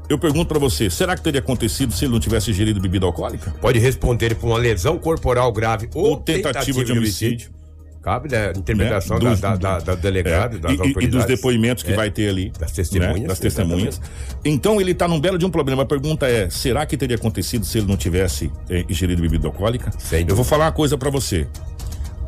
eu 0.10 0.18
pergunto 0.18 0.48
para 0.48 0.60
você, 0.60 0.90
será 0.90 1.16
que 1.16 1.22
teria 1.22 1.40
acontecido 1.40 1.94
se 1.94 2.06
ele 2.06 2.14
não 2.14 2.20
tivesse 2.20 2.52
ingerido 2.52 2.80
bebida 2.80 3.06
alcoólica? 3.06 3.52
Pode 3.62 3.80
responder 3.80 4.36
por 4.36 4.48
uma 4.48 4.58
lesão 4.58 4.98
corporal 4.98 5.52
grave 5.52 5.90
ou, 5.94 6.12
Ou 6.12 6.18
tentativa 6.18 6.84
de 6.84 6.92
homicídio. 6.92 7.52
Cabe 8.02 8.28
da 8.30 8.52
interpretação 8.52 9.20
Né? 9.20 9.30
Dos- 9.30 9.40
da, 9.40 9.56
da, 9.56 9.78
da, 9.78 9.80
da 9.80 9.96
delegado, 9.96 10.58
É, 10.58 10.60
das 10.60 10.72
e- 10.72 10.94
e, 11.00 11.04
e 11.04 11.08
dos 11.08 11.26
depoimentos 11.26 11.84
que 11.84 11.92
É. 11.92 11.96
vai 11.96 12.10
ter 12.10 12.30
ali. 12.30 12.52
Das 12.60 12.72
testemunhas, 12.72 13.20
né? 13.22 13.28
Das 13.28 13.40
testemunhas. 13.40 14.02
Então 14.44 14.82
ele 14.82 14.94
tá 14.96 15.08
num 15.08 15.20
belo 15.20 15.38
de 15.38 15.46
um 15.46 15.52
problema. 15.52 15.84
A 15.84 15.86
pergunta 15.86 16.28
é: 16.28 16.50
será 16.50 16.86
que 16.86 16.98
teria 16.98 17.16
acontecido 17.16 17.64
se 17.66 17.78
ele 17.78 17.88
não 17.88 17.96
tivesse 17.98 18.52
eh, 18.70 18.84
ingerido 18.90 19.22
bebida 19.22 19.48
alcoólica? 19.48 19.92
Eu 20.28 20.36
vou 20.36 20.44
falar 20.44 20.66
uma 20.66 20.72
coisa 20.72 20.98
pra 20.98 21.12
você. 21.12 21.48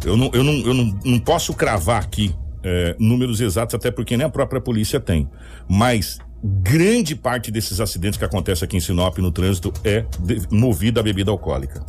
Eu 0.05 0.15
não, 0.15 0.29
eu 0.33 0.43
não, 0.43 0.53
eu 0.53 0.73
não, 0.73 0.99
não 1.03 1.19
posso 1.19 1.53
cravar 1.53 2.01
aqui 2.03 2.35
eh, 2.63 2.95
números 2.99 3.41
exatos, 3.41 3.73
até 3.73 3.89
porque 3.89 4.15
nem 4.15 4.27
a 4.27 4.29
própria 4.29 4.61
polícia 4.61 4.99
tem. 4.99 5.27
Mas 5.67 6.19
grande 6.43 7.15
parte 7.15 7.49
desses 7.49 7.79
acidentes 7.79 8.19
que 8.19 8.25
acontecem 8.25 8.65
aqui 8.65 8.77
em 8.77 8.79
Sinop 8.79 9.17
no 9.17 9.31
trânsito 9.31 9.73
é 9.83 10.05
de- 10.19 10.41
movida 10.51 10.99
à 10.99 11.03
bebida 11.03 11.31
alcoólica. 11.31 11.81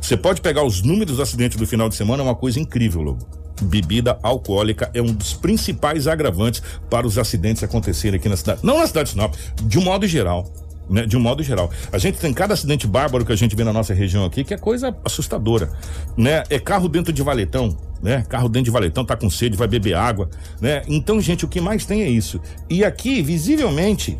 Você 0.00 0.16
pode 0.16 0.40
pegar 0.40 0.64
os 0.64 0.82
números 0.82 1.16
dos 1.16 1.20
acidentes 1.20 1.58
do 1.58 1.66
final 1.66 1.88
de 1.88 1.94
semana, 1.94 2.22
é 2.22 2.26
uma 2.26 2.34
coisa 2.34 2.58
incrível, 2.58 3.02
Lobo. 3.02 3.26
Bebida 3.60 4.18
alcoólica 4.22 4.90
é 4.94 5.02
um 5.02 5.12
dos 5.12 5.34
principais 5.34 6.06
agravantes 6.06 6.62
para 6.88 7.06
os 7.06 7.18
acidentes 7.18 7.62
acontecerem 7.62 8.18
aqui 8.18 8.28
na 8.28 8.36
cidade. 8.36 8.60
Não 8.62 8.78
na 8.78 8.86
cidade 8.86 9.06
de 9.06 9.10
Sinop, 9.12 9.34
de 9.62 9.78
um 9.78 9.82
modo 9.82 10.06
geral. 10.06 10.50
Né? 10.88 11.04
De 11.04 11.16
um 11.16 11.20
modo 11.20 11.42
geral. 11.42 11.70
A 11.92 11.98
gente 11.98 12.18
tem 12.18 12.32
cada 12.32 12.54
acidente 12.54 12.86
bárbaro 12.86 13.24
que 13.24 13.32
a 13.32 13.36
gente 13.36 13.54
vê 13.54 13.62
na 13.62 13.72
nossa 13.72 13.92
região 13.92 14.24
aqui, 14.24 14.42
que 14.44 14.54
é 14.54 14.56
coisa 14.56 14.96
assustadora. 15.04 15.70
Né? 16.16 16.44
É 16.48 16.58
carro 16.58 16.88
dentro 16.88 17.12
de 17.12 17.22
valetão, 17.22 17.76
né? 18.02 18.24
Carro 18.28 18.48
dentro 18.48 18.66
de 18.66 18.70
valetão, 18.70 19.04
tá 19.04 19.16
com 19.16 19.28
sede, 19.28 19.56
vai 19.56 19.68
beber 19.68 19.94
água, 19.94 20.30
né? 20.60 20.82
Então, 20.88 21.20
gente, 21.20 21.44
o 21.44 21.48
que 21.48 21.60
mais 21.60 21.84
tem 21.84 22.02
é 22.02 22.08
isso. 22.08 22.40
E 22.70 22.84
aqui, 22.84 23.20
visivelmente, 23.22 24.18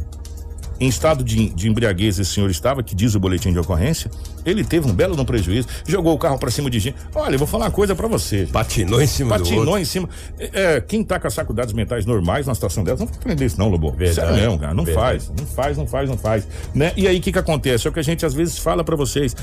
em 0.81 0.89
estado 0.89 1.25
de, 1.25 1.51
de 1.51 1.69
embriaguez 1.69 2.19
esse 2.19 2.33
senhor 2.33 2.51
estava, 2.51 2.83
que 2.83 2.95
diz 2.95 3.15
o 3.15 3.21
boletim 3.21 3.53
de 3.53 3.59
ocorrência, 3.59 4.11
ele 4.45 4.65
teve 4.65 4.89
um 4.89 4.95
belo 4.95 5.17
no 5.17 5.25
prejuízo, 5.25 5.69
jogou 5.87 6.15
o 6.15 6.19
carro 6.19 6.39
pra 6.39 6.51
cima 6.51 6.71
de 6.71 6.79
gente. 6.79 6.97
Olha, 7.15 7.35
eu 7.35 7.39
vou 7.39 7.49
falar 7.49 7.67
uma 7.67 7.71
coisa 7.71 7.95
pra 7.95 8.07
você. 8.07 8.49
Patinou 8.53 9.01
em 9.03 9.07
cima 9.07 9.37
do 9.37 9.43
Patinou 9.43 9.61
outro. 9.67 9.79
em 9.81 9.85
cima. 9.85 10.09
É, 10.39 10.77
é, 10.77 10.81
quem 10.81 11.03
tá 11.03 11.19
com 11.19 11.27
as 11.27 11.35
faculdades 11.35 11.73
mentais 11.73 12.07
normais 12.07 12.47
numa 12.47 12.55
situação 12.55 12.85
dessa, 12.85 13.05
não 13.05 13.13
aprender 13.13 13.45
isso 13.45 13.59
não, 13.59 13.69
Lobo. 13.69 13.91
Verdade, 13.91 14.15
Sério 14.15 14.35
mesmo, 14.35 14.59
cara. 14.59 14.75
Não 14.75 14.85
verdade. 14.85 15.25
faz, 15.25 15.33
não 15.37 15.47
faz, 15.47 15.77
não 15.77 15.87
faz, 15.87 16.09
não 16.11 16.19
faz. 16.19 16.49
Né? 16.75 16.93
E 16.97 17.07
aí, 17.07 17.19
o 17.19 17.21
que 17.21 17.33
que 17.33 17.39
acontece? 17.39 17.87
É 17.87 17.91
o 17.91 17.93
que 17.93 18.01
a 18.01 18.05
gente 18.05 18.25
às 18.25 18.35
vezes 18.35 18.59
fala 18.59 18.85
pra 18.85 18.97
vocês. 18.97 19.35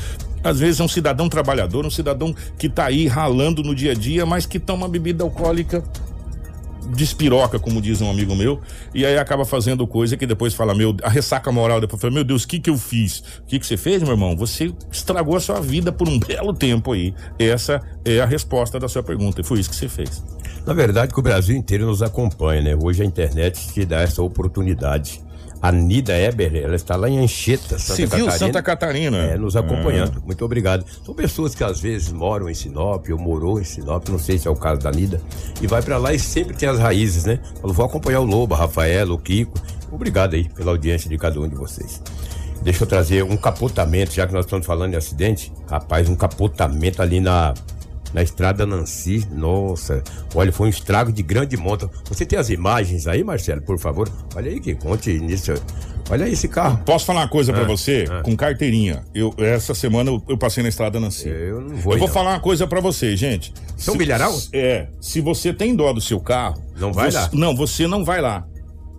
Às 0.43 0.59
vezes 0.59 0.79
é 0.79 0.83
um 0.83 0.87
cidadão 0.87 1.27
trabalhador, 1.27 1.85
um 1.85 1.89
cidadão 1.89 2.35
que 2.57 2.69
tá 2.69 2.85
aí 2.85 3.07
ralando 3.07 3.63
no 3.63 3.73
dia 3.73 3.91
a 3.91 3.95
dia, 3.95 4.25
mas 4.25 4.45
que 4.45 4.59
toma 4.59 4.87
bebida 4.87 5.23
alcoólica 5.23 5.83
despiroca, 6.89 7.59
como 7.59 7.81
diz 7.81 8.01
um 8.01 8.09
amigo 8.09 8.35
meu, 8.35 8.59
e 8.93 9.05
aí 9.05 9.17
acaba 9.17 9.45
fazendo 9.45 9.85
coisa 9.87 10.15
que 10.17 10.25
depois 10.25 10.53
fala, 10.53 10.73
meu, 10.73 10.95
a 11.03 11.09
ressaca 11.09 11.51
moral, 11.51 11.81
depois 11.81 12.01
fala, 12.01 12.13
meu 12.13 12.23
Deus, 12.23 12.43
o 12.43 12.47
que 12.47 12.59
que 12.59 12.69
eu 12.69 12.77
fiz? 12.77 13.19
O 13.39 13.45
que 13.47 13.59
que 13.59 13.65
você 13.65 13.77
fez, 13.77 14.01
meu 14.01 14.11
irmão? 14.11 14.35
Você 14.35 14.73
estragou 14.91 15.35
a 15.35 15.39
sua 15.39 15.59
vida 15.61 15.91
por 15.91 16.07
um 16.07 16.19
belo 16.19 16.53
tempo 16.53 16.93
aí. 16.93 17.13
Essa 17.39 17.81
é 18.03 18.19
a 18.19 18.25
resposta 18.25 18.79
da 18.79 18.87
sua 18.87 19.03
pergunta, 19.03 19.41
e 19.41 19.43
foi 19.43 19.59
isso 19.59 19.69
que 19.69 19.75
você 19.75 19.89
fez. 19.89 20.23
Na 20.65 20.73
verdade, 20.73 21.13
que 21.13 21.19
o 21.19 21.23
Brasil 21.23 21.55
inteiro 21.55 21.85
nos 21.85 22.01
acompanha, 22.01 22.61
né? 22.61 22.75
Hoje 22.75 23.03
a 23.03 23.05
internet 23.05 23.71
te 23.71 23.85
dá 23.85 24.01
essa 24.01 24.21
oportunidade. 24.21 25.24
A 25.65 25.71
Nida 25.71 26.15
Eber, 26.15 26.55
ela 26.57 26.75
está 26.75 26.95
lá 26.95 27.09
em 27.09 27.17
Anchieta, 27.17 27.79
Santa 27.79 27.95
viu 27.95 28.25
Catarina. 28.25 28.31
Santa 28.31 28.61
Catarina? 28.61 29.17
É, 29.17 29.35
nos 29.35 29.55
acompanhando. 29.55 30.21
Muito 30.23 30.45
obrigado. 30.45 30.85
São 31.03 31.15
pessoas 31.15 31.55
que 31.55 31.63
às 31.63 31.79
vezes 31.79 32.11
moram 32.11 32.47
em 32.47 32.53
Sinop 32.53 33.03
ou 33.09 33.17
morou 33.17 33.59
em 33.59 33.63
Sinop, 33.63 34.07
não 34.09 34.19
sei 34.19 34.37
se 34.37 34.47
é 34.47 34.51
o 34.51 34.55
caso 34.55 34.81
da 34.81 34.91
Nida, 34.91 35.19
e 35.59 35.65
vai 35.65 35.81
pra 35.81 35.97
lá 35.97 36.13
e 36.13 36.19
sempre 36.19 36.55
tem 36.55 36.69
as 36.69 36.77
raízes, 36.77 37.25
né? 37.25 37.39
Falou, 37.59 37.75
vou 37.75 37.83
acompanhar 37.83 38.19
o 38.19 38.25
Lobo, 38.25 38.53
a 38.53 38.57
Rafaela, 38.59 39.11
o 39.11 39.17
Kiko. 39.17 39.59
Obrigado 39.91 40.35
aí 40.35 40.47
pela 40.49 40.69
audiência 40.69 41.09
de 41.09 41.17
cada 41.17 41.39
um 41.39 41.49
de 41.49 41.55
vocês. 41.55 41.99
Deixa 42.61 42.83
eu 42.83 42.87
trazer 42.87 43.23
um 43.23 43.35
capotamento, 43.35 44.13
já 44.13 44.27
que 44.27 44.33
nós 44.33 44.45
estamos 44.45 44.67
falando 44.67 44.91
de 44.91 44.97
acidente. 44.97 45.51
Rapaz, 45.67 46.07
um 46.07 46.15
capotamento 46.15 47.01
ali 47.01 47.19
na, 47.19 47.55
na 48.15 48.23
estrada 48.23 48.65
Nancy. 48.65 49.27
Nossa, 49.29 50.01
olha, 50.33 50.49
foi 50.51 50.67
um 50.67 50.69
estrago 50.69 51.11
de 51.11 51.21
grande 51.21 51.57
monta. 51.57 51.89
Você 52.05 52.25
tem 52.25 52.39
as 52.39 52.49
imagens 52.49 53.07
aí, 53.07 53.23
Marcelo, 53.25 53.61
por 53.61 53.77
favor? 53.77 54.09
Olha 54.33 54.49
aí 54.49 54.61
que 54.61 54.73
conte 54.73 55.19
nisso. 55.19 55.51
Olha 56.09 56.25
aí 56.25 56.31
esse 56.31 56.47
carro. 56.47 56.79
Posso 56.85 57.05
falar 57.05 57.21
uma 57.21 57.27
coisa 57.27 57.51
pra 57.51 57.63
Ah, 57.63 57.67
você? 57.67 58.05
ah. 58.09 58.21
Com 58.21 58.35
carteirinha. 58.37 59.03
Eu, 59.13 59.33
essa 59.37 59.73
semana 59.75 60.09
eu, 60.11 60.23
eu 60.29 60.37
passei 60.37 60.63
na 60.63 60.69
estrada 60.69 60.97
Nancy. 60.99 61.27
Eu 61.27 61.59
não 61.59 61.75
vou. 61.75 61.93
Eu 61.93 61.99
vou 61.99 62.07
não. 62.07 62.13
falar 62.13 62.31
uma 62.31 62.39
coisa 62.39 62.65
pra 62.65 62.79
você, 62.79 63.17
gente. 63.17 63.53
São 63.75 63.93
Se- 63.93 63.97
Milharal? 63.97 64.33
É. 64.53 64.87
Se 65.01 65.19
você 65.19 65.51
tem 65.53 65.75
dó 65.75 65.91
do 65.91 65.99
seu 65.99 66.19
carro. 66.21 66.63
Não 66.79 66.93
vai 66.93 67.11
você- 67.11 67.17
lá. 67.17 67.29
Não, 67.33 67.53
você 67.55 67.85
não 67.85 68.05
vai 68.05 68.21
lá. 68.21 68.47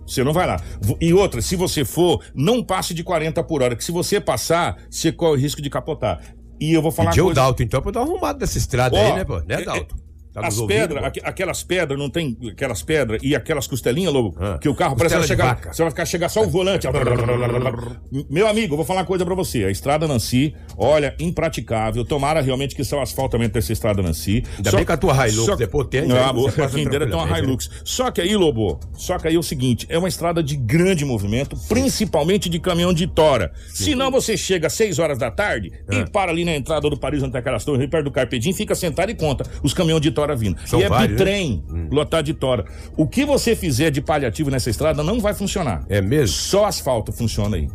Você 0.05 0.23
não 0.23 0.31
vai 0.31 0.47
lá. 0.47 0.61
E 1.01 1.13
outra, 1.13 1.41
se 1.41 1.55
você 1.57 1.83
for, 1.83 2.21
não 2.33 2.63
passe 2.63 2.93
de 2.93 3.03
40 3.03 3.43
por 3.43 3.61
hora, 3.61 3.75
que 3.75 3.83
se 3.83 3.91
você 3.91 4.21
passar, 4.21 4.77
você 4.89 5.11
corre 5.11 5.33
o 5.33 5.35
risco 5.41 5.61
de 5.61 5.69
capotar. 5.69 6.21
E 6.59 6.73
eu 6.73 6.81
vou 6.81 6.91
falar 6.91 7.09
Pediu 7.11 7.27
o. 7.27 7.33
Dalton, 7.33 7.63
então, 7.63 7.81
pra 7.81 7.91
dar 7.91 8.01
uma 8.01 8.11
arrumada 8.11 8.39
dessa 8.39 8.57
estrada 8.57 8.95
Ó, 8.95 8.99
aí, 8.99 9.13
né, 9.13 9.23
pô? 9.23 9.39
Né, 9.39 9.61
é- 9.61 9.61
Dalton? 9.63 10.06
Tá 10.41 10.47
as 10.47 10.61
pedras, 10.61 11.03
aqu- 11.03 11.19
aquelas 11.23 11.63
pedras, 11.63 11.99
não 11.99 12.09
tem 12.09 12.37
aquelas 12.51 12.83
pedras 12.83 13.19
e 13.23 13.35
aquelas 13.35 13.67
costelinhas, 13.67 14.13
Lobo, 14.13 14.35
Ah, 14.39 14.57
que 14.61 14.69
o 14.69 14.75
carro 14.75 14.95
parece 14.95 15.17
que 15.19 15.27
chegar, 15.27 15.59
você 15.73 15.81
vai 15.81 15.91
ficar 15.91 16.05
chegar 16.05 16.29
só 16.29 16.43
o 16.43 16.49
volante. 16.49 16.87
Meu 18.29 18.47
amigo, 18.47 18.73
eu 18.73 18.77
vou 18.77 18.85
falar 18.85 19.01
uma 19.01 19.05
coisa 19.05 19.25
pra 19.25 19.35
você. 19.35 19.65
A 19.65 19.71
estrada 19.71 20.07
Nancy, 20.07 20.53
olha, 20.77 21.15
impraticável. 21.19 22.03
Tomara 22.05 22.41
realmente 22.41 22.75
que 22.75 22.81
o 22.81 22.99
asfaltamento 23.01 23.53
dessa 23.53 23.73
estrada 23.73 24.01
Nancy. 24.01 24.43
Ainda 24.57 24.71
bem 24.71 24.85
que 24.85 24.91
a 24.91 24.97
tua 24.97 25.27
Hilux 25.27 25.59
é 25.61 25.67
potente, 25.67 26.11
Ah, 26.13 26.31
quem 26.69 26.87
dera 26.87 27.05
tem 27.05 27.15
uma 27.15 27.25
tranquilamente, 27.25 27.31
né? 27.31 27.39
Hilux. 27.39 27.69
Só 27.83 28.11
que 28.11 28.21
aí, 28.21 28.35
Lobo, 28.35 28.79
só 28.93 29.17
que 29.17 29.27
aí 29.27 29.35
é 29.35 29.39
o 29.39 29.43
seguinte, 29.43 29.85
é 29.89 29.97
uma 29.97 30.07
estrada 30.07 30.41
de 30.43 30.55
grande 30.55 31.03
movimento, 31.05 31.57
principalmente 31.67 32.49
de 32.49 32.59
caminhão 32.59 32.93
de 32.93 33.07
tora. 33.07 33.51
Senão 33.73 34.11
você 34.11 34.35
chega 34.37 34.67
às 34.67 34.73
6 34.73 34.99
horas 34.99 35.17
da 35.17 35.31
tarde 35.31 35.71
Ah. 35.89 35.95
e 35.95 36.09
para 36.09 36.31
ali 36.31 36.43
na 36.45 36.55
entrada 36.55 36.89
do 36.89 36.97
Paris, 36.97 37.21
onde 37.23 37.31
tem 37.31 37.39
aquelas 37.39 37.63
torres, 37.65 37.87
perto 37.89 38.05
do 38.05 38.11
Carpedim, 38.11 38.53
fica 38.53 38.75
sentado 38.75 39.09
e 39.09 39.15
conta 39.15 39.45
os 39.63 39.73
caminhões 39.73 40.01
de 40.01 40.11
tora 40.11 40.26
vindo. 40.35 40.57
São 40.65 40.79
e 40.79 40.83
é 40.83 40.89
vários, 40.89 41.11
né? 41.11 41.17
bitrem, 41.17 41.63
lotado 41.91 42.25
de 42.25 42.33
tora. 42.33 42.65
O 42.95 43.07
que 43.07 43.25
você 43.25 43.55
fizer 43.55 43.89
de 43.91 44.01
paliativo 44.01 44.49
nessa 44.49 44.69
estrada 44.69 45.03
não 45.03 45.19
vai 45.19 45.33
funcionar. 45.33 45.85
É 45.89 46.01
mesmo? 46.01 46.35
Só 46.35 46.65
asfalto 46.65 47.11
funciona 47.11 47.57
aí. 47.57 47.67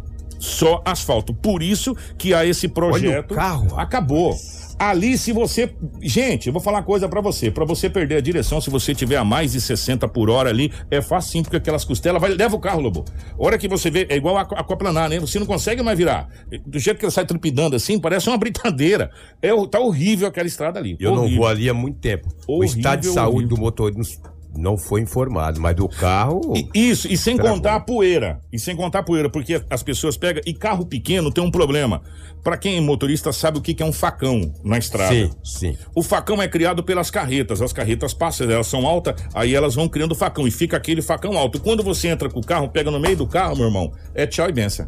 Só 0.43 0.83
asfalto. 0.85 1.33
Por 1.33 1.63
isso 1.63 1.97
que 2.19 2.35
há 2.35 2.45
esse 2.45 2.67
projeto. 2.67 3.33
carro, 3.33 3.69
rapaz. 3.69 3.79
Acabou. 3.87 4.35
Ali, 4.77 5.17
se 5.17 5.31
você. 5.33 5.73
Gente, 6.01 6.49
eu 6.49 6.53
vou 6.53 6.61
falar 6.61 6.79
uma 6.79 6.83
coisa 6.83 7.09
pra 7.09 7.21
você. 7.21 7.49
Pra 7.49 7.65
você 7.65 7.89
perder 7.89 8.17
a 8.17 8.21
direção, 8.21 8.61
se 8.61 8.69
você 8.69 8.93
tiver 8.93 9.15
a 9.17 9.25
mais 9.25 9.53
de 9.53 9.61
60 9.61 10.09
por 10.09 10.29
hora 10.29 10.51
ali, 10.51 10.73
é 10.91 11.01
facinho, 11.01 11.45
porque 11.45 11.59
aquelas 11.59 11.85
costelas. 11.85 12.21
Vai, 12.21 12.35
leva 12.35 12.57
o 12.57 12.59
carro, 12.59 12.81
Lobo. 12.81 13.05
Hora 13.39 13.57
que 13.57 13.69
você 13.69 13.89
vê, 13.89 14.05
é 14.11 14.17
igual 14.17 14.37
a 14.37 14.41
aquaplanar, 14.41 15.09
né? 15.09 15.21
Você 15.21 15.39
não 15.39 15.47
consegue 15.47 15.81
mais 15.81 15.97
virar. 15.97 16.27
Do 16.67 16.81
jeito 16.81 16.99
que 16.99 17.05
ela 17.05 17.13
sai 17.13 17.25
trepidando 17.25 17.77
assim, 17.77 18.01
parece 18.01 18.29
uma 18.29 18.37
britadeira. 18.37 19.13
É, 19.41 19.51
tá 19.69 19.79
horrível 19.79 20.27
aquela 20.27 20.49
estrada 20.49 20.81
ali. 20.81 20.97
Eu 20.99 21.13
não 21.13 21.23
Horrível. 21.23 21.39
vou 21.39 21.47
ali 21.47 21.69
há 21.69 21.75
muito 21.75 22.01
tempo. 22.01 22.27
o 22.49 22.57
Horrível, 22.57 22.79
estado 22.79 23.01
de 23.03 23.07
saúde 23.07 23.37
horrível. 23.37 23.57
do 23.57 23.61
motorista 23.63 24.32
não 24.57 24.77
foi 24.77 25.01
informado, 25.01 25.61
mas 25.61 25.75
do 25.77 25.89
carro. 25.89 26.41
E- 26.57 26.69
Isso, 26.91 27.07
e 27.11 27.17
sem 27.17 27.37
contar 27.37 27.77
a 27.77 27.81
poeira. 27.81 28.41
E 28.53 28.59
sem 28.59 28.77
contar 28.77 29.01
a 29.01 29.03
poeira, 29.03 29.29
porque 29.31 29.63
as 29.71 29.83
pessoas 29.83 30.17
pegam. 30.17 30.43
E 30.47 30.53
carro 30.53 30.85
pequeno 30.87 31.31
tem 31.33 31.43
um 31.43 31.51
problema. 31.51 32.03
Pra 32.43 32.57
quem 32.57 32.77
é 32.77 32.81
motorista 32.81 33.33
sabe 33.33 33.59
o 33.59 33.61
que 33.63 33.73
que 33.75 33.83
é 33.83 33.87
um 33.87 33.93
facão 33.93 34.53
na 34.65 34.77
estrada. 34.79 35.15
Sim, 35.15 35.31
sim. 35.45 35.77
O 35.95 36.03
facão 36.03 36.43
é 36.43 36.49
criado 36.49 36.83
pelas 36.83 37.11
carretas. 37.11 37.63
As 37.63 37.73
carretas 37.73 38.13
passam, 38.13 38.51
elas 38.51 38.67
são 38.67 38.87
altas, 38.87 39.15
aí 39.33 39.55
elas 39.55 39.75
vão 39.75 39.89
criando 39.89 40.15
facão 40.15 40.47
e 40.47 40.51
fica 40.51 40.77
aquele 40.77 41.03
facão 41.03 41.39
alto. 41.39 41.61
Quando 41.61 41.83
você 41.83 42.09
entra 42.09 42.29
com 42.29 42.41
o 42.41 42.45
carro, 42.47 42.69
pega 42.69 42.91
no 42.91 42.99
meio 43.01 43.17
do 43.17 43.27
carro, 43.27 43.57
meu 43.57 43.67
irmão, 43.67 43.93
é 44.15 44.27
tchau 44.27 44.49
e 44.49 44.53
benção. 44.53 44.87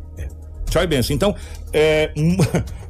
Tchau 0.68 0.82
e 0.82 0.86
benção. 0.86 1.14
Então, 1.14 1.34
é. 1.72 2.12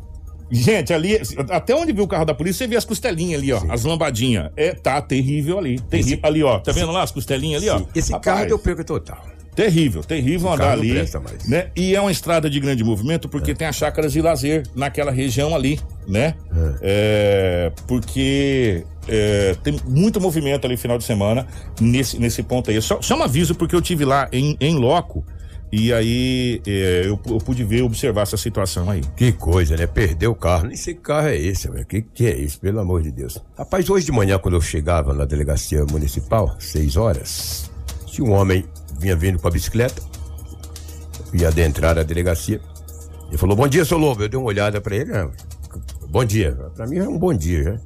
Gente, 0.55 0.93
ali, 0.93 1.21
até 1.51 1.75
onde 1.75 1.93
viu 1.93 2.05
o 2.05 2.09
carro 2.09 2.25
da 2.25 2.35
polícia, 2.35 2.59
você 2.59 2.67
vê 2.69 2.77
as 2.77 2.85
costelinhas 2.85 3.41
ali, 3.41 3.53
ó, 3.53 3.61
as 3.69 3.85
lambadinhas. 3.85 4.51
É, 4.57 4.73
tá 4.73 5.03
terrível 5.03 5.59
ali. 5.59 5.81
Terrível. 5.81 6.21
ali, 6.23 6.43
ó. 6.45 6.61
Tá 6.61 6.71
vendo 6.71 6.93
lá 6.93 7.03
as 7.03 7.11
costelinhas 7.11 7.61
ali, 7.61 7.71
ó? 7.71 7.79
Sim. 7.79 7.87
Esse 7.95 8.13
Rapaz, 8.13 8.37
carro 8.37 8.49
deu 8.49 8.59
perca 8.59 8.85
total. 8.85 9.25
Terrível, 9.55 10.03
terrível 10.03 10.53
andar 10.53 10.73
ali. 10.73 10.95
Né? 11.47 11.71
E 11.77 11.95
é 11.95 12.01
uma 12.01 12.11
estrada 12.11 12.51
de 12.51 12.59
grande 12.59 12.83
movimento 12.83 13.29
porque 13.29 13.55
tem 13.55 13.69
as 13.69 13.77
chácaras 13.77 14.13
de 14.13 14.21
lazer 14.21 14.65
naquela 14.75 15.13
região 15.13 15.55
ali, 15.55 15.79
né? 16.09 16.35
É, 16.83 17.71
porque 17.87 18.85
é, 19.07 19.55
tem 19.63 19.79
muito 19.87 20.21
movimento 20.21 20.67
ali 20.67 20.77
final 20.77 20.99
de 20.99 21.05
semana 21.05 21.47
nesse, 21.81 22.19
nesse 22.19 22.43
ponto 22.43 22.69
aí. 22.71 22.83
Só, 22.83 23.01
só 23.01 23.17
um 23.17 23.23
aviso 23.23 23.55
porque 23.55 23.77
eu 23.77 23.81
tive 23.81 24.05
lá 24.05 24.29
em, 24.33 24.57
em 24.61 24.75
loco 24.77 25.25
e 25.73 25.93
aí 25.93 26.63
é, 26.67 27.03
eu, 27.05 27.19
eu 27.27 27.39
pude 27.39 27.65
ver, 27.65 27.83
observar 27.83 28.23
essa 28.23 28.37
situação 28.37 28.89
aí. 28.91 29.01
Que 29.17 29.33
coisa, 29.33 29.77
né? 29.77 29.87
Perdeu 29.87 30.31
o 30.31 30.35
carro. 30.35 30.67
Nem 30.67 30.77
sei 30.77 30.95
que 30.95 31.01
carro 31.01 31.29
é 31.29 31.37
esse, 31.37 31.69
velho. 31.69 31.85
Que 31.85 32.03
que 32.03 32.27
é 32.27 32.37
isso, 32.37 32.61
pelo 32.61 32.79
amor 32.81 33.03
de 33.03 33.11
Deus. 33.11 33.43
Rapaz, 33.57 33.89
hoje 33.91 34.07
de 34.07 34.13
manhã, 34.13 34.39
quando 34.39 34.55
eu 34.55 34.61
chegava 34.61 35.13
na 35.13 35.25
delegacia 35.25 35.85
municipal, 35.85 36.55
seis 36.61 36.97
horas, 36.97 37.71
tinha 38.07 38.27
um 38.29 38.33
homem 38.33 38.65
vinha 38.99 39.17
vindo 39.17 39.39
com 39.39 39.49
a 39.49 39.51
bicicleta, 39.51 40.01
ia 41.33 41.49
adentrar 41.49 41.99
a 41.99 42.03
delegacia. 42.03 42.61
Ele 43.29 43.39
falou: 43.39 43.57
Bom 43.57 43.67
dia, 43.67 43.85
seu 43.85 43.99
Lobo. 43.99 44.23
Eu 44.23 44.29
dei 44.29 44.39
uma 44.39 44.47
olhada 44.49 44.81
pra 44.81 44.95
ele. 44.95 45.13
"Ah, 45.13 45.29
Bom 46.09 46.25
dia. 46.25 46.53
Pra 46.77 46.87
mim 46.87 46.99
é 46.99 47.09
um 47.09 47.19
bom 47.19 47.35
dia, 47.35 47.65
né? 47.65 47.81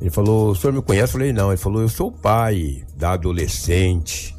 Ele 0.00 0.10
falou: 0.10 0.50
O 0.50 0.54
senhor 0.54 0.72
me 0.74 0.82
conhece? 0.82 1.14
Eu 1.14 1.18
falei: 1.18 1.32
Não. 1.32 1.48
Ele 1.50 1.56
falou: 1.56 1.80
Eu 1.80 1.88
sou 1.88 2.08
o 2.08 2.12
pai 2.12 2.84
da 2.94 3.12
adolescente 3.12 4.33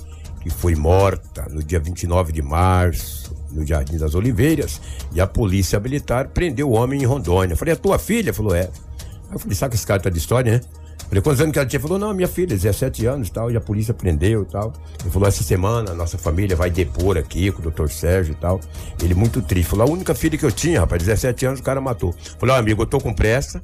que 0.45 0.49
foi 0.51 0.75
morta 0.75 1.47
no 1.49 1.63
dia 1.63 1.79
29 1.79 2.31
de 2.31 2.43
março, 2.43 3.35
no 3.51 3.65
Jardim 3.65 3.97
das 3.97 4.13
Oliveiras, 4.13 4.79
e 5.11 5.19
a 5.19 5.25
polícia 5.25 5.79
militar 5.79 6.27
prendeu 6.27 6.69
o 6.69 6.73
homem 6.73 7.01
em 7.01 7.05
Rondônia. 7.05 7.55
Falei: 7.55 7.73
É 7.73 7.75
tua 7.75 7.97
filha? 7.97 8.31
Falou: 8.31 8.53
É. 8.53 8.61
Aí 8.61 9.33
eu 9.33 9.39
falei: 9.39 9.55
Sabe 9.55 9.71
que 9.71 9.77
esse 9.77 9.87
cara 9.87 9.99
tá 9.99 10.09
de 10.11 10.19
história, 10.19 10.51
né? 10.51 10.61
Falei, 11.07 11.21
quantos 11.21 11.41
anos 11.41 11.53
que 11.53 11.59
ela 11.59 11.67
tinha? 11.67 11.79
Falou, 11.79 11.99
não, 11.99 12.13
minha 12.13 12.27
filha, 12.27 12.47
17 12.47 13.05
anos 13.05 13.27
e 13.27 13.31
tal, 13.31 13.51
e 13.51 13.55
a 13.55 13.61
polícia 13.61 13.93
prendeu 13.93 14.41
e 14.41 14.45
tal. 14.45 14.73
Ele 15.01 15.09
falou, 15.11 15.27
essa 15.27 15.43
semana 15.43 15.91
a 15.91 15.93
nossa 15.93 16.17
família 16.17 16.55
vai 16.55 16.69
depor 16.69 17.17
aqui 17.17 17.51
com 17.51 17.59
o 17.59 17.61
doutor 17.61 17.91
Sérgio 17.91 18.31
e 18.31 18.35
tal. 18.35 18.59
Ele 19.03 19.13
muito 19.13 19.39
triste. 19.41 19.69
Falou, 19.69 19.87
a 19.87 19.91
única 19.91 20.15
filha 20.15 20.37
que 20.37 20.45
eu 20.45 20.51
tinha, 20.51 20.79
rapaz, 20.79 21.03
17 21.03 21.45
anos, 21.45 21.59
o 21.59 21.63
cara 21.63 21.79
matou. 21.79 22.13
Falei, 22.39 22.55
ó, 22.55 22.57
amigo, 22.57 22.81
eu 22.81 22.87
tô 22.87 22.99
com 22.99 23.13
pressa. 23.13 23.63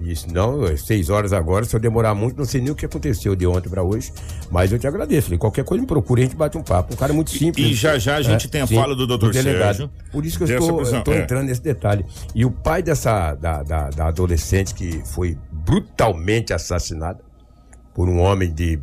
E 0.00 0.14
não, 0.32 0.64
é 0.64 0.76
seis 0.76 1.10
horas 1.10 1.32
agora, 1.32 1.64
se 1.64 1.76
eu 1.76 1.80
demorar 1.80 2.14
muito, 2.14 2.36
não 2.36 2.44
sei 2.44 2.60
nem 2.60 2.70
o 2.70 2.74
que 2.74 2.86
aconteceu 2.86 3.36
de 3.36 3.46
ontem 3.46 3.68
pra 3.68 3.82
hoje, 3.82 4.12
mas 4.50 4.72
eu 4.72 4.78
te 4.78 4.86
agradeço. 4.86 5.26
Falei, 5.26 5.38
qualquer 5.38 5.64
coisa 5.64 5.80
me 5.82 5.86
procure, 5.86 6.22
a 6.22 6.24
gente 6.24 6.36
bate 6.36 6.56
um 6.56 6.62
papo. 6.62 6.94
Um 6.94 6.96
cara 6.96 7.12
muito 7.12 7.30
simples. 7.30 7.66
E 7.66 7.74
já 7.74 7.98
já 7.98 8.16
a 8.16 8.22
gente 8.22 8.46
É, 8.46 8.50
tem 8.50 8.62
a 8.62 8.66
sim, 8.66 8.74
fala 8.74 8.96
do 8.96 9.06
delegado. 9.06 9.76
Sérgio. 9.76 9.90
Por 10.10 10.24
isso 10.24 10.38
que 10.38 10.44
eu 10.44 10.58
estou, 10.82 11.14
é. 11.14 11.18
entrando 11.18 11.46
nesse 11.46 11.62
detalhe. 11.62 12.04
E 12.34 12.44
o 12.44 12.50
pai 12.50 12.82
dessa, 12.82 13.34
da, 13.34 13.62
da, 13.62 13.90
da 13.90 14.06
adolescente 14.08 14.74
que 14.74 15.02
foi 15.04 15.38
brutalmente 15.52 16.52
assassinada 16.52 17.20
por 17.94 18.08
um 18.08 18.18
homem 18.18 18.52
de 18.52 18.80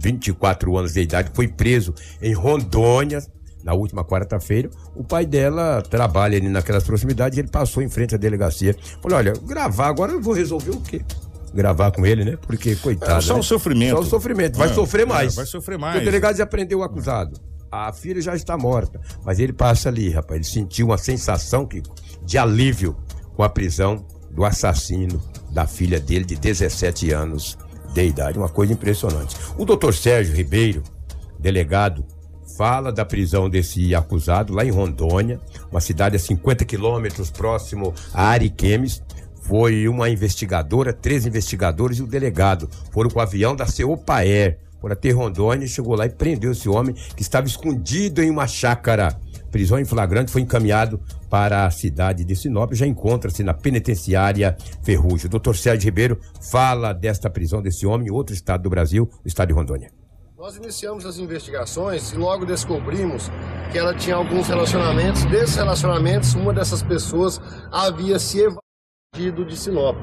24 0.00 0.76
anos 0.76 0.94
de 0.94 1.00
idade, 1.00 1.30
foi 1.34 1.46
preso 1.48 1.94
em 2.20 2.32
Rondônia 2.32 3.22
na 3.64 3.72
última 3.72 4.04
quarta-feira. 4.04 4.70
O 4.94 5.02
pai 5.02 5.24
dela 5.24 5.82
trabalha 5.82 6.36
ali 6.36 6.48
naquelas 6.48 6.84
proximidades 6.84 7.38
ele 7.38 7.48
passou 7.48 7.82
em 7.82 7.88
frente 7.88 8.14
à 8.14 8.18
delegacia. 8.18 8.76
Falou: 9.02 9.18
olha, 9.18 9.32
gravar 9.42 9.88
agora 9.88 10.12
eu 10.12 10.20
vou 10.20 10.34
resolver 10.34 10.70
o 10.70 10.80
quê? 10.80 11.02
Gravar 11.54 11.92
com 11.92 12.04
ele, 12.04 12.24
né? 12.24 12.36
Porque, 12.36 12.76
coitado. 12.76 13.18
É, 13.18 13.20
só 13.20 13.34
né? 13.34 13.40
o 13.40 13.42
sofrimento. 13.42 13.96
Só 13.96 14.00
o 14.00 14.04
sofrimento. 14.04 14.58
Vai 14.58 14.68
É, 14.68 14.74
sofrer 14.74 15.02
é, 15.02 15.06
mais. 15.06 15.34
vai 15.34 15.46
sofrer 15.46 15.78
mais. 15.78 16.02
O 16.02 16.04
delegado 16.04 16.36
já 16.36 16.44
prendeu 16.44 16.80
o 16.80 16.82
acusado. 16.82 17.40
A 17.70 17.92
filha 17.92 18.20
já 18.20 18.34
está 18.34 18.58
morta. 18.58 19.00
Mas 19.24 19.38
ele 19.38 19.52
passa 19.52 19.88
ali, 19.88 20.10
rapaz. 20.10 20.36
Ele 20.36 20.44
sentiu 20.44 20.86
uma 20.86 20.98
sensação, 20.98 21.68
de 22.24 22.38
alívio 22.38 22.96
com 23.36 23.42
a 23.42 23.48
prisão 23.48 24.04
do 24.30 24.44
assassino 24.44 25.22
da 25.50 25.66
filha 25.66 26.00
dele 26.00 26.24
de 26.24 26.34
17 26.34 27.12
anos 27.12 27.56
de 27.92 28.04
idade. 28.04 28.36
Uma 28.36 28.48
coisa 28.48 28.72
impressionante. 28.72 29.36
O 29.56 29.64
doutor 29.64 29.94
Sérgio 29.94 30.34
Ribeiro, 30.34 30.82
delegado, 31.38 32.04
fala 32.56 32.92
da 32.92 33.04
prisão 33.04 33.48
desse 33.48 33.94
acusado 33.94 34.52
lá 34.52 34.64
em 34.64 34.70
Rondônia, 34.70 35.40
uma 35.70 35.80
cidade 35.80 36.16
a 36.16 36.18
50 36.18 36.64
quilômetros 36.64 37.30
próximo 37.30 37.94
a 38.12 38.28
Ariquemes. 38.28 39.02
Foi 39.42 39.86
uma 39.88 40.08
investigadora, 40.08 40.92
três 40.92 41.26
investigadores 41.26 41.98
e 41.98 42.02
o 42.02 42.06
delegado. 42.06 42.68
Foram 42.90 43.10
com 43.10 43.18
o 43.18 43.22
avião 43.22 43.54
da 43.54 43.66
CEOPAER, 43.66 44.58
foram 44.80 44.92
até 44.92 45.10
Rondônia 45.10 45.66
chegou 45.66 45.94
lá 45.94 46.06
e 46.06 46.10
prendeu 46.10 46.52
esse 46.52 46.68
homem 46.68 46.94
que 47.16 47.22
estava 47.22 47.46
escondido 47.46 48.22
em 48.22 48.30
uma 48.30 48.46
chácara. 48.46 49.18
Prisão 49.50 49.78
em 49.78 49.84
flagrante 49.84 50.32
foi 50.32 50.42
encaminhado 50.42 51.00
para 51.30 51.64
a 51.64 51.70
cidade 51.70 52.24
de 52.24 52.34
Sinop, 52.34 52.72
já 52.74 52.86
encontra-se 52.86 53.42
na 53.42 53.54
penitenciária 53.54 54.56
Ferrugem. 54.82 55.26
O 55.26 55.30
doutor 55.30 55.56
Sérgio 55.56 55.86
Ribeiro 55.86 56.20
fala 56.50 56.92
desta 56.92 57.30
prisão 57.30 57.62
desse 57.62 57.86
homem 57.86 58.08
em 58.08 58.10
outro 58.10 58.34
estado 58.34 58.62
do 58.62 58.70
Brasil, 58.70 59.08
o 59.24 59.28
estado 59.28 59.48
de 59.48 59.54
Rondônia. 59.54 60.03
Nós 60.44 60.56
iniciamos 60.56 61.06
as 61.06 61.16
investigações 61.18 62.12
e 62.12 62.18
logo 62.18 62.44
descobrimos 62.44 63.30
que 63.72 63.78
ela 63.78 63.94
tinha 63.94 64.14
alguns 64.14 64.46
relacionamentos. 64.46 65.24
Desses 65.24 65.56
relacionamentos, 65.56 66.34
uma 66.34 66.52
dessas 66.52 66.82
pessoas 66.82 67.40
havia 67.72 68.18
se 68.18 68.40
evadido 68.42 69.42
de 69.46 69.56
Sinop. 69.56 69.96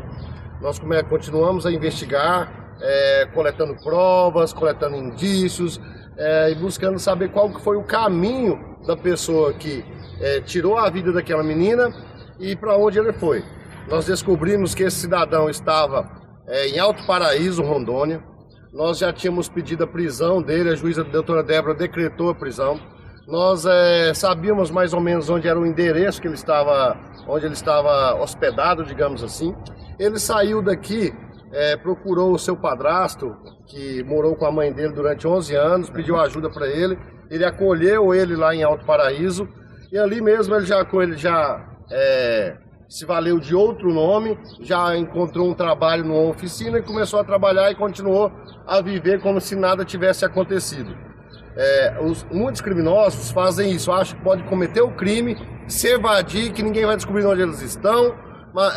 Nós 0.60 0.80
continuamos 1.08 1.68
a 1.68 1.72
investigar, 1.72 2.76
é, 2.82 3.28
coletando 3.36 3.76
provas, 3.84 4.52
coletando 4.52 4.96
indícios 4.96 5.80
é, 6.18 6.50
e 6.50 6.56
buscando 6.56 6.98
saber 6.98 7.30
qual 7.32 7.54
foi 7.60 7.78
o 7.78 7.84
caminho 7.84 8.80
da 8.88 8.98
pessoa 8.98 9.54
que 9.54 9.86
é, 10.20 10.42
tirou 10.42 10.76
a 10.76 10.90
vida 10.90 11.12
daquela 11.12 11.44
menina 11.44 11.94
e 12.40 12.56
para 12.56 12.76
onde 12.76 12.98
ele 12.98 13.14
foi. 13.14 13.46
Nós 13.88 14.08
descobrimos 14.08 14.74
que 14.74 14.82
esse 14.82 15.02
cidadão 15.02 15.52
estava 15.52 16.10
é, 16.48 16.68
em 16.70 16.80
Alto 16.80 17.06
Paraíso, 17.06 17.62
Rondônia. 17.62 18.31
Nós 18.74 19.00
já 19.00 19.12
tínhamos 19.12 19.50
pedido 19.50 19.84
a 19.84 19.88
prisão 19.88 20.42
dele, 20.42 20.70
a 20.70 20.76
juíza 20.76 21.04
doutora 21.04 21.44
Débora 21.44 21.74
decretou 21.74 22.30
a 22.30 22.36
prisão. 22.36 22.80
Nós 23.28 23.66
é, 23.66 24.14
sabíamos 24.14 24.72
mais 24.72 24.94
ou 24.94 25.02
menos 25.02 25.30
onde 25.30 25.48
era 25.48 25.60
o 25.60 25.66
endereço 25.66 26.22
que 26.22 26.28
ele 26.28 26.36
estava, 26.36 26.98
onde 27.28 27.46
ele 27.46 27.54
estava 27.54 28.16
hospedado, 28.22 28.86
digamos 28.86 29.24
assim. 29.24 29.54
Ele 30.00 30.18
saiu 30.18 30.62
daqui, 30.62 31.14
é, 31.52 31.76
procurou 31.76 32.34
o 32.34 32.40
seu 32.40 32.56
padrasto, 32.56 33.36
que 33.68 34.04
morou 34.04 34.36
com 34.36 34.46
a 34.46 34.52
mãe 34.52 34.72
dele 34.72 34.94
durante 34.94 35.28
11 35.28 35.54
anos, 35.56 35.90
pediu 35.90 36.18
ajuda 36.18 36.50
para 36.50 36.68
ele. 36.68 36.98
Ele 37.30 37.46
acolheu 37.46 38.14
ele 38.14 38.36
lá 38.36 38.56
em 38.56 38.64
Alto 38.64 38.86
Paraíso 38.86 39.48
e 39.92 39.98
ali 39.98 40.22
mesmo 40.22 40.56
ele 40.56 40.66
já, 40.66 40.86
ele 40.94 41.18
já 41.18 41.66
é, 41.92 42.58
se 42.92 43.06
valeu 43.06 43.40
de 43.40 43.56
outro 43.56 43.94
nome, 43.94 44.38
já 44.60 44.98
encontrou 44.98 45.50
um 45.50 45.54
trabalho 45.54 46.04
numa 46.04 46.30
oficina 46.30 46.78
e 46.78 46.82
começou 46.82 47.22
a 47.22 47.24
trabalhar 47.24 47.72
e 47.72 47.76
continuou 47.76 48.30
a 48.68 48.82
viver 48.82 49.22
como 49.22 49.40
se 49.40 49.56
nada 49.56 49.86
tivesse 49.86 50.26
acontecido. 50.26 50.94
É, 51.56 52.00
os, 52.02 52.26
muitos 52.26 52.60
criminosos 52.60 53.32
fazem 53.32 53.72
isso, 53.72 53.94
acham 53.94 54.18
que 54.18 54.24
pode 54.26 54.44
cometer 54.44 54.82
o 54.82 54.92
crime, 54.92 55.38
se 55.70 55.88
evadir, 55.88 56.52
que 56.52 56.62
ninguém 56.62 56.86
vai 56.86 56.98
descobrir 56.98 57.26
onde 57.26 57.42
eles 57.42 57.62
estão 57.62 58.14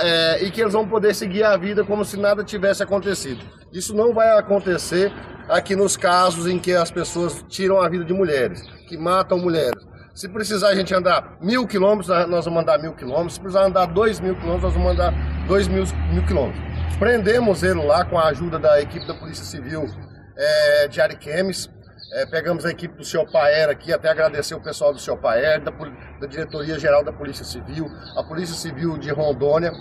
é, 0.01 0.45
e 0.45 0.51
que 0.53 0.61
eles 0.61 0.75
vão 0.75 0.87
poder 0.87 1.12
seguir 1.12 1.43
a 1.43 1.57
vida 1.57 1.83
como 1.83 2.05
se 2.05 2.17
nada 2.17 2.45
tivesse 2.45 2.85
acontecido. 2.85 3.45
Isso 3.73 3.97
não 3.97 4.15
vai 4.15 4.39
acontecer 4.39 5.12
aqui 5.49 5.75
nos 5.75 5.97
casos 5.97 6.47
em 6.47 6.61
que 6.61 6.73
as 6.73 6.89
pessoas 6.89 7.45
tiram 7.49 7.83
a 7.83 7.89
vida 7.89 8.05
de 8.05 8.15
mulheres, 8.15 8.62
que 8.87 8.97
matam 8.97 9.39
mulheres. 9.39 9.93
Se 10.15 10.29
precisar 10.29 10.69
a 10.69 10.75
gente 10.77 10.95
andar 10.95 11.37
mil 11.41 11.67
quilômetros, 11.67 12.07
nós 12.29 12.45
vamos 12.45 12.62
andar 12.62 12.79
mil 12.79 12.95
quilômetros. 12.95 13.35
Se 13.35 13.41
precisar 13.41 13.65
andar 13.65 13.87
dois 13.87 14.21
mil 14.21 14.37
quilômetros, 14.37 14.62
nós 14.62 14.75
vamos 14.75 14.93
andar 14.93 15.12
dois 15.49 15.67
mil, 15.67 15.83
mil 16.12 16.25
quilômetros. 16.25 16.62
Prendemos 17.01 17.65
ele 17.65 17.83
lá 17.85 18.05
com 18.05 18.17
a 18.17 18.29
ajuda 18.29 18.57
da 18.61 18.81
equipe 18.81 19.05
da 19.09 19.15
Polícia 19.15 19.45
Civil 19.45 19.87
é, 20.37 20.87
de 20.87 21.01
Ariquemes. 21.01 21.69
É, 22.12 22.27
pegamos 22.27 22.65
a 22.65 22.71
equipe 22.71 22.97
do 22.97 23.05
senhor 23.05 23.29
Paer 23.29 23.69
aqui, 23.69 23.93
até 23.93 24.09
agradecer 24.09 24.55
o 24.55 24.61
pessoal 24.61 24.93
do 24.93 25.01
senhor 25.01 25.17
Paer, 25.17 25.61
da, 25.61 25.73
da 25.73 26.27
Diretoria 26.29 26.79
Geral 26.79 27.03
da 27.03 27.12
Polícia 27.12 27.45
Civil, 27.45 27.91
a 28.17 28.23
Polícia 28.23 28.55
Civil 28.55 28.97
de 28.97 29.11
Rondônia. 29.11 29.73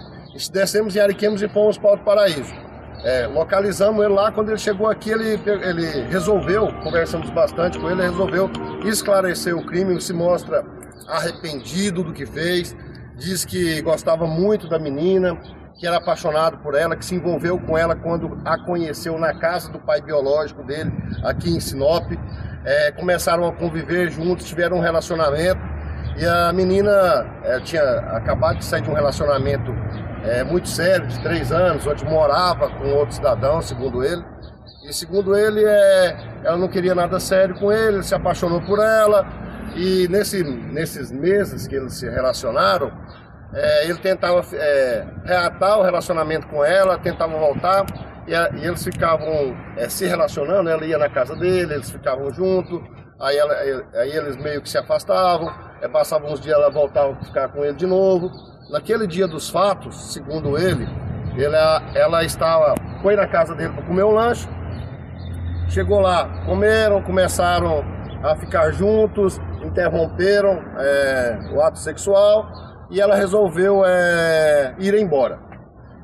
Descemos 0.51 0.95
em 0.95 0.99
Ariquemes 0.99 1.43
e 1.43 1.47
fomos 1.47 1.77
para 1.77 1.93
o 1.93 2.03
Paraíso. 2.03 2.51
É, 3.03 3.27
localizamos 3.27 4.03
ele 4.03 4.13
lá, 4.13 4.31
quando 4.31 4.49
ele 4.49 4.57
chegou 4.57 4.89
aqui, 4.89 5.11
ele, 5.11 5.37
ele 5.45 6.03
resolveu, 6.03 6.71
conversamos 6.81 7.29
bastante 7.31 7.77
com 7.77 7.89
ele, 7.89 8.01
ele 8.01 8.09
resolveu 8.09 8.49
esclarecer 8.85 9.55
o 9.55 9.65
crime, 9.65 9.99
se 9.99 10.13
mostra 10.13 10.65
arrependido 11.07 12.01
do 12.01 12.13
que 12.13 12.25
fez, 12.25 12.75
diz 13.17 13.43
que 13.43 13.81
gostava 13.81 14.25
muito 14.25 14.69
da 14.69 14.79
menina, 14.79 15.37
que 15.75 15.85
era 15.85 15.97
apaixonado 15.97 16.57
por 16.59 16.75
ela, 16.75 16.95
que 16.95 17.05
se 17.05 17.15
envolveu 17.15 17.59
com 17.59 17.77
ela 17.77 17.95
quando 17.95 18.37
a 18.45 18.57
conheceu 18.57 19.17
na 19.17 19.33
casa 19.33 19.69
do 19.69 19.79
pai 19.79 20.01
biológico 20.01 20.63
dele, 20.63 20.91
aqui 21.23 21.49
em 21.49 21.59
Sinop. 21.59 22.09
É, 22.65 22.91
começaram 22.91 23.45
a 23.45 23.51
conviver 23.51 24.09
juntos, 24.09 24.45
tiveram 24.45 24.77
um 24.77 24.81
relacionamento. 24.81 25.59
E 26.17 26.25
a 26.25 26.53
menina 26.53 27.25
é, 27.43 27.59
tinha 27.59 27.81
acabado 27.81 28.59
de 28.59 28.65
sair 28.65 28.81
de 28.81 28.89
um 28.89 28.93
relacionamento 28.93 29.73
é, 30.23 30.43
muito 30.43 30.69
sério, 30.69 31.07
de 31.07 31.21
três 31.21 31.51
anos, 31.51 31.85
onde 31.85 32.03
morava 32.05 32.69
com 32.69 32.87
outro 32.93 33.15
cidadão, 33.15 33.61
segundo 33.61 34.03
ele. 34.03 34.23
E 34.87 34.93
segundo 34.93 35.35
ele, 35.35 35.63
é, 35.63 36.17
ela 36.43 36.57
não 36.57 36.67
queria 36.67 36.93
nada 36.95 37.19
sério 37.19 37.55
com 37.59 37.71
ele, 37.71 37.97
ele 37.97 38.03
se 38.03 38.15
apaixonou 38.15 38.61
por 38.61 38.79
ela. 38.79 39.25
E 39.75 40.07
nesse, 40.09 40.43
nesses 40.43 41.11
meses 41.11 41.67
que 41.67 41.75
eles 41.75 41.93
se 41.95 42.09
relacionaram, 42.09 42.91
é, 43.53 43.85
ele 43.89 43.97
tentava 43.99 44.43
é, 44.53 45.05
reatar 45.25 45.79
o 45.79 45.83
relacionamento 45.83 46.47
com 46.47 46.63
ela, 46.63 46.97
tentava 46.97 47.37
voltar, 47.37 47.85
e, 48.27 48.33
a- 48.35 48.49
e 48.55 48.65
eles 48.65 48.83
ficavam 48.83 49.55
é, 49.77 49.87
se 49.89 50.05
relacionando, 50.05 50.69
ela 50.69 50.85
ia 50.85 50.97
na 50.97 51.09
casa 51.09 51.35
dele, 51.35 51.73
eles 51.75 51.89
ficavam 51.89 52.31
juntos, 52.33 52.79
aí, 53.19 53.37
ela- 53.37 53.53
aí 53.95 54.11
eles 54.11 54.37
meio 54.37 54.61
que 54.61 54.69
se 54.69 54.77
afastavam, 54.77 55.51
é, 55.81 55.87
passavam 55.87 56.31
uns 56.31 56.39
dias, 56.41 56.55
ela 56.57 56.69
voltava 56.69 57.13
a 57.13 57.23
ficar 57.23 57.49
com 57.49 57.63
ele 57.63 57.75
de 57.75 57.85
novo. 57.85 58.29
Naquele 58.73 59.05
dia 59.05 59.27
dos 59.27 59.51
fatos, 59.51 60.11
segundo 60.11 60.57
ele, 60.57 60.87
ela, 61.37 61.83
ela 61.93 62.23
estava, 62.23 62.73
foi 63.03 63.15
na 63.15 63.27
casa 63.27 63.53
dele 63.53 63.71
para 63.71 63.83
comer 63.83 64.03
um 64.03 64.09
lanche, 64.09 64.49
chegou 65.69 65.99
lá, 65.99 66.43
comeram, 66.47 66.99
começaram 67.03 67.85
a 68.23 68.35
ficar 68.35 68.71
juntos, 68.71 69.39
interromperam 69.63 70.59
é, 70.79 71.51
o 71.53 71.61
ato 71.61 71.77
sexual 71.77 72.51
e 72.89 72.99
ela 72.99 73.15
resolveu 73.15 73.83
é, 73.85 74.73
ir 74.79 74.95
embora. 74.95 75.37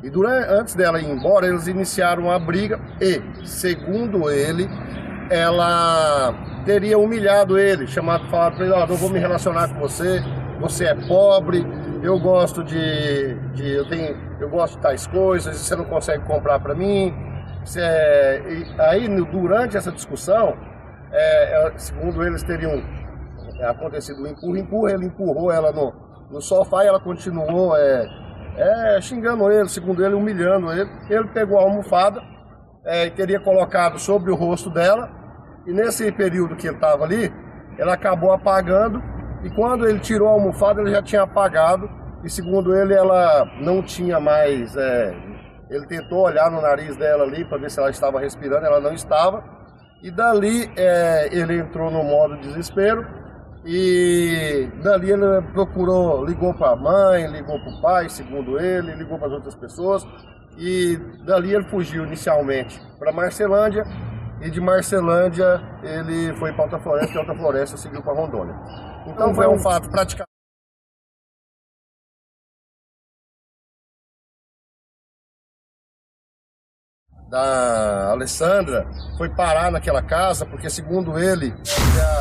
E 0.03 0.09
durante, 0.11 0.47
antes 0.51 0.75
dela 0.75 1.01
ir 1.01 1.09
embora, 1.09 1.47
eles 1.47 1.65
iniciaram 1.65 2.25
uma 2.25 2.37
briga 2.37 2.79
e, 3.01 3.19
segundo 3.47 4.29
ele, 4.29 4.69
ela 5.31 6.35
teria 6.65 6.99
humilhado 6.99 7.57
ele, 7.57 7.87
chamado, 7.87 8.29
falado 8.29 8.57
para 8.57 8.65
ele, 8.65 8.73
ó, 8.75 8.85
não 8.85 8.95
vou 8.95 9.09
me 9.09 9.17
relacionar 9.17 9.69
com 9.69 9.79
você, 9.79 10.21
você 10.59 10.85
é 10.85 10.93
pobre, 10.93 11.65
eu 12.01 12.19
gosto 12.19 12.63
de, 12.63 13.33
de 13.53 13.69
eu 13.69 13.87
tenho, 13.87 14.17
eu 14.39 14.49
gosto 14.49 14.75
de 14.75 14.81
tais 14.81 15.05
coisas, 15.07 15.57
você 15.57 15.75
não 15.75 15.85
consegue 15.85 16.23
comprar 16.25 16.59
para 16.59 16.73
mim. 16.73 17.13
Você 17.63 17.81
aí, 18.79 19.07
durante 19.25 19.75
essa 19.77 19.91
discussão, 19.91 20.57
é, 21.11 21.67
é, 21.67 21.77
segundo 21.77 22.23
eles 22.23 22.43
teriam 22.43 22.81
é, 23.59 23.65
acontecido 23.67 24.21
um 24.21 24.27
empurra, 24.27 24.59
empurra, 24.59 24.91
ele 24.93 25.05
empurrou 25.05 25.51
ela 25.51 25.71
no, 25.71 25.93
no 26.31 26.41
sofá 26.41 26.83
e 26.83 26.87
ela 26.87 26.99
continuou 26.99 27.75
é, 27.75 28.07
é, 28.55 29.01
xingando 29.01 29.51
ele, 29.51 29.67
segundo 29.67 30.05
ele, 30.05 30.15
humilhando 30.15 30.71
ele. 30.71 30.89
Ele 31.09 31.27
pegou 31.29 31.59
a 31.59 31.63
almofada 31.63 32.21
é, 32.85 33.07
e 33.07 33.11
teria 33.11 33.39
colocado 33.39 33.99
sobre 33.99 34.31
o 34.31 34.35
rosto 34.35 34.69
dela, 34.69 35.09
e 35.65 35.73
nesse 35.73 36.11
período 36.11 36.55
que 36.55 36.67
ele 36.67 36.75
estava 36.75 37.03
ali, 37.03 37.31
ela 37.77 37.93
acabou 37.93 38.31
apagando, 38.31 39.01
e 39.43 39.49
quando 39.49 39.87
ele 39.87 39.99
tirou 39.99 40.27
a 40.27 40.31
almofada, 40.31 40.81
ele 40.81 40.91
já 40.91 41.01
tinha 41.01 41.23
apagado, 41.23 41.89
e 42.23 42.29
segundo 42.29 42.75
ele, 42.75 42.93
ela 42.93 43.45
não 43.61 43.81
tinha 43.81 44.19
mais. 44.19 44.75
é, 44.75 45.15
ele 45.69 45.85
tentou 45.85 46.25
olhar 46.25 46.49
no 46.49 46.61
nariz 46.61 46.97
dela 46.97 47.23
ali 47.23 47.45
para 47.45 47.59
ver 47.59 47.69
se 47.69 47.79
ela 47.79 47.89
estava 47.89 48.19
respirando, 48.19 48.65
ela 48.65 48.79
não 48.79 48.93
estava. 48.93 49.43
E 50.01 50.09
dali 50.09 50.71
é, 50.75 51.29
ele 51.31 51.59
entrou 51.59 51.91
no 51.91 52.03
modo 52.03 52.37
desespero 52.37 53.05
e 53.65 54.69
dali 54.81 55.11
ele 55.11 55.41
procurou, 55.53 56.25
ligou 56.25 56.53
para 56.53 56.71
a 56.71 56.75
mãe, 56.75 57.27
ligou 57.27 57.59
para 57.59 57.69
o 57.69 57.81
pai, 57.81 58.09
segundo 58.09 58.59
ele, 58.59 58.95
ligou 58.95 59.17
para 59.17 59.27
as 59.27 59.33
outras 59.33 59.55
pessoas 59.55 60.07
e 60.57 60.97
dali 61.25 61.53
ele 61.53 61.65
fugiu 61.65 62.05
inicialmente 62.05 62.81
para 62.97 63.11
Marcelândia 63.11 63.85
e 64.41 64.49
de 64.49 64.61
Marcelândia 64.61 65.61
ele 65.83 66.33
foi 66.35 66.53
para 66.53 66.63
Alta 66.63 66.79
Floresta 66.79 67.13
e 67.13 67.17
Alta 67.17 67.35
Floresta 67.35 67.77
seguiu 67.77 68.01
para 68.01 68.13
Rondônia. 68.13 68.55
Então 69.07 69.33
foi 69.33 69.47
um 69.47 69.59
fato 69.59 69.89
praticamente 69.89 70.29
da 77.29 78.09
Alessandra 78.09 78.87
foi 79.15 79.29
parar 79.29 79.71
naquela 79.71 80.01
casa 80.01 80.47
porque 80.47 80.67
segundo 80.67 81.19
ele 81.19 81.53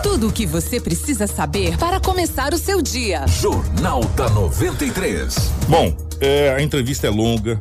Tudo 0.02 0.28
o 0.28 0.32
que 0.32 0.44
você 0.44 0.78
precisa 0.78 1.26
saber 1.26 1.78
para 1.78 1.98
começar 1.98 2.52
o 2.52 2.58
seu 2.58 2.82
dia. 2.82 3.26
Jornal 3.26 4.04
da 4.14 4.28
93. 4.28 5.34
Bom, 5.66 5.96
é, 6.20 6.52
a 6.52 6.60
entrevista 6.60 7.06
é 7.06 7.10
longa 7.10 7.58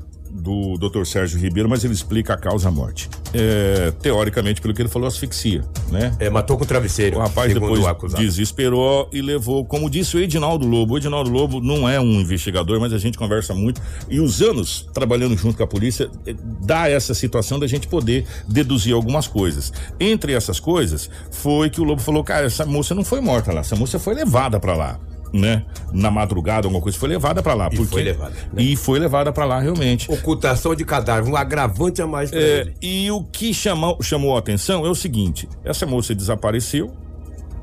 do 0.47 0.77
Dr. 0.77 1.03
Sérgio 1.03 1.37
Ribeiro, 1.37 1.67
mas 1.67 1.83
ele 1.83 1.93
explica 1.93 2.33
a 2.33 2.37
causa 2.37 2.71
morte. 2.71 3.09
É, 3.33 3.91
teoricamente, 4.01 4.61
pelo 4.61 4.73
que 4.73 4.81
ele 4.81 4.87
falou, 4.87 5.07
asfixia, 5.07 5.61
né? 5.91 6.15
É, 6.19 6.29
matou 6.29 6.57
com 6.57 6.65
travesseiro. 6.65 7.17
O 7.17 7.19
rapaz 7.19 7.53
depois 7.53 7.83
o 7.85 8.07
desesperou 8.15 9.09
e 9.11 9.21
levou, 9.21 9.65
como 9.65 9.89
disse 9.89 10.15
o 10.15 10.19
Edinaldo 10.19 10.65
Lobo. 10.65 10.93
O 10.93 10.97
Edinaldo 10.97 11.29
Lobo 11.29 11.59
não 11.59 11.87
é 11.87 11.99
um 11.99 12.21
investigador, 12.21 12.79
mas 12.79 12.93
a 12.93 12.97
gente 12.97 13.17
conversa 13.17 13.53
muito. 13.53 13.81
E 14.09 14.21
os 14.21 14.41
anos 14.41 14.87
trabalhando 14.93 15.35
junto 15.35 15.57
com 15.57 15.63
a 15.63 15.67
polícia 15.67 16.09
eh, 16.25 16.33
dá 16.61 16.89
essa 16.89 17.13
situação 17.13 17.59
da 17.59 17.67
gente 17.67 17.87
poder 17.87 18.25
deduzir 18.47 18.93
algumas 18.93 19.27
coisas. 19.27 19.73
Entre 19.99 20.31
essas 20.31 20.59
coisas, 20.59 21.09
foi 21.29 21.69
que 21.69 21.81
o 21.81 21.83
Lobo 21.83 22.01
falou: 22.01 22.23
cara, 22.23 22.45
essa 22.45 22.65
moça 22.65 22.95
não 22.95 23.03
foi 23.03 23.19
morta 23.19 23.51
lá, 23.51 23.59
essa 23.59 23.75
moça 23.75 23.99
foi 23.99 24.13
levada 24.13 24.59
pra 24.59 24.75
lá. 24.75 24.99
Né? 25.33 25.65
Na 25.91 26.09
madrugada, 26.09 26.67
alguma 26.67 26.81
coisa 26.81 26.97
foi 26.97 27.09
levada 27.09 27.43
pra 27.43 27.53
lá. 27.53 27.67
E 27.71 27.75
porque... 27.75 27.91
foi 27.91 28.03
levada, 28.03 28.33
né? 28.53 28.61
E 28.63 28.75
foi 28.77 28.97
levada 28.99 29.31
pra 29.31 29.43
lá, 29.45 29.59
realmente. 29.59 30.09
Ocultação 30.11 30.73
de 30.73 30.85
cadáver, 30.85 31.29
um 31.29 31.35
agravante 31.35 32.01
a 32.01 32.07
mais 32.07 32.29
pra 32.31 32.39
É, 32.39 32.61
ele. 32.61 32.73
e 32.81 33.11
o 33.11 33.23
que 33.23 33.53
chamou, 33.53 34.01
chamou 34.01 34.35
a 34.35 34.39
atenção 34.39 34.85
é 34.85 34.89
o 34.89 34.95
seguinte: 34.95 35.47
essa 35.65 35.85
moça 35.85 36.15
desapareceu, 36.15 36.91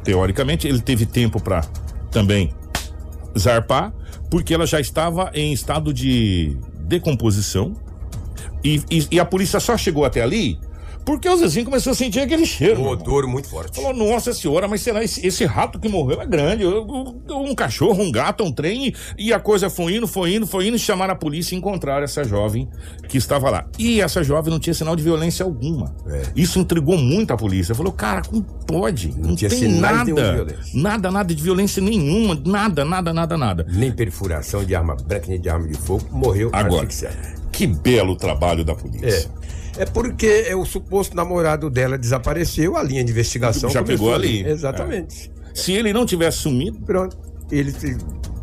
teoricamente, 0.03 0.69
ele 0.69 0.81
teve 0.81 1.07
tempo 1.07 1.41
para 1.43 1.63
também 2.11 2.53
zarpar, 3.39 3.93
porque 4.31 4.53
ela 4.55 4.67
já 4.67 4.79
estava 4.81 5.31
em 5.35 5.53
estado 5.53 5.93
de 5.93 6.57
decomposição. 6.81 7.73
E, 8.63 8.83
e- 8.91 9.07
e 9.13 9.21
a 9.21 9.25
polícia 9.25 9.59
só 9.61 9.77
chegou 9.77 10.05
até 10.05 10.23
ali 10.23 10.59
porque 11.05 11.29
o 11.29 11.37
Zezinho 11.37 11.67
começou 11.67 11.93
a 11.93 11.95
sentir 11.95 12.21
aquele 12.21 12.47
cheiro. 12.47 12.81
Um 12.81 12.89
odor 12.89 13.27
muito 13.27 13.49
forte. 13.49 13.81
Falou, 13.81 13.93
nossa 13.95 14.33
senhora, 14.33 14.67
mas 14.67 14.81
será 14.81 15.05
esse, 15.05 15.25
esse 15.27 15.45
rato 15.45 15.79
que 15.79 15.89
morreu 15.89 16.21
é 16.21 16.27
grande? 16.27 16.65
Um, 16.67 17.55
cachorro, 17.55 18.03
um 18.03 18.11
gato, 18.11 18.43
um 18.43 18.51
trem. 18.53 18.95
E 19.19 19.33
a 19.33 19.39
coisa 19.39 19.69
foi 19.69 19.97
indo, 19.97 20.07
foi 20.09 20.35
indo, 20.35 20.47
foi 20.47 20.69
indo. 20.69 20.79
Chamaram 20.79 21.13
a 21.13 21.17
polícia 21.17 21.55
e 21.55 21.59
encontraram 21.59 22.05
essa 22.05 22.25
jovem 22.25 22.69
que 23.09 23.19
estava 23.19 23.51
lá. 23.51 23.67
E 23.79 24.01
essa 24.01 24.23
jovem 24.23 24.51
não 24.51 24.59
tinha 24.59 24.73
sinal 24.73 24.97
de 24.97 25.03
violência 25.03 25.45
alguma. 25.45 25.95
É. 26.07 26.23
Isso 26.35 26.59
intrigou 26.59 26.97
muito 26.97 27.33
a 27.33 27.37
polícia. 27.37 27.75
Falou, 27.75 27.93
cara, 27.93 28.23
como 28.23 28.43
pode? 28.43 29.13
Não, 29.19 29.37
tinha 29.37 29.51
tem 29.51 29.61
nenhum 29.61 29.75
de 29.75 29.81
nada. 29.81 30.33
violência. 30.35 30.83
Nada, 30.83 31.11
nada 31.11 31.35
de 31.35 31.43
violência 31.43 31.83
nenhuma. 31.83 32.41
Nada, 32.45 32.85
nada, 32.85 33.13
nada, 33.13 33.37
nada. 33.37 33.67
Nem 33.69 33.93
perfuração 33.93 34.65
de 34.65 34.75
arma 34.75 34.97
branca, 34.97 35.27
nem 35.29 35.41
de 35.41 35.49
arma 35.49 35.69
de 35.69 35.75
fogo. 35.75 36.05
Morreu 36.11 36.51
Agora, 36.53 36.87
asfixiado. 36.87 37.17
que 37.53 37.67
belo 37.67 38.17
trabalho 38.17 38.65
da 38.65 38.75
polícia. 38.75 39.29
É. 39.41 39.45
É 39.77 39.85
porque 39.85 40.45
é 40.49 40.55
o 40.55 40.65
suposto 40.65 41.17
namorado 41.17 41.69
dela 41.69 41.99
desapareceu, 41.99 42.77
a 42.77 42.83
linha 42.83 43.03
de 43.05 43.11
investigação 43.11 43.69
Já 43.71 43.81
começou 43.83 44.07
pegou 44.07 44.15
ali. 44.15 44.47
Exatamente. 44.47 45.31
Se 45.53 45.73
ele 45.73 45.93
não 45.93 46.07
tivesse 46.07 46.39
sumido, 46.39 46.81
Pronto. 46.81 47.17
Ele 47.51 47.73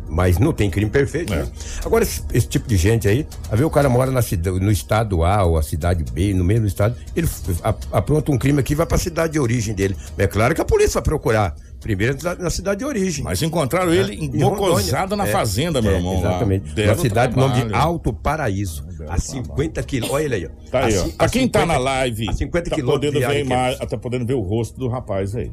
Mas 0.08 0.38
não 0.38 0.52
tem 0.52 0.70
crime 0.70 0.90
perfeito. 0.90 1.34
né? 1.34 1.46
Agora, 1.84 2.04
esse, 2.04 2.22
esse 2.32 2.46
tipo 2.46 2.68
de 2.68 2.76
gente 2.76 3.08
aí, 3.08 3.26
a 3.50 3.56
ver 3.56 3.64
o 3.64 3.70
cara 3.70 3.88
mora 3.88 4.10
na 4.10 4.22
cida, 4.22 4.52
no 4.52 4.70
estado 4.70 5.24
A 5.24 5.42
ou 5.44 5.56
a 5.58 5.62
cidade 5.62 6.04
B, 6.12 6.32
no 6.34 6.44
mesmo 6.44 6.66
estado, 6.66 6.94
ele 7.16 7.28
a- 7.64 7.74
apronta 7.90 8.30
um 8.30 8.38
crime 8.38 8.60
aqui 8.60 8.74
e 8.74 8.76
vai 8.76 8.86
pra 8.86 8.98
cidade 8.98 9.32
de 9.32 9.40
origem 9.40 9.74
dele. 9.74 9.96
É 10.16 10.26
claro 10.26 10.54
que 10.54 10.60
a 10.60 10.64
polícia 10.64 10.94
vai 10.94 11.02
procurar. 11.02 11.54
Primeiro 11.82 12.16
na- 12.38 12.48
cidade 12.48 12.78
de 12.78 12.84
origem. 12.84 13.24
Mas 13.24 13.42
encontraram 13.42 13.92
ele 13.92 14.14
Em 14.14 14.24
embocosado 14.26 15.16
na 15.16 15.24
Rondônia. 15.24 15.32
fazenda, 15.32 15.82
meu 15.82 15.92
é, 15.92 15.96
irmão, 15.96 16.14
lá. 16.22 16.30
Exatamente. 16.30 16.72
Deram 16.74 16.92
Na 16.94 16.98
cidade, 17.00 17.36
nome 17.36 17.64
de. 17.66 17.74
Alto 17.74 18.12
Paraíso. 18.12 18.86
A 19.08 19.18
50 19.18 19.82
quilômetros. 19.82 20.14
Olha 20.16 20.24
ele 20.24 20.34
aí, 20.36 20.46
ó. 20.46 20.70
Tá 20.70 20.84
aí, 20.86 20.96
ó. 20.96 21.02
Pra 21.08 21.26
a 21.26 21.28
quem 21.28 21.48
tá 21.48 21.60
50 21.60 21.66
na 21.66 21.76
live, 21.78 22.28
a 22.28 22.32
50 22.32 22.70
tá 22.70 22.76
podendo, 22.76 23.12
de 23.14 23.18
ver 23.18 23.24
a 23.24 23.28
área 23.28 23.40
ima- 23.40 23.86
tá 23.86 23.98
podendo 23.98 24.24
ver 24.24 24.34
o 24.34 24.40
rosto 24.40 24.78
do 24.78 24.86
rapaz 24.88 25.34
aí. 25.34 25.50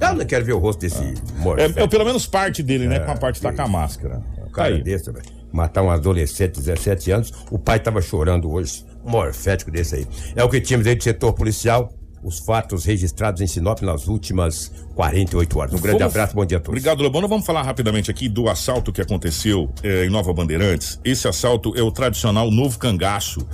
Eu 0.00 0.14
não 0.14 0.24
quero 0.24 0.44
ver 0.44 0.52
o 0.52 0.58
rosto 0.58 0.80
desse 0.80 1.02
É, 1.02 1.14
morfético. 1.42 1.80
é 1.80 1.86
pelo 1.88 2.04
menos 2.04 2.26
parte 2.26 2.62
dele, 2.62 2.86
né? 2.86 3.00
Com 3.00 3.10
a 3.10 3.16
parte 3.16 3.40
tá 3.40 3.52
com 3.52 3.62
a 3.62 3.66
máscara. 3.68 4.22
Um 4.46 4.50
cara 4.50 4.74
aí. 4.74 4.82
desse, 4.82 5.10
velho. 5.10 5.24
Matar 5.52 5.82
um 5.82 5.90
adolescente 5.90 6.54
de 6.54 6.60
17 6.60 7.10
anos. 7.10 7.32
O 7.50 7.58
pai 7.58 7.80
tava 7.80 8.00
chorando 8.02 8.50
hoje. 8.50 8.84
Morfético 9.04 9.70
desse 9.70 9.94
aí. 9.96 10.06
É 10.34 10.44
o 10.44 10.48
que 10.48 10.60
tínhamos 10.60 10.86
aí 10.86 10.94
do 10.94 11.02
setor 11.02 11.32
policial. 11.32 11.92
Os 12.22 12.38
fatos 12.40 12.84
registrados 12.84 13.40
em 13.40 13.46
Sinop 13.46 13.80
nas 13.82 14.08
últimas 14.08 14.72
48 14.94 15.58
horas. 15.58 15.74
Um 15.74 15.78
grande 15.80 15.98
Vamos- 16.00 16.14
abraço, 16.14 16.34
bom 16.34 16.44
dia 16.44 16.56
a 16.58 16.60
todos. 16.60 16.70
Obrigado, 16.70 17.02
Lobão. 17.02 17.28
Vamos 17.28 17.46
falar 17.46 17.62
rapidamente 17.62 18.10
aqui 18.10 18.28
do 18.28 18.48
assalto 18.48 18.92
que 18.92 19.00
aconteceu 19.00 19.70
eh, 19.82 20.06
em 20.06 20.10
Nova 20.10 20.32
Bandeirantes. 20.32 20.98
Esse 21.04 21.28
assalto 21.28 21.72
é 21.76 21.82
o 21.82 21.90
tradicional 21.92 22.50
novo 22.50 22.78
cangaço 22.78 23.46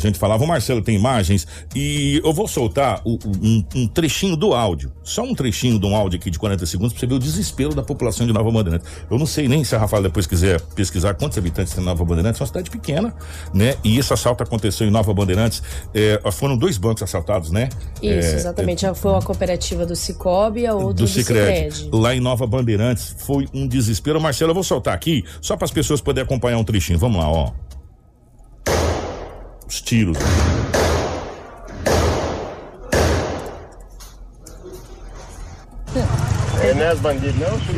que 0.00 0.06
a 0.06 0.10
gente 0.10 0.18
falava. 0.18 0.44
O 0.44 0.46
Marcelo 0.46 0.82
tem 0.82 0.94
imagens 0.96 1.46
e 1.74 2.20
eu 2.24 2.32
vou 2.32 2.46
soltar 2.46 3.00
o- 3.04 3.18
um, 3.42 3.64
um 3.74 3.86
trechinho 3.88 4.36
do 4.36 4.54
áudio. 4.54 4.92
Só 5.02 5.22
um 5.22 5.34
trechinho 5.34 5.78
de 5.78 5.86
um 5.86 5.94
áudio 5.96 6.18
aqui 6.18 6.30
de 6.30 6.38
40 6.38 6.64
segundos 6.66 6.92
pra 6.92 7.00
você 7.00 7.06
ver 7.06 7.14
o 7.14 7.18
desespero 7.18 7.74
da 7.74 7.82
população 7.82 8.26
de 8.26 8.32
Nova 8.32 8.50
Bandeirantes. 8.50 8.86
Eu 9.10 9.18
não 9.18 9.26
sei 9.26 9.48
nem 9.48 9.64
se 9.64 9.74
a 9.74 9.78
Rafael 9.78 10.02
depois 10.02 10.26
quiser 10.26 10.60
pesquisar 10.74 11.14
quantos 11.14 11.36
habitantes 11.38 11.74
tem 11.74 11.82
Nova 11.84 12.04
Bandeirantes. 12.04 12.40
É 12.40 12.42
uma 12.44 12.46
cidade 12.48 12.70
pequena, 12.70 13.14
né? 13.54 13.76
E 13.84 13.98
esse 13.98 14.12
assalto 14.12 14.42
aconteceu 14.42 14.86
em 14.86 14.90
Nova 14.90 15.12
Bandeirantes. 15.12 15.62
Eh, 15.94 16.20
foram 16.32 16.56
dois 16.56 16.78
bancos 16.78 17.02
assaltados, 17.02 17.50
né? 17.50 17.68
Isso, 18.02 18.04
Eh, 18.30 18.34
exatamente. 18.34 18.86
Foi 18.94 19.10
uma 19.12 19.22
cooperativa 19.22 19.84
do 19.86 19.94
Cicobi 19.96 20.60
e 20.60 20.66
a 20.66 20.74
outra 20.74 20.94
do 20.94 21.02
do, 21.02 21.08
Cicred, 21.08 21.74
Cicred. 21.74 21.90
lá 21.96 22.14
em 22.14 22.20
Nova 22.20 22.46
Bandeirantes, 22.46 23.14
foi 23.18 23.46
um 23.54 23.66
desespero. 23.66 24.20
Marcelo, 24.20 24.50
eu 24.50 24.54
vou 24.54 24.64
soltar 24.64 24.94
aqui, 24.94 25.24
só 25.40 25.56
para 25.56 25.64
as 25.64 25.70
pessoas 25.70 26.00
poderem 26.00 26.24
acompanhar 26.24 26.58
um 26.58 26.64
trechinho. 26.64 26.98
Vamos 26.98 27.18
lá, 27.18 27.30
ó. 27.30 27.50
Os 29.70 29.80
tiros. 29.80 30.18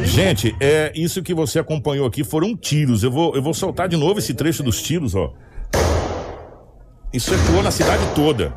É? 0.01 0.07
Gente, 0.07 0.57
é 0.59 0.91
isso 0.95 1.23
que 1.23 1.35
você 1.35 1.59
acompanhou 1.59 2.07
aqui 2.07 2.25
foram 2.25 2.57
tiros. 2.57 3.03
Eu 3.03 3.11
vou, 3.11 3.37
eu 3.37 3.43
vou 3.43 3.53
soltar 3.53 3.91
de 3.91 3.97
novo 3.99 4.19
esse 4.19 4.33
trecho 4.33 4.63
dos 4.63 4.81
tiros, 4.81 5.15
ó. 5.15 5.35
Isso 7.13 7.35
ecoou 7.35 7.63
na 7.63 7.71
cidade 7.71 8.03
toda. 8.15 8.55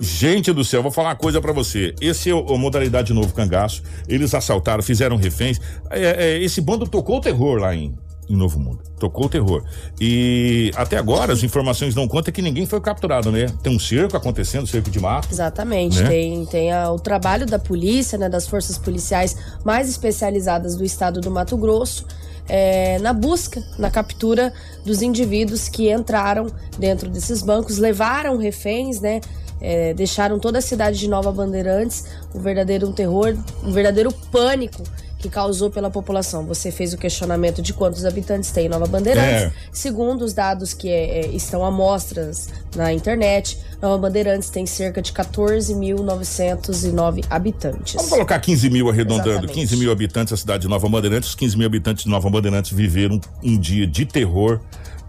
Gente 0.00 0.52
do 0.52 0.64
céu, 0.64 0.82
vou 0.82 0.90
falar 0.90 1.10
uma 1.10 1.16
coisa 1.16 1.40
pra 1.40 1.52
você. 1.52 1.94
Esse 2.00 2.30
é 2.30 2.34
o, 2.34 2.40
a 2.54 2.58
modalidade 2.58 3.12
novo 3.12 3.32
cangaço. 3.32 3.84
Eles 4.08 4.34
assaltaram, 4.34 4.82
fizeram 4.82 5.16
reféns. 5.16 5.60
É, 5.90 6.32
é, 6.32 6.42
esse 6.42 6.60
bando 6.60 6.88
tocou 6.88 7.18
o 7.18 7.20
terror 7.20 7.60
lá 7.60 7.72
em, 7.72 7.96
em 8.28 8.36
Novo 8.36 8.58
Mundo. 8.58 8.80
Tocou 8.98 9.26
o 9.26 9.28
terror. 9.28 9.62
E 10.00 10.70
até 10.76 10.96
agora 10.96 11.32
as 11.32 11.42
informações 11.42 11.94
dão 11.94 12.06
conta 12.06 12.30
que 12.30 12.42
ninguém 12.42 12.66
foi 12.66 12.80
capturado, 12.80 13.30
né? 13.32 13.46
Tem 13.62 13.74
um 13.74 13.78
cerco 13.78 14.16
acontecendo, 14.16 14.66
cerco 14.66 14.90
de 14.90 15.00
mato. 15.00 15.28
Exatamente. 15.30 16.02
Né? 16.02 16.08
Tem, 16.08 16.46
tem 16.46 16.72
a- 16.72 16.90
o 16.92 16.98
trabalho 16.98 17.46
da 17.46 17.58
polícia, 17.58 18.18
né, 18.18 18.28
das 18.28 18.46
forças 18.46 18.76
policiais 18.78 19.36
mais 19.64 19.88
especializadas 19.88 20.76
do 20.76 20.84
estado 20.84 21.20
do 21.20 21.30
Mato 21.30 21.56
Grosso. 21.56 22.06
é, 22.50 22.98
na 23.00 23.12
busca, 23.12 23.62
na 23.78 23.90
captura 23.90 24.54
dos 24.82 25.02
indivíduos 25.02 25.68
que 25.68 25.92
entraram 25.92 26.46
dentro 26.78 27.10
desses 27.10 27.42
bancos, 27.42 27.76
levaram 27.76 28.38
reféns, 28.38 29.02
né? 29.02 29.20
é, 29.60 29.92
deixaram 29.92 30.38
toda 30.38 30.58
a 30.58 30.62
cidade 30.62 30.98
de 30.98 31.08
Nova 31.08 31.30
Bandeirantes 31.30 32.04
um 32.34 32.40
verdadeiro 32.40 32.88
um 32.88 32.92
terror, 32.92 33.36
um 33.62 33.70
verdadeiro 33.72 34.10
pânico 34.32 34.82
que 35.18 35.28
causou 35.28 35.68
pela 35.70 35.90
população. 35.90 36.46
Você 36.46 36.70
fez 36.70 36.94
o 36.94 36.98
questionamento 36.98 37.60
de 37.60 37.74
quantos 37.74 38.04
habitantes 38.04 38.52
tem 38.52 38.66
em 38.66 38.68
Nova 38.68 38.86
Bandeirantes. 38.86 39.42
É. 39.42 39.52
Segundo 39.72 40.22
os 40.22 40.32
dados 40.32 40.72
que 40.72 40.88
é, 40.88 41.20
é, 41.20 41.26
estão 41.28 41.64
amostras 41.64 42.48
na 42.76 42.92
internet, 42.92 43.58
Nova 43.82 43.98
Bandeirantes 43.98 44.48
tem 44.48 44.64
cerca 44.64 45.02
de 45.02 45.12
14.909 45.12 47.24
habitantes. 47.28 47.94
Vamos 47.94 48.10
colocar 48.10 48.38
15 48.38 48.70
mil 48.70 48.88
arredondando, 48.88 49.30
Exatamente. 49.30 49.54
15 49.54 49.76
mil 49.76 49.90
habitantes 49.90 50.30
da 50.30 50.36
cidade 50.36 50.62
de 50.62 50.68
Nova 50.68 50.88
Bandeirantes. 50.88 51.30
Os 51.30 51.34
15 51.34 51.58
mil 51.58 51.66
habitantes 51.66 52.04
de 52.04 52.10
Nova 52.10 52.30
Bandeirantes 52.30 52.70
viveram 52.72 53.20
um 53.42 53.58
dia 53.58 53.84
de 53.86 54.06
terror. 54.06 54.60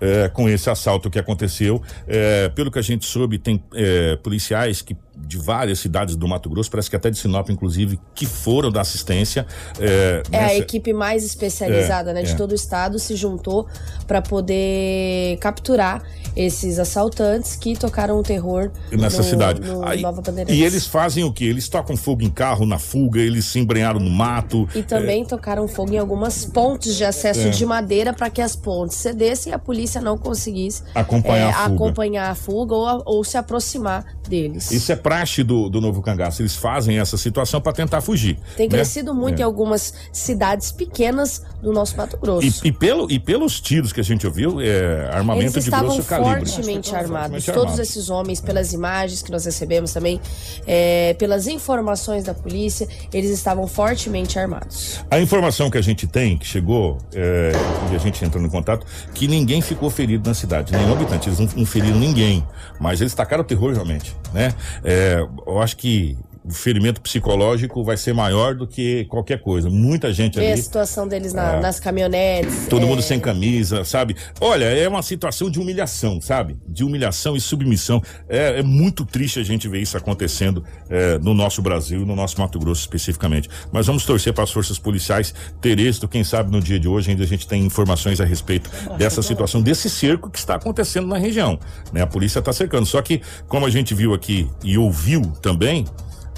eh, 0.02 0.30
com 0.30 0.48
esse 0.48 0.70
assalto 0.70 1.10
que 1.10 1.20
aconteceu. 1.20 1.82
Eh, 2.08 2.48
pelo 2.56 2.72
que 2.72 2.80
a 2.80 2.82
gente 2.82 3.06
soube, 3.06 3.38
tem 3.38 3.62
eh, 3.74 4.18
policiais 4.24 4.82
que 4.82 4.96
de 5.22 5.38
várias 5.38 5.80
cidades 5.80 6.16
do 6.16 6.28
Mato 6.28 6.50
Grosso, 6.50 6.70
parece 6.72 6.90
que 6.90 6.96
até 6.96 7.10
de 7.10 7.18
Sinop, 7.18 7.50
inclusive, 7.50 8.00
que 8.16 8.26
foram 8.26 8.72
da 8.72 8.82
assistência. 8.82 9.46
eh, 9.80 10.24
É 10.32 10.38
a 10.38 10.42
nessa- 10.42 10.56
equipe 10.56 10.94
mais 10.94 11.24
especializada 11.24 12.12
É, 12.12 12.14
né, 12.14 12.24
de 12.24 12.32
é. 12.32 12.36
todo 12.36 12.52
o 12.52 12.56
estado 12.56 12.98
se 13.00 13.16
juntou 13.16 13.68
para 14.08 14.22
poder 14.22 15.38
capturar 15.40 16.02
esses 16.36 16.80
assaltantes 16.80 17.56
que 17.56 17.76
tocaram 17.76 18.18
o 18.20 18.24
terror 18.24 18.72
nessa 18.92 19.18
no, 19.18 19.24
cidade. 19.24 19.62
no 19.62 19.86
Aí- 19.86 20.02
Nova 20.02 20.22
Bandeirantes. 20.22 20.56
e 20.58 20.64
eles 20.64 20.86
fazem 20.86 21.24
o 21.24 21.32
quê? 21.34 21.46
Eles 21.46 21.68
tocam 21.68 21.98
fogo 21.98 22.24
em 22.24 22.30
carro 22.30 22.66
na 22.66 22.78
fuga, 22.80 23.20
eles 23.20 23.46
se 23.46 23.60
embrenharam 23.60 24.00
no 24.00 24.10
mato. 24.10 24.68
E 24.76 24.84
também 24.84 25.26
tocaram 25.26 25.68
fogo 25.68 25.94
em 25.94 25.98
algumas 25.98 26.46
pontes 26.46 26.96
de 26.96 27.04
acesso 27.04 27.48
É. 27.48 27.50
de 27.50 27.66
madeira 27.66 28.14
para 28.14 28.30
que 28.30 28.42
as 28.42 28.56
pontes 28.56 28.98
cedessem 28.98 29.52
e 29.52 29.56
a 29.56 29.60
polícia 29.60 30.00
não 30.02 30.18
conseguisse 30.18 30.84
Acompanhar 30.94 31.50
é, 31.50 31.50
a 31.52 31.64
fuga. 31.64 31.76
acompanhar 31.76 32.30
a 32.32 32.36
fuga 32.36 32.76
ou, 32.76 33.04
ou 33.06 33.24
se 33.24 33.38
aproximar 33.38 34.06
deles. 34.28 34.72
Isso 34.72 34.92
é 34.92 34.96
praxe 35.10 35.42
do, 35.44 35.68
do 35.70 35.82
novo 35.82 36.04
cangaço. 36.04 36.44
Eles 36.44 36.56
fazem 36.56 37.00
essa 37.00 37.18
situação 37.18 37.60
para 37.60 37.74
tentar 37.74 38.00
fugir. 38.00 38.38
Tem 38.56 38.68
né? 38.68 38.76
crescido 38.76 39.12
muito 39.12 39.40
É. 39.40 39.42
em 39.42 39.44
algumas 39.44 39.92
cidades 40.14 40.72
pequenas 40.72 41.44
do 41.64 41.74
nosso 41.74 41.98
Mato 41.98 42.16
Grosso. 42.18 42.46
E, 42.64 42.68
e 42.68 42.72
pelo, 42.72 43.10
e 43.12 43.18
pelos 43.20 43.60
tiros 43.60 43.92
que 43.92 44.00
a 44.00 44.04
gente 44.04 44.28
ouviu, 44.28 44.62
é 44.62 45.10
armamento 45.12 45.56
Eles 45.56 45.66
de 45.66 45.72
grosso 45.72 46.04
calibre. 46.04 46.46
fortemente 46.46 46.96
armados. 46.96 47.44
Fortemente 47.44 47.46
Todos 47.48 47.72
armados. 47.72 47.80
esses 47.80 48.10
homens, 48.12 48.40
pelas 48.40 48.72
imagens 48.72 49.24
que 49.24 49.32
nós 49.32 49.46
recebemos 49.46 49.92
também, 49.92 50.22
é, 50.68 51.16
pelas 51.16 51.48
informações 51.48 52.24
da 52.24 52.36
polícia, 52.36 52.88
eles 53.12 53.32
estavam 53.32 53.66
fortemente 53.68 54.38
armados. 54.38 55.04
A 55.10 55.20
informação 55.20 55.72
que 55.72 55.78
a 55.80 55.82
gente 55.82 56.06
tem, 56.06 56.38
que 56.38 56.46
chegou, 56.46 57.00
é, 57.16 57.52
e 57.92 57.96
a 57.96 57.98
gente 57.98 58.24
entrando 58.24 58.46
em 58.46 58.50
contato, 58.50 58.86
que 59.16 59.28
ninguém 59.28 59.60
ficou 59.60 59.90
ferido 59.90 60.30
na 60.30 60.36
cidade, 60.36 60.72
nenhum 60.72 60.94
habitante. 60.94 61.30
Eles 61.30 61.40
não, 61.40 61.50
não 61.56 61.66
feriram 61.66 61.98
ninguém, 61.98 62.46
mas 62.80 63.02
eles 63.02 63.14
tacaram 63.16 63.42
o 63.42 63.46
terror 63.48 63.74
realmente, 63.74 64.16
né? 64.32 64.54
É, 64.84 64.99
eu 65.46 65.62
acho 65.62 65.78
que 65.78 66.18
o 66.50 66.54
ferimento 66.54 67.00
psicológico 67.00 67.84
vai 67.84 67.96
ser 67.96 68.14
maior 68.14 68.56
do 68.56 68.66
que 68.68 69.06
qualquer 69.06 69.40
coisa. 69.40 69.70
Muita 69.70 70.12
gente 70.12 70.40
a 70.40 70.44
ali. 70.52 70.62
situação 70.62 71.08
deles 71.08 71.32
na- 71.32 71.58
É. 71.58 71.60
nas 71.60 71.80
caminhonetes. 71.80 72.68
Todo 72.68 72.84
é, 72.84 72.86
mundo 72.86 73.02
sem 73.04 73.20
camisa, 73.20 73.84
sabe? 73.84 74.16
Olha, 74.42 74.66
é 74.66 74.88
uma 74.88 75.04
situação 75.04 75.50
de 75.50 75.60
humilhação, 75.60 76.20
sabe? 76.20 76.58
De 76.68 76.84
humilhação 76.84 77.36
e 77.36 77.42
submissão. 77.42 78.02
É, 78.28 78.60
é 78.60 78.64
muito 78.64 79.06
triste 79.06 79.40
a 79.40 79.44
gente 79.44 79.68
ver 79.68 79.80
isso 79.80 79.96
acontecendo 79.96 80.64
é, 80.90 81.20
no 81.20 81.34
nosso 81.34 81.62
Brasil, 81.62 82.06
no 82.06 82.16
nosso 82.16 82.40
Mato 82.42 82.58
Grosso 82.58 82.82
especificamente. 82.82 83.48
Mas 83.72 83.86
vamos 83.86 84.04
torcer 84.06 84.34
para 84.34 84.44
as 84.44 84.52
forças 84.52 84.80
policiais 84.80 85.34
ter 85.62 85.80
êxito. 85.80 86.08
Quem 86.08 86.24
sabe 86.24 86.52
no 86.52 86.60
dia 86.60 86.80
de 86.80 86.88
hoje 86.88 87.12
ainda 87.12 87.24
a 87.24 87.28
gente 87.28 87.48
tem 87.48 87.64
informações 87.64 88.20
a 88.20 88.26
respeito 88.26 88.70
dessa 88.98 89.22
situação, 89.22 89.62
desse 89.62 89.90
cerco 89.90 90.30
que 90.30 90.40
está 90.40 90.56
acontecendo 90.56 91.08
na 91.08 91.18
região. 91.18 91.60
Né? 91.94 92.02
A 92.02 92.08
polícia 92.08 92.40
está 92.40 92.52
cercando. 92.52 92.86
Só 92.88 93.02
que, 93.02 93.22
como 93.48 93.66
a 93.66 93.70
gente 93.70 93.94
viu 93.94 94.14
aqui 94.14 94.50
e 94.64 94.78
ouviu 94.78 95.22
também, 95.42 95.86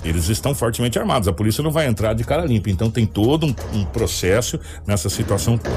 eles 0.03 0.29
estão 0.29 0.53
fortemente 0.55 0.97
armados. 0.97 1.27
A 1.27 1.33
polícia 1.33 1.63
não 1.63 1.71
vai 1.71 1.87
entrar 1.87 2.13
de 2.13 2.23
cara 2.23 2.45
limpa. 2.45 2.69
Então 2.69 2.89
tem 2.89 3.05
todo 3.05 3.45
um, 3.45 3.55
um 3.73 3.85
processo 3.85 4.59
nessa 4.85 5.09
situação 5.09 5.57
toda. 5.57 5.75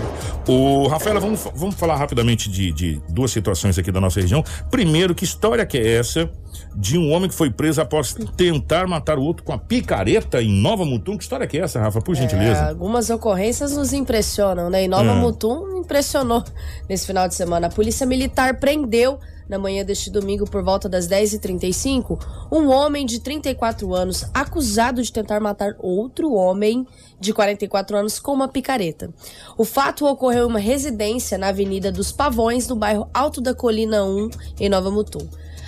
O 0.48 0.86
Rafaela, 0.88 1.20
vamos, 1.20 1.46
vamos 1.54 1.74
falar 1.74 1.96
rapidamente 1.96 2.50
de, 2.50 2.72
de 2.72 3.00
duas 3.08 3.30
situações 3.30 3.78
aqui 3.78 3.92
da 3.92 4.00
nossa 4.00 4.20
região. 4.20 4.44
Primeiro, 4.70 5.14
que 5.14 5.24
história 5.24 5.64
que 5.66 5.78
é 5.78 5.96
essa 5.96 6.30
de 6.74 6.96
um 6.98 7.12
homem 7.12 7.28
que 7.28 7.34
foi 7.34 7.50
preso 7.50 7.80
após 7.80 8.14
tentar 8.36 8.86
matar 8.86 9.18
o 9.18 9.22
outro 9.22 9.44
com 9.44 9.52
a 9.52 9.58
picareta 9.58 10.42
em 10.42 10.50
Nova 10.52 10.84
Mutum? 10.84 11.16
Que 11.16 11.22
história 11.22 11.46
que 11.46 11.58
é 11.58 11.62
essa, 11.62 11.80
Rafa? 11.80 12.00
Por 12.00 12.16
é, 12.16 12.20
gentileza. 12.20 12.68
algumas 12.68 13.10
ocorrências 13.10 13.76
nos 13.76 13.92
impressionam, 13.92 14.70
né? 14.70 14.84
E 14.84 14.88
Nova 14.88 15.10
É. 15.10 15.14
Mutum 15.14 15.78
impressionou 15.78 16.42
nesse 16.88 17.06
final 17.06 17.28
de 17.28 17.34
semana. 17.34 17.66
A 17.66 17.70
polícia 17.70 18.06
militar 18.06 18.58
prendeu 18.58 19.18
na 19.48 19.58
manhã 19.58 19.84
deste 19.84 20.10
domingo, 20.10 20.44
por 20.44 20.62
volta 20.62 20.88
das 20.88 21.08
10h35, 21.08 22.18
um 22.50 22.68
homem 22.68 23.04
de 23.04 23.20
34 23.20 23.94
anos 23.94 24.24
acusado 24.32 25.02
de 25.02 25.12
tentar 25.12 25.40
matar 25.40 25.74
outro 25.78 26.32
homem 26.32 26.86
de 27.20 27.32
44 27.32 27.96
anos 27.96 28.18
com 28.18 28.32
uma 28.32 28.48
picareta. 28.48 29.12
O 29.56 29.64
fato 29.64 30.06
ocorreu 30.06 30.44
em 30.44 30.50
uma 30.50 30.58
residência 30.58 31.38
na 31.38 31.48
Avenida 31.48 31.92
dos 31.92 32.12
Pavões, 32.12 32.68
no 32.68 32.76
bairro 32.76 33.08
Alto 33.12 33.40
da 33.40 33.54
Colina 33.54 34.04
1, 34.04 34.30
em 34.60 34.68
Nova 34.68 34.90
Mutum. 34.90 35.26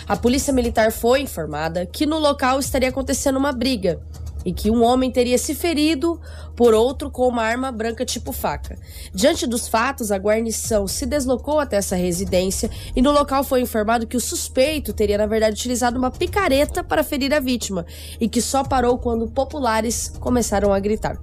A 0.08 0.16
polícia 0.16 0.52
militar 0.52 0.92
foi 0.92 1.20
informada 1.20 1.84
que 1.84 2.06
no 2.06 2.18
local 2.18 2.60
estaria 2.60 2.88
acontecendo 2.88 3.36
uma 3.36 3.52
briga 3.52 4.00
e 4.44 4.52
que 4.52 4.70
um 4.70 4.84
homem 4.84 5.10
teria 5.10 5.36
se 5.36 5.56
ferido 5.56 6.20
por 6.56 6.72
outro 6.72 7.10
com 7.10 7.28
uma 7.28 7.42
arma 7.42 7.70
branca 7.70 8.04
tipo 8.04 8.32
faca. 8.32 8.78
Diante 9.12 9.46
dos 9.46 9.68
fatos, 9.68 10.10
a 10.10 10.16
guarnição 10.16 10.88
se 10.88 11.04
deslocou 11.04 11.60
até 11.60 11.76
essa 11.76 11.94
residência 11.94 12.70
e 12.96 13.02
no 13.02 13.12
local 13.12 13.44
foi 13.44 13.60
informado 13.60 14.06
que 14.06 14.16
o 14.16 14.20
suspeito 14.20 14.92
teria, 14.92 15.18
na 15.18 15.26
verdade, 15.26 15.54
utilizado 15.54 15.98
uma 15.98 16.10
picareta 16.10 16.82
para 16.82 17.04
ferir 17.04 17.34
a 17.34 17.40
vítima 17.40 17.84
e 18.18 18.28
que 18.28 18.40
só 18.40 18.64
parou 18.64 18.98
quando 18.98 19.28
populares 19.28 20.12
começaram 20.18 20.72
a 20.72 20.80
gritar. 20.80 21.18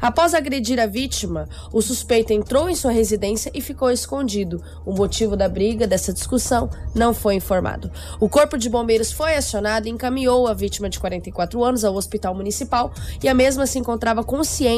Após 0.00 0.32
agredir 0.32 0.80
a 0.80 0.86
vítima, 0.86 1.48
o 1.72 1.82
suspeito 1.82 2.32
entrou 2.32 2.70
em 2.70 2.74
sua 2.74 2.92
residência 2.92 3.50
e 3.52 3.60
ficou 3.60 3.90
escondido. 3.90 4.62
O 4.86 4.92
motivo 4.92 5.36
da 5.36 5.48
briga, 5.48 5.86
dessa 5.86 6.12
discussão, 6.12 6.70
não 6.94 7.12
foi 7.12 7.34
informado. 7.34 7.90
O 8.18 8.28
corpo 8.28 8.56
de 8.56 8.70
bombeiros 8.70 9.12
foi 9.12 9.34
acionado 9.34 9.86
e 9.86 9.90
encaminhou 9.90 10.46
a 10.46 10.54
vítima 10.54 10.88
de 10.88 10.98
44 10.98 11.62
anos 11.62 11.84
ao 11.84 11.94
hospital 11.94 12.34
municipal 12.34 12.92
e 13.22 13.28
a 13.28 13.34
mesma 13.34 13.66
se 13.66 13.78
encontrava 13.78 14.24
consciente 14.24 14.77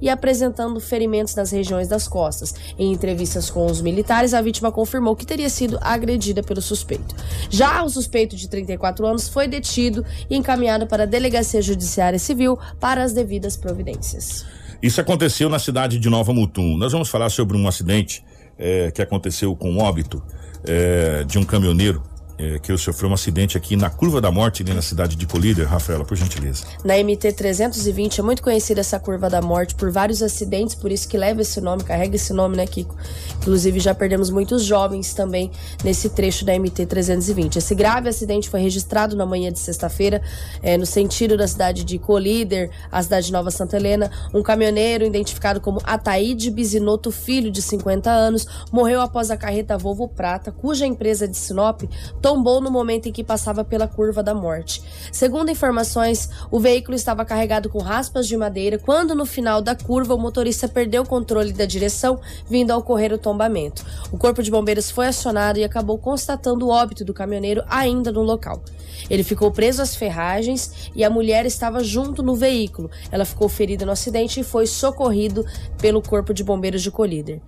e 0.00 0.08
apresentando 0.08 0.80
ferimentos 0.80 1.34
nas 1.34 1.50
regiões 1.50 1.88
das 1.88 2.06
costas. 2.06 2.54
Em 2.78 2.92
entrevistas 2.92 3.50
com 3.50 3.66
os 3.66 3.80
militares, 3.80 4.34
a 4.34 4.42
vítima 4.42 4.70
confirmou 4.70 5.16
que 5.16 5.26
teria 5.26 5.48
sido 5.48 5.78
agredida 5.80 6.42
pelo 6.42 6.60
suspeito. 6.60 7.14
Já 7.48 7.82
o 7.82 7.88
suspeito 7.88 8.36
de 8.36 8.48
34 8.48 9.06
anos 9.06 9.28
foi 9.28 9.48
detido 9.48 10.04
e 10.28 10.36
encaminhado 10.36 10.86
para 10.86 11.04
a 11.04 11.06
Delegacia 11.06 11.62
Judiciária 11.62 12.18
Civil 12.18 12.58
para 12.78 13.02
as 13.02 13.12
devidas 13.12 13.56
providências. 13.56 14.44
Isso 14.82 15.00
aconteceu 15.00 15.48
na 15.48 15.58
cidade 15.58 15.98
de 15.98 16.08
Nova 16.08 16.32
Mutum. 16.32 16.76
Nós 16.76 16.92
vamos 16.92 17.08
falar 17.08 17.28
sobre 17.28 17.56
um 17.56 17.68
acidente 17.68 18.24
é, 18.58 18.90
que 18.90 19.02
aconteceu 19.02 19.54
com 19.54 19.78
óbito 19.78 20.22
é, 20.64 21.24
de 21.24 21.38
um 21.38 21.44
caminhoneiro 21.44 22.02
é, 22.40 22.58
que 22.58 22.74
sofreu 22.78 23.10
um 23.10 23.12
acidente 23.12 23.58
aqui 23.58 23.76
na 23.76 23.90
Curva 23.90 24.18
da 24.18 24.30
Morte, 24.30 24.62
ali 24.62 24.72
na 24.72 24.80
cidade 24.80 25.14
de 25.14 25.26
Colíder. 25.26 25.68
Rafaela, 25.68 26.06
por 26.06 26.16
gentileza. 26.16 26.64
Na 26.82 26.96
MT 26.96 27.34
320 27.34 28.20
é 28.20 28.22
muito 28.22 28.42
conhecida 28.42 28.80
essa 28.80 28.98
Curva 28.98 29.28
da 29.28 29.42
Morte 29.42 29.74
por 29.74 29.90
vários 29.90 30.22
acidentes, 30.22 30.74
por 30.74 30.90
isso 30.90 31.06
que 31.06 31.18
leva 31.18 31.42
esse 31.42 31.60
nome, 31.60 31.84
carrega 31.84 32.16
esse 32.16 32.32
nome, 32.32 32.56
né, 32.56 32.66
Kiko? 32.66 32.96
Inclusive 33.40 33.78
já 33.78 33.94
perdemos 33.94 34.30
muitos 34.30 34.64
jovens 34.64 35.12
também 35.12 35.50
nesse 35.84 36.08
trecho 36.08 36.44
da 36.46 36.58
MT 36.58 36.86
320. 36.86 37.56
Esse 37.56 37.74
grave 37.74 38.08
acidente 38.08 38.48
foi 38.48 38.60
registrado 38.60 39.14
na 39.14 39.26
manhã 39.26 39.52
de 39.52 39.58
sexta-feira, 39.58 40.22
é, 40.62 40.78
no 40.78 40.86
sentido 40.86 41.36
da 41.36 41.46
cidade 41.46 41.84
de 41.84 41.98
Colíder, 41.98 42.70
a 42.90 43.02
cidade 43.02 43.26
de 43.26 43.32
Nova 43.32 43.50
Santa 43.50 43.76
Helena. 43.76 44.10
Um 44.32 44.42
caminhoneiro 44.42 45.04
identificado 45.04 45.60
como 45.60 45.80
Ataíde 45.84 46.50
Bizinoto 46.50 47.10
Filho, 47.10 47.50
de 47.50 47.60
50 47.60 48.10
anos, 48.10 48.46
morreu 48.72 49.02
após 49.02 49.30
a 49.30 49.36
carreta 49.36 49.76
Volvo 49.76 50.08
Prata, 50.08 50.50
cuja 50.50 50.86
empresa 50.86 51.28
de 51.28 51.36
Sinop 51.36 51.82
tombou 52.30 52.60
no 52.60 52.70
momento 52.70 53.08
em 53.08 53.12
que 53.12 53.24
passava 53.24 53.64
pela 53.64 53.88
curva 53.88 54.22
da 54.22 54.32
morte. 54.32 54.80
Segundo 55.10 55.50
informações, 55.50 56.30
o 56.48 56.60
veículo 56.60 56.94
estava 56.94 57.24
carregado 57.24 57.68
com 57.68 57.80
raspas 57.80 58.28
de 58.28 58.36
madeira 58.36 58.78
quando, 58.78 59.16
no 59.16 59.26
final 59.26 59.60
da 59.60 59.74
curva, 59.74 60.14
o 60.14 60.18
motorista 60.18 60.68
perdeu 60.68 61.02
o 61.02 61.06
controle 61.06 61.52
da 61.52 61.64
direção, 61.64 62.20
vindo 62.48 62.70
a 62.70 62.76
ocorrer 62.76 63.12
o 63.12 63.18
tombamento. 63.18 63.84
O 64.12 64.16
corpo 64.16 64.44
de 64.44 64.50
bombeiros 64.50 64.92
foi 64.92 65.08
acionado 65.08 65.58
e 65.58 65.64
acabou 65.64 65.98
constatando 65.98 66.66
o 66.66 66.70
óbito 66.70 67.04
do 67.04 67.12
caminhoneiro 67.12 67.64
ainda 67.68 68.12
no 68.12 68.22
local. 68.22 68.62
Ele 69.10 69.24
ficou 69.24 69.50
preso 69.50 69.82
às 69.82 69.96
ferragens 69.96 70.88
e 70.94 71.02
a 71.02 71.10
mulher 71.10 71.46
estava 71.46 71.82
junto 71.82 72.22
no 72.22 72.36
veículo. 72.36 72.88
Ela 73.10 73.24
ficou 73.24 73.48
ferida 73.48 73.84
no 73.84 73.90
acidente 73.90 74.38
e 74.38 74.44
foi 74.44 74.68
socorrido 74.68 75.44
pelo 75.80 76.00
corpo 76.00 76.32
de 76.32 76.44
bombeiros 76.44 76.80
de 76.80 76.92
Colíder. 76.92 77.40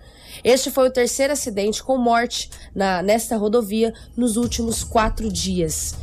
Este 0.45 0.71
foi 0.71 0.89
o 0.89 0.91
terceiro 0.91 1.33
acidente 1.33 1.83
com 1.83 1.97
morte 1.97 2.51
na, 2.75 3.03
nesta 3.03 3.37
rodovia 3.37 3.93
nos 4.17 4.37
últimos 4.37 4.83
quatro 4.83 5.31
dias. 5.31 5.95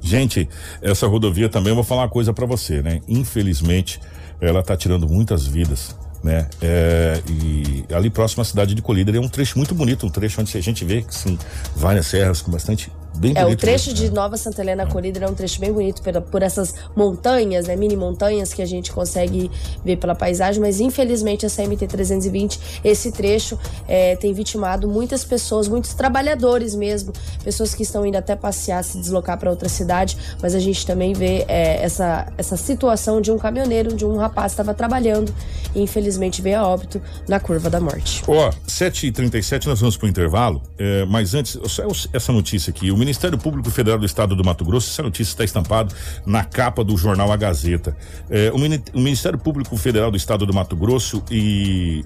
Gente, 0.00 0.48
essa 0.82 1.06
rodovia 1.06 1.48
também 1.48 1.70
eu 1.70 1.74
vou 1.74 1.84
falar 1.84 2.02
uma 2.02 2.10
coisa 2.10 2.32
para 2.32 2.44
você, 2.44 2.82
né? 2.82 3.00
Infelizmente, 3.08 3.98
ela 4.38 4.62
tá 4.62 4.76
tirando 4.76 5.08
muitas 5.08 5.46
vidas, 5.46 5.96
né? 6.22 6.46
É, 6.60 7.22
e 7.26 7.84
ali 7.94 8.10
próximo 8.10 8.42
à 8.42 8.44
cidade 8.44 8.74
de 8.74 8.82
Colíder 8.82 9.14
é 9.14 9.20
um 9.20 9.28
trecho 9.28 9.56
muito 9.56 9.74
bonito, 9.74 10.06
um 10.06 10.10
trecho 10.10 10.42
onde 10.42 10.56
a 10.56 10.60
gente 10.60 10.84
vê 10.84 11.02
que 11.02 11.14
sim, 11.14 11.38
várias 11.74 12.06
serras 12.06 12.42
com 12.42 12.50
bastante 12.50 12.90
Bem 13.16 13.32
é, 13.36 13.42
bonito 13.42 13.58
o 13.58 13.60
trecho 13.60 13.92
de 13.92 14.10
Nova 14.10 14.36
Santa 14.36 14.60
Helena 14.60 14.86
Colíder 14.86 15.22
é 15.22 15.28
um 15.28 15.34
trecho 15.34 15.60
bem 15.60 15.72
bonito 15.72 16.02
por, 16.02 16.20
por 16.22 16.42
essas 16.42 16.74
montanhas, 16.96 17.66
né, 17.66 17.76
mini 17.76 17.96
montanhas 17.96 18.52
que 18.52 18.60
a 18.60 18.66
gente 18.66 18.92
consegue 18.92 19.50
ver 19.84 19.96
pela 19.96 20.14
paisagem, 20.14 20.60
mas 20.60 20.80
infelizmente 20.80 21.46
essa 21.46 21.62
MT-320, 21.62 22.58
esse 22.82 23.12
trecho 23.12 23.58
é, 23.86 24.16
tem 24.16 24.32
vitimado 24.32 24.88
muitas 24.88 25.24
pessoas, 25.24 25.68
muitos 25.68 25.94
trabalhadores 25.94 26.74
mesmo, 26.74 27.12
pessoas 27.42 27.74
que 27.74 27.82
estão 27.82 28.04
indo 28.04 28.16
até 28.16 28.34
passear, 28.34 28.82
se 28.82 28.98
deslocar 28.98 29.38
para 29.38 29.50
outra 29.50 29.68
cidade, 29.68 30.16
mas 30.42 30.54
a 30.54 30.58
gente 30.58 30.84
também 30.84 31.12
vê 31.12 31.44
é, 31.46 31.82
essa, 31.82 32.26
essa 32.36 32.56
situação 32.56 33.20
de 33.20 33.30
um 33.30 33.38
caminhoneiro, 33.38 33.94
de 33.94 34.04
um 34.04 34.16
rapaz 34.16 34.52
que 34.52 34.60
estava 34.60 34.74
trabalhando 34.74 35.32
e 35.74 35.80
infelizmente 35.80 36.42
veio 36.42 36.58
a 36.58 36.66
óbito 36.66 37.00
na 37.28 37.38
curva 37.38 37.70
da 37.70 37.80
morte. 37.80 38.22
Ó, 38.26 38.50
7h37 38.66 39.66
nós 39.66 39.80
vamos 39.80 39.96
pro 39.96 40.08
intervalo, 40.08 40.60
é, 40.78 41.04
mas 41.04 41.34
antes, 41.34 41.58
só 41.66 41.84
essa 42.12 42.32
notícia 42.32 42.70
aqui, 42.70 42.90
o 42.90 42.96
Ministério 43.04 43.36
Público 43.36 43.70
Federal 43.70 43.98
do 43.98 44.06
Estado 44.06 44.34
do 44.34 44.42
Mato 44.42 44.64
Grosso, 44.64 44.90
essa 44.90 45.02
notícia 45.02 45.32
está 45.32 45.44
estampada 45.44 45.94
na 46.24 46.42
capa 46.42 46.82
do 46.82 46.96
jornal 46.96 47.30
A 47.30 47.36
Gazeta. 47.36 47.96
É, 48.30 48.50
o, 48.50 48.58
Mini- 48.58 48.82
o 48.94 49.00
Ministério 49.00 49.38
Público 49.38 49.76
Federal 49.76 50.10
do 50.10 50.16
Estado 50.16 50.46
do 50.46 50.54
Mato 50.54 50.74
Grosso 50.74 51.22
e 51.30 52.04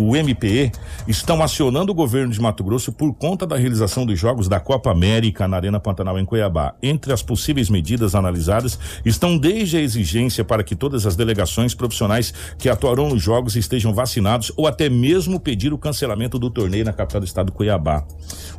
o 0.00 0.12
MPE 0.12 0.70
estão 1.08 1.42
acionando 1.42 1.90
o 1.90 1.94
governo 1.94 2.32
de 2.32 2.40
Mato 2.40 2.62
Grosso 2.62 2.92
por 2.92 3.12
conta 3.12 3.44
da 3.44 3.56
realização 3.56 4.06
dos 4.06 4.16
Jogos 4.16 4.46
da 4.46 4.60
Copa 4.60 4.92
América 4.92 5.48
na 5.48 5.56
Arena 5.56 5.80
Pantanal 5.80 6.18
em 6.20 6.24
Cuiabá. 6.24 6.76
Entre 6.80 7.12
as 7.12 7.20
possíveis 7.20 7.68
medidas 7.68 8.14
analisadas 8.14 8.78
estão 9.04 9.36
desde 9.36 9.76
a 9.76 9.80
exigência 9.80 10.44
para 10.44 10.62
que 10.62 10.76
todas 10.76 11.04
as 11.04 11.16
delegações 11.16 11.74
profissionais 11.74 12.32
que 12.56 12.68
atuarão 12.68 13.08
nos 13.08 13.20
Jogos 13.20 13.56
estejam 13.56 13.92
vacinados 13.92 14.52
ou 14.56 14.68
até 14.68 14.88
mesmo 14.88 15.40
pedir 15.40 15.72
o 15.72 15.78
cancelamento 15.78 16.38
do 16.38 16.48
torneio 16.48 16.84
na 16.84 16.92
capital 16.92 17.20
do 17.20 17.26
estado 17.26 17.50
Cuiabá. 17.50 18.06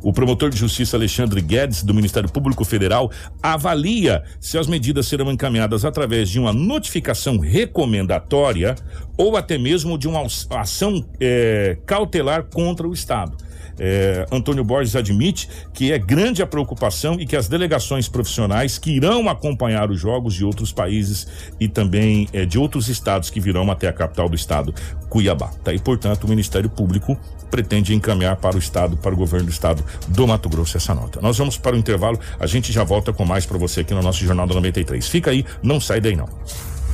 O 0.02 0.12
promotor 0.12 0.50
de 0.50 0.58
justiça 0.58 0.98
Alexandre 0.98 1.40
Guedes, 1.40 1.82
do 1.82 1.94
Ministério 1.94 2.30
Público 2.30 2.66
Federal, 2.66 3.10
avalia 3.42 4.22
se 4.38 4.58
as 4.58 4.66
medidas 4.66 5.06
serão 5.08 5.32
encaminhadas 5.32 5.86
através 5.86 6.28
de 6.28 6.38
uma 6.38 6.52
notificação 6.52 7.38
recomendatória 7.38 8.74
ou 9.16 9.36
até 9.36 9.58
mesmo 9.58 9.98
de 9.98 10.08
uma 10.08 10.26
ação 10.50 11.04
eh, 11.20 11.78
cautelar 11.86 12.44
contra 12.44 12.86
o 12.86 12.92
Estado. 12.92 13.36
Eh, 13.82 14.26
Antônio 14.30 14.62
Borges 14.62 14.94
admite 14.94 15.48
que 15.72 15.90
é 15.90 15.98
grande 15.98 16.42
a 16.42 16.46
preocupação 16.46 17.18
e 17.18 17.26
que 17.26 17.34
as 17.34 17.48
delegações 17.48 18.08
profissionais 18.08 18.76
que 18.76 18.90
irão 18.90 19.26
acompanhar 19.26 19.90
os 19.90 19.98
jogos 19.98 20.34
de 20.34 20.44
outros 20.44 20.70
países 20.70 21.26
e 21.58 21.66
também 21.66 22.28
eh, 22.34 22.44
de 22.44 22.58
outros 22.58 22.90
estados 22.90 23.30
que 23.30 23.40
virão 23.40 23.70
até 23.70 23.88
a 23.88 23.92
capital 23.92 24.28
do 24.28 24.36
estado, 24.36 24.74
Cuiabá. 25.08 25.48
Tá? 25.64 25.72
E, 25.72 25.78
portanto, 25.78 26.24
o 26.24 26.28
Ministério 26.28 26.68
Público 26.68 27.18
pretende 27.50 27.94
encaminhar 27.94 28.36
para 28.36 28.54
o 28.54 28.58
estado, 28.58 28.98
para 28.98 29.14
o 29.14 29.16
governo 29.16 29.46
do 29.46 29.52
estado 29.52 29.82
do 30.08 30.26
Mato 30.26 30.50
Grosso 30.50 30.76
essa 30.76 30.94
nota. 30.94 31.18
Nós 31.22 31.38
vamos 31.38 31.56
para 31.56 31.74
o 31.74 31.78
intervalo, 31.78 32.20
a 32.38 32.46
gente 32.46 32.70
já 32.72 32.84
volta 32.84 33.14
com 33.14 33.24
mais 33.24 33.46
para 33.46 33.56
você 33.56 33.80
aqui 33.80 33.94
no 33.94 34.02
nosso 34.02 34.22
Jornal 34.22 34.46
da 34.46 34.54
93. 34.54 35.08
Fica 35.08 35.30
aí, 35.30 35.44
não 35.62 35.80
sai 35.80 36.02
daí 36.02 36.14
não. 36.14 36.28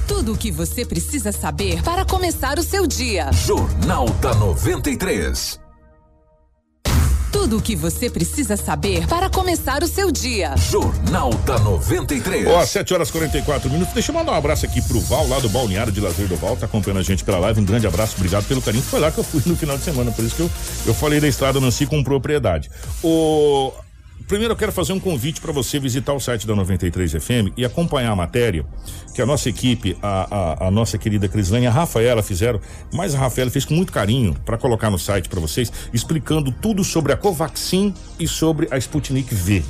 Tudo 0.06 0.34
o 0.34 0.38
que 0.38 0.52
você 0.52 0.84
precisa 0.84 1.32
saber 1.32 1.82
para 1.82 2.04
começar 2.04 2.60
o 2.60 2.62
seu 2.62 2.86
dia. 2.86 3.28
Jornal 3.32 4.08
da 4.20 4.32
93. 4.34 5.58
Tudo 7.32 7.58
o 7.58 7.60
que 7.60 7.74
você 7.74 8.08
precisa 8.08 8.56
saber 8.56 9.06
para 9.08 9.28
começar 9.28 9.82
o 9.82 9.88
seu 9.88 10.12
dia. 10.12 10.56
Jornal 10.56 11.30
da 11.44 11.58
93. 11.58 12.46
Ó, 12.46 12.64
7 12.64 12.94
horas 12.94 13.08
e 13.08 13.12
44 13.12 13.68
minutos. 13.68 13.92
Deixa 13.92 14.12
eu 14.12 14.14
mandar 14.14 14.32
um 14.32 14.36
abraço 14.36 14.64
aqui 14.64 14.80
pro 14.80 15.00
Val, 15.00 15.26
lá 15.26 15.40
do 15.40 15.48
Balneário 15.48 15.92
de 15.92 16.00
Lazer 16.00 16.28
do 16.28 16.36
Val, 16.36 16.56
tá 16.56 16.66
acompanhando 16.66 17.00
a 17.00 17.02
gente 17.02 17.24
pela 17.24 17.38
live. 17.38 17.60
Um 17.60 17.64
grande 17.64 17.86
abraço, 17.86 18.14
obrigado 18.16 18.46
pelo 18.46 18.62
carinho. 18.62 18.84
Foi 18.84 19.00
lá 19.00 19.10
que 19.10 19.18
eu 19.18 19.24
fui 19.24 19.42
no 19.44 19.56
final 19.56 19.76
de 19.76 19.82
semana, 19.82 20.12
por 20.12 20.24
isso 20.24 20.36
que 20.36 20.42
eu, 20.42 20.50
eu 20.86 20.94
falei 20.94 21.20
da 21.20 21.26
estrada 21.26 21.60
Nancy 21.60 21.84
com 21.84 22.02
propriedade. 22.02 22.70
O. 23.02 23.72
Primeiro 24.26 24.52
eu 24.52 24.56
quero 24.56 24.72
fazer 24.72 24.92
um 24.92 24.98
convite 24.98 25.40
para 25.40 25.52
você 25.52 25.78
visitar 25.78 26.12
o 26.12 26.18
site 26.18 26.46
da 26.46 26.54
93 26.54 27.12
FM 27.12 27.52
e 27.56 27.64
acompanhar 27.64 28.10
a 28.10 28.16
matéria 28.16 28.66
que 29.14 29.22
a 29.22 29.26
nossa 29.26 29.48
equipe, 29.48 29.96
a, 30.02 30.64
a, 30.64 30.66
a 30.66 30.70
nossa 30.70 30.98
querida 30.98 31.28
Crislane 31.28 31.64
e 31.64 31.68
a 31.68 31.70
Rafaela 31.70 32.22
fizeram, 32.22 32.60
mas 32.92 33.14
a 33.14 33.18
Rafaela 33.18 33.50
fez 33.50 33.64
com 33.64 33.74
muito 33.74 33.92
carinho 33.92 34.34
para 34.44 34.58
colocar 34.58 34.90
no 34.90 34.98
site 34.98 35.28
para 35.28 35.40
vocês, 35.40 35.72
explicando 35.92 36.50
tudo 36.50 36.82
sobre 36.82 37.12
a 37.12 37.16
Covaxin 37.16 37.94
e 38.18 38.26
sobre 38.26 38.66
a 38.70 38.76
Sputnik 38.78 39.32
V. 39.32 39.62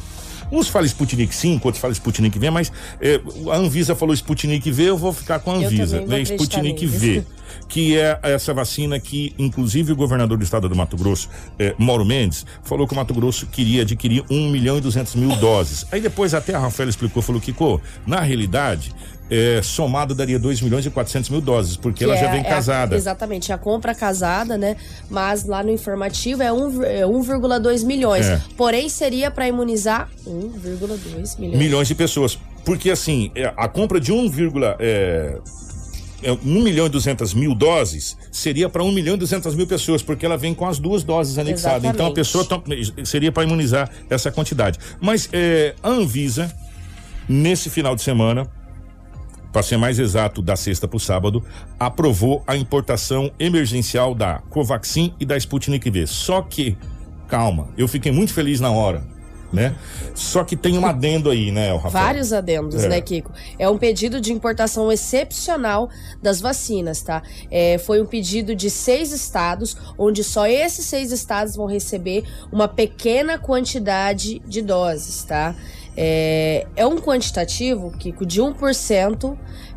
Uns 0.50 0.68
falam 0.68 0.86
Sputnik 0.86 1.34
5, 1.34 1.66
outros 1.66 1.80
falam 1.80 1.92
Sputnik 1.92 2.38
V, 2.38 2.50
mas 2.50 2.72
eh, 3.00 3.20
a 3.50 3.56
Anvisa 3.56 3.94
falou 3.94 4.14
Sputnik 4.14 4.70
V, 4.70 4.82
eu 4.84 4.96
vou 4.96 5.12
ficar 5.12 5.40
com 5.40 5.50
a 5.50 5.54
Anvisa, 5.56 6.00
né? 6.00 6.22
Sputnik. 6.22 6.86
V 6.86 7.24
que 7.68 7.96
é 7.96 8.18
essa 8.22 8.52
vacina 8.54 8.98
que, 9.00 9.34
inclusive, 9.38 9.92
o 9.92 9.96
governador 9.96 10.38
do 10.38 10.44
estado 10.44 10.68
do 10.68 10.76
Mato 10.76 10.96
Grosso, 10.96 11.28
eh, 11.58 11.74
Mauro 11.78 12.04
Mendes, 12.04 12.44
falou 12.62 12.86
que 12.86 12.92
o 12.92 12.96
Mato 12.96 13.12
Grosso 13.14 13.46
queria 13.46 13.82
adquirir 13.82 14.24
1 14.30 14.50
milhão 14.50 14.78
e 14.78 14.80
200 14.80 15.14
mil 15.14 15.34
doses. 15.36 15.86
Aí 15.90 16.00
depois 16.00 16.34
até 16.34 16.54
a 16.54 16.58
Rafaela 16.58 16.90
explicou, 16.90 17.22
falou 17.22 17.40
que, 17.40 17.54
na 18.06 18.20
realidade, 18.20 18.92
eh, 19.30 19.60
somado 19.62 20.14
daria 20.14 20.38
2 20.38 20.60
milhões 20.60 20.86
e 20.86 20.90
400 20.90 21.30
mil 21.30 21.40
doses, 21.40 21.76
porque 21.76 22.04
ela 22.04 22.14
Que 22.14 22.20
já 22.20 22.26
é- 22.26 22.30
vem 22.32 22.40
é 22.40 22.46
a- 22.46 22.48
casada. 22.48 22.94
exatamente, 22.96 23.52
a 23.52 23.58
compra 23.58 23.94
casada, 23.94 24.56
né? 24.56 24.76
Mas 25.10 25.44
lá 25.44 25.62
no 25.64 25.70
informativo 25.72 26.42
é 26.42 26.52
um- 26.52 26.82
é 26.82 27.04
1,2 27.06 27.82
milhões. 27.82 28.26
É. 28.26 28.40
Porém, 28.56 28.88
seria 28.88 29.30
para 29.30 29.48
imunizar 29.48 30.08
1,2 30.26 31.36
milhões. 31.36 31.58
milhões 31.58 31.88
de 31.88 31.94
pessoas. 31.94 32.38
porque 32.64 32.90
assim, 32.90 33.30
é, 33.36 33.52
a 33.56 33.68
compra 33.68 34.00
de 34.00 34.10
1, 34.10 34.26
é, 34.64 34.76
é, 34.80 35.38
1 36.22 36.62
milhão 36.62 36.86
e 36.86 36.88
200 36.88 37.34
mil 37.34 37.54
doses 37.54 38.16
seria 38.32 38.68
para 38.68 38.82
1 38.82 38.90
milhão 38.92 39.14
e 39.14 39.18
200 39.18 39.54
mil 39.54 39.66
pessoas, 39.66 40.02
porque 40.02 40.24
ela 40.24 40.36
vem 40.36 40.54
com 40.54 40.66
as 40.66 40.78
duas 40.78 41.02
doses 41.02 41.38
anexadas. 41.38 41.84
Exatamente. 41.84 41.94
Então 41.94 42.06
a 42.06 42.12
pessoa 42.12 42.44
tom- 42.44 42.62
seria 43.04 43.30
para 43.30 43.44
imunizar 43.44 43.90
essa 44.08 44.30
quantidade. 44.32 44.78
Mas 45.00 45.28
é, 45.32 45.74
a 45.82 45.88
Anvisa, 45.90 46.52
nesse 47.28 47.68
final 47.70 47.94
de 47.94 48.02
semana, 48.02 48.46
para 49.52 49.62
ser 49.62 49.76
mais 49.78 49.98
exato, 49.98 50.42
da 50.42 50.54
sexta 50.56 50.86
para 50.86 50.96
o 50.96 51.00
sábado, 51.00 51.42
aprovou 51.78 52.42
a 52.46 52.56
importação 52.56 53.30
emergencial 53.38 54.14
da 54.14 54.40
Covaxin 54.50 55.14
e 55.18 55.24
da 55.24 55.36
Sputnik 55.36 55.88
V. 55.90 56.06
Só 56.06 56.42
que, 56.42 56.76
calma, 57.28 57.68
eu 57.76 57.88
fiquei 57.88 58.12
muito 58.12 58.34
feliz 58.34 58.60
na 58.60 58.70
hora, 58.70 59.02
né? 59.56 59.74
Só 60.14 60.44
que 60.44 60.54
tem 60.54 60.78
um 60.78 60.84
adendo 60.86 61.30
aí, 61.30 61.50
né, 61.50 61.72
Rafael? 61.74 61.90
Vários 61.90 62.32
adendos, 62.32 62.84
É. 62.84 62.88
né, 62.88 63.00
Kiko? 63.00 63.32
É 63.58 63.68
um 63.68 63.78
pedido 63.78 64.20
de 64.20 64.32
importação 64.32 64.92
excepcional 64.92 65.88
das 66.22 66.40
vacinas, 66.40 67.00
tá? 67.00 67.22
É, 67.50 67.78
foi 67.78 68.00
um 68.02 68.06
pedido 68.06 68.54
de 68.54 68.68
seis 68.68 69.12
estados, 69.12 69.76
onde 69.98 70.22
só 70.22 70.46
esses 70.46 70.84
seis 70.84 71.10
estados 71.10 71.56
vão 71.56 71.66
receber 71.66 72.24
uma 72.52 72.68
pequena 72.68 73.38
quantidade 73.38 74.40
de 74.46 74.60
doses, 74.60 75.24
tá? 75.24 75.54
É, 75.96 76.66
é 76.76 76.86
um 76.86 76.96
quantitativo, 76.98 77.90
Kiko, 77.92 78.26
de 78.26 78.42
1% 78.42 79.34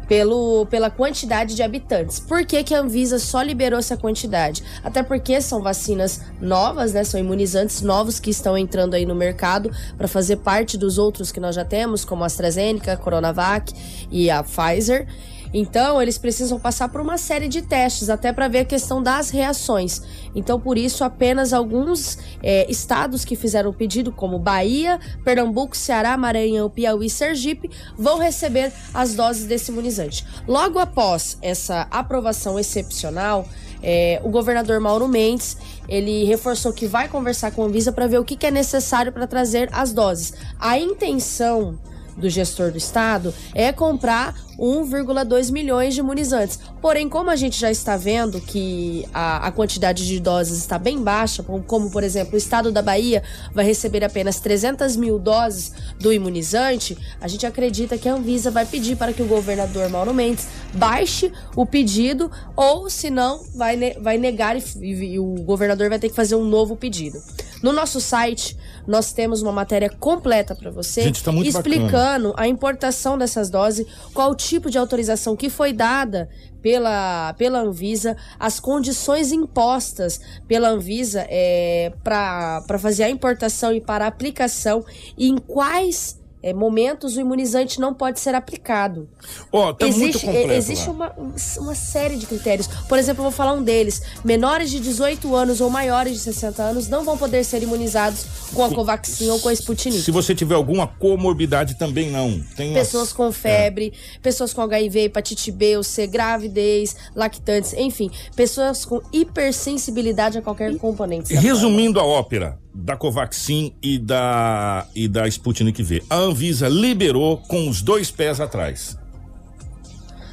pelo, 0.09 0.65
pela 0.65 0.89
quantidade 0.89 1.55
de 1.55 1.61
habitantes. 1.61 2.19
Por 2.19 2.43
que, 2.43 2.63
que 2.63 2.73
a 2.73 2.79
Anvisa 2.79 3.19
só 3.19 3.43
liberou 3.43 3.77
essa 3.77 3.95
quantidade? 3.95 4.63
Até 4.83 5.03
porque 5.03 5.39
são 5.39 5.61
vacinas 5.61 6.21
novas, 6.41 6.93
né? 6.93 7.03
São 7.03 7.19
imunizantes 7.19 7.81
novos 7.83 8.19
que 8.19 8.31
estão 8.31 8.57
entrando 8.57 8.95
aí 8.95 9.05
no 9.05 9.13
mercado 9.13 9.71
para 9.95 10.07
fazer 10.07 10.37
parte 10.37 10.79
dos 10.79 10.97
outros 10.97 11.31
que 11.31 11.39
nós 11.39 11.53
já 11.53 11.63
temos, 11.63 12.03
como 12.03 12.23
a 12.23 12.25
AstraZeneca, 12.25 12.93
a 12.93 12.97
Coronavac 12.97 13.71
e 14.09 14.31
a 14.31 14.43
Pfizer. 14.43 15.07
Então, 15.53 16.01
eles 16.01 16.17
precisam 16.17 16.59
passar 16.59 16.89
por 16.89 17.01
uma 17.01 17.17
série 17.17 17.47
de 17.47 17.61
testes, 17.61 18.09
até 18.09 18.31
para 18.31 18.47
ver 18.47 18.59
a 18.59 18.65
questão 18.65 19.01
das 19.01 19.29
reações. 19.29 20.01
Então, 20.35 20.59
por 20.59 20.77
isso, 20.77 21.03
apenas 21.03 21.53
alguns 21.53 22.17
é, 22.41 22.69
estados 22.69 23.25
que 23.25 23.35
fizeram 23.35 23.71
o 23.71 23.73
pedido, 23.73 24.11
como 24.11 24.37
Bahia, 24.37 24.99
Pernambuco, 25.23 25.75
Ceará, 25.75 26.15
Maranhão, 26.17 26.69
Piauí 26.69 27.07
e 27.07 27.09
Sergipe, 27.09 27.69
vão 27.97 28.19
receber 28.19 28.71
as 28.93 29.15
doses 29.15 29.45
desse 29.45 29.71
imunizante. 29.71 30.25
Logo 30.47 30.79
após 30.79 31.37
essa 31.41 31.87
aprovação 31.89 32.59
excepcional, 32.59 33.47
é, 33.81 34.19
o 34.23 34.29
governador 34.29 34.79
Mauro 34.79 35.07
Mendes 35.07 35.57
ele 35.87 36.25
reforçou 36.25 36.73
que 36.73 36.85
vai 36.85 37.07
conversar 37.07 37.51
com 37.51 37.63
a 37.63 37.65
Anvisa 37.65 37.91
para 37.91 38.07
ver 38.07 38.19
o 38.19 38.25
que, 38.25 38.35
que 38.35 38.45
é 38.45 38.51
necessário 38.51 39.11
para 39.11 39.25
trazer 39.25 39.69
as 39.71 39.93
doses. 39.93 40.33
A 40.59 40.77
intenção 40.77 41.79
do 42.19 42.29
gestor 42.29 42.71
do 42.71 42.77
estado 42.77 43.33
é 43.55 43.71
comprar 43.71 44.35
1,2 44.59 45.51
milhões 45.51 45.93
de 45.93 46.01
imunizantes. 46.01 46.59
Porém, 46.81 47.07
como 47.07 47.29
a 47.29 47.35
gente 47.35 47.57
já 47.57 47.71
está 47.71 47.95
vendo 47.95 48.41
que 48.41 49.05
a, 49.13 49.47
a 49.47 49.51
quantidade 49.51 50.05
de 50.05 50.19
doses 50.19 50.57
está 50.57 50.77
bem 50.77 51.01
baixa, 51.01 51.41
como, 51.43 51.89
por 51.89 52.03
exemplo 52.03 52.33
o 52.35 52.37
estado 52.37 52.71
da 52.71 52.81
Bahia 52.81 53.23
vai 53.53 53.63
receber 53.65 54.03
apenas 54.03 54.39
300 54.39 54.95
mil 54.97 55.17
doses 55.17 55.71
do 55.99 56.11
imunizante, 56.11 56.97
a 57.21 57.27
gente 57.27 57.45
acredita 57.45 57.97
que 57.97 58.07
a 58.09 58.13
Anvisa 58.13 58.51
vai 58.51 58.65
pedir 58.65 58.97
para 58.97 59.13
que 59.13 59.21
o 59.21 59.25
governador 59.25 59.89
Mauro 59.89 60.13
Mendes 60.13 60.47
baixe 60.73 61.31
o 61.55 61.65
pedido 61.65 62.29
ou, 62.55 62.89
se 62.89 63.09
não, 63.09 63.41
vai, 63.55 63.75
ne- 63.75 63.97
vai 63.99 64.17
negar 64.17 64.57
e, 64.57 64.63
e- 64.81 65.13
e 65.13 65.19
o 65.19 65.35
governador 65.43 65.89
vai 65.89 65.99
ter 65.99 66.09
que 66.09 66.15
fazer 66.15 66.35
um 66.35 66.43
novo 66.43 66.75
pedido. 66.75 67.21
No 67.61 67.73
nosso 67.73 67.99
site, 67.99 68.57
nós 68.87 69.11
temos 69.11 69.41
uma 69.41 69.51
matéria 69.51 69.89
completa 69.89 70.55
para 70.55 70.71
você 70.71 71.01
Gente, 71.03 71.23
tá 71.23 71.31
explicando 71.31 72.29
bacana. 72.29 72.33
a 72.37 72.47
importação 72.47 73.17
dessas 73.17 73.49
doses, 73.49 73.85
qual 74.13 74.31
o 74.31 74.35
tipo 74.35 74.69
de 74.69 74.77
autorização 74.77 75.35
que 75.35 75.49
foi 75.49 75.73
dada 75.73 76.29
pela, 76.61 77.33
pela 77.33 77.59
Anvisa, 77.59 78.15
as 78.39 78.59
condições 78.59 79.31
impostas 79.31 80.19
pela 80.47 80.69
Anvisa 80.69 81.25
é, 81.29 81.93
para 82.03 82.79
fazer 82.79 83.03
a 83.03 83.09
importação 83.09 83.73
e 83.73 83.81
para 83.81 84.05
a 84.05 84.07
aplicação 84.07 84.83
e 85.17 85.29
em 85.29 85.37
quais 85.37 86.18
é, 86.41 86.53
momentos 86.53 87.17
o 87.17 87.19
imunizante 87.19 87.79
não 87.79 87.93
pode 87.93 88.19
ser 88.19 88.33
aplicado. 88.33 89.09
Ó, 89.51 89.73
tá 89.73 89.87
existe 89.87 90.25
completo 90.25 90.51
é, 90.51 90.57
existe 90.57 90.87
lá. 90.87 90.93
uma, 90.93 91.15
uma 91.57 91.75
série 91.75 92.17
de 92.17 92.25
critérios. 92.25 92.67
Por 92.67 92.97
exemplo, 92.97 93.19
eu 93.19 93.23
vou 93.23 93.31
falar 93.31 93.53
um 93.53 93.63
deles. 93.63 94.01
Menores 94.23 94.69
de 94.69 94.79
18 94.79 95.35
anos 95.35 95.61
ou 95.61 95.69
maiores 95.69 96.13
de 96.13 96.19
60 96.19 96.61
anos 96.63 96.87
não 96.87 97.03
vão 97.03 97.17
poder 97.17 97.43
ser 97.43 97.61
imunizados 97.61 98.25
com 98.53 98.63
a 98.63 98.69
Covaxin 98.69 99.29
ou 99.29 99.39
com 99.39 99.49
a 99.49 99.53
Sputnik. 99.53 100.01
Se 100.01 100.11
você 100.11 100.33
tiver 100.33 100.55
alguma 100.55 100.87
comorbidade, 100.87 101.77
também 101.77 102.09
não. 102.09 102.41
Tem 102.55 102.73
Pessoas 102.73 103.11
com 103.11 103.31
febre, 103.31 103.93
pessoas 104.21 104.53
com 104.53 104.61
HIV, 104.61 105.05
hepatite 105.05 105.51
B 105.51 105.77
ou 105.77 105.83
C, 105.83 106.07
gravidez, 106.07 106.95
lactantes, 107.15 107.73
enfim, 107.73 108.09
pessoas 108.35 108.85
com 108.85 109.01
hipersensibilidade 109.11 110.37
a 110.37 110.41
qualquer 110.41 110.75
componente. 110.77 111.33
Resumindo 111.33 111.99
a 111.99 112.03
ópera 112.03 112.57
da 112.73 112.95
Covaxin 112.95 113.73
e 113.81 113.97
da, 113.97 114.85
e 114.95 115.07
da 115.07 115.27
Sputnik 115.27 115.81
V, 115.81 116.03
a 116.09 116.15
Anvisa 116.15 116.67
liberou 116.69 117.37
com 117.37 117.67
os 117.67 117.81
dois 117.81 118.11
pés 118.11 118.39
atrás. 118.39 118.97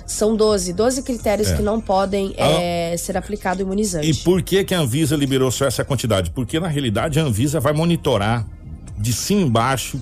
São 0.07 0.37
12, 0.37 0.73
12 0.73 1.03
critérios 1.03 1.49
É. 1.51 1.57
que 1.57 1.63
não 1.63 1.81
podem 1.81 2.33
Ah. 2.39 2.45
é, 2.61 2.97
ser 2.97 3.17
aplicado 3.17 3.61
imunizante. 3.63 4.09
E 4.09 4.15
por 4.15 4.41
que, 4.43 4.63
que 4.65 4.73
a 4.75 4.79
Anvisa 4.81 5.17
liberou 5.17 5.51
só 5.51 5.65
essa 5.67 5.85
quantidade? 5.85 6.31
Porque 6.31 6.61
na 6.61 6.69
realidade 6.69 7.19
a 7.19 7.25
Anvisa 7.25 7.59
vai 7.59 7.73
monitorar 7.73 8.47
de 8.97 9.13
cima 9.13 9.41
embaixo 9.43 10.01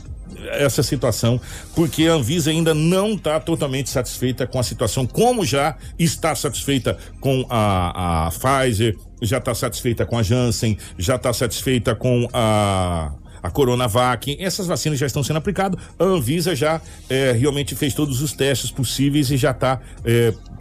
essa 0.50 0.82
situação, 0.82 1.40
porque 1.74 2.06
a 2.06 2.12
Anvisa 2.14 2.50
ainda 2.50 2.74
não 2.74 3.12
está 3.14 3.40
totalmente 3.40 3.88
satisfeita 3.88 4.46
com 4.46 4.58
a 4.58 4.62
situação, 4.62 5.06
como 5.06 5.42
já 5.44 5.74
está 5.98 6.34
satisfeita 6.34 6.98
com 7.18 7.46
a, 7.48 8.26
a 8.26 8.30
Pfizer, 8.30 8.94
já 9.24 9.38
está 9.38 9.54
satisfeita 9.54 10.04
com 10.06 10.18
a 10.18 10.22
Janssen, 10.22 10.76
já 10.98 11.16
está 11.16 11.32
satisfeita 11.32 11.94
com 11.94 12.28
a 12.32 13.12
a 13.42 13.50
Coronavac, 13.50 14.34
essas 14.40 14.66
vacinas 14.66 14.98
já 14.98 15.04
estão 15.04 15.22
sendo 15.22 15.36
aplicadas. 15.36 15.78
A 15.98 16.04
Anvisa 16.04 16.56
já 16.56 16.80
eh, 17.10 17.32
realmente 17.38 17.74
fez 17.74 17.92
todos 17.92 18.22
os 18.22 18.32
testes 18.32 18.70
possíveis 18.70 19.30
e 19.30 19.36
já 19.36 19.50
está 19.50 19.82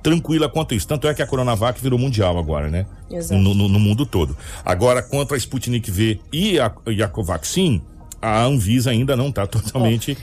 tranquila 0.02 0.50
quanto 0.50 0.76
isso. 0.76 0.86
Tanto 0.86 1.08
é 1.08 1.14
que 1.14 1.22
a 1.22 1.26
Coronavac 1.26 1.82
virou 1.82 1.98
mundial 1.98 2.38
agora, 2.38 2.70
né? 2.70 2.86
Exato. 3.10 3.40
No, 3.40 3.54
no- 3.56 3.70
no 3.70 3.80
mundo 3.80 4.06
todo. 4.06 4.36
Agora, 4.66 5.02
contra 5.02 5.38
a 5.38 5.40
Sputnik 5.40 5.90
V 5.90 6.20
e 6.34 6.60
a, 6.60 6.70
e 6.88 7.02
a 7.02 7.08
Covaxin, 7.08 7.82
a 8.22 8.44
Anvisa 8.44 8.92
ainda 8.92 9.16
não 9.16 9.30
está 9.30 9.48
totalmente. 9.48 10.18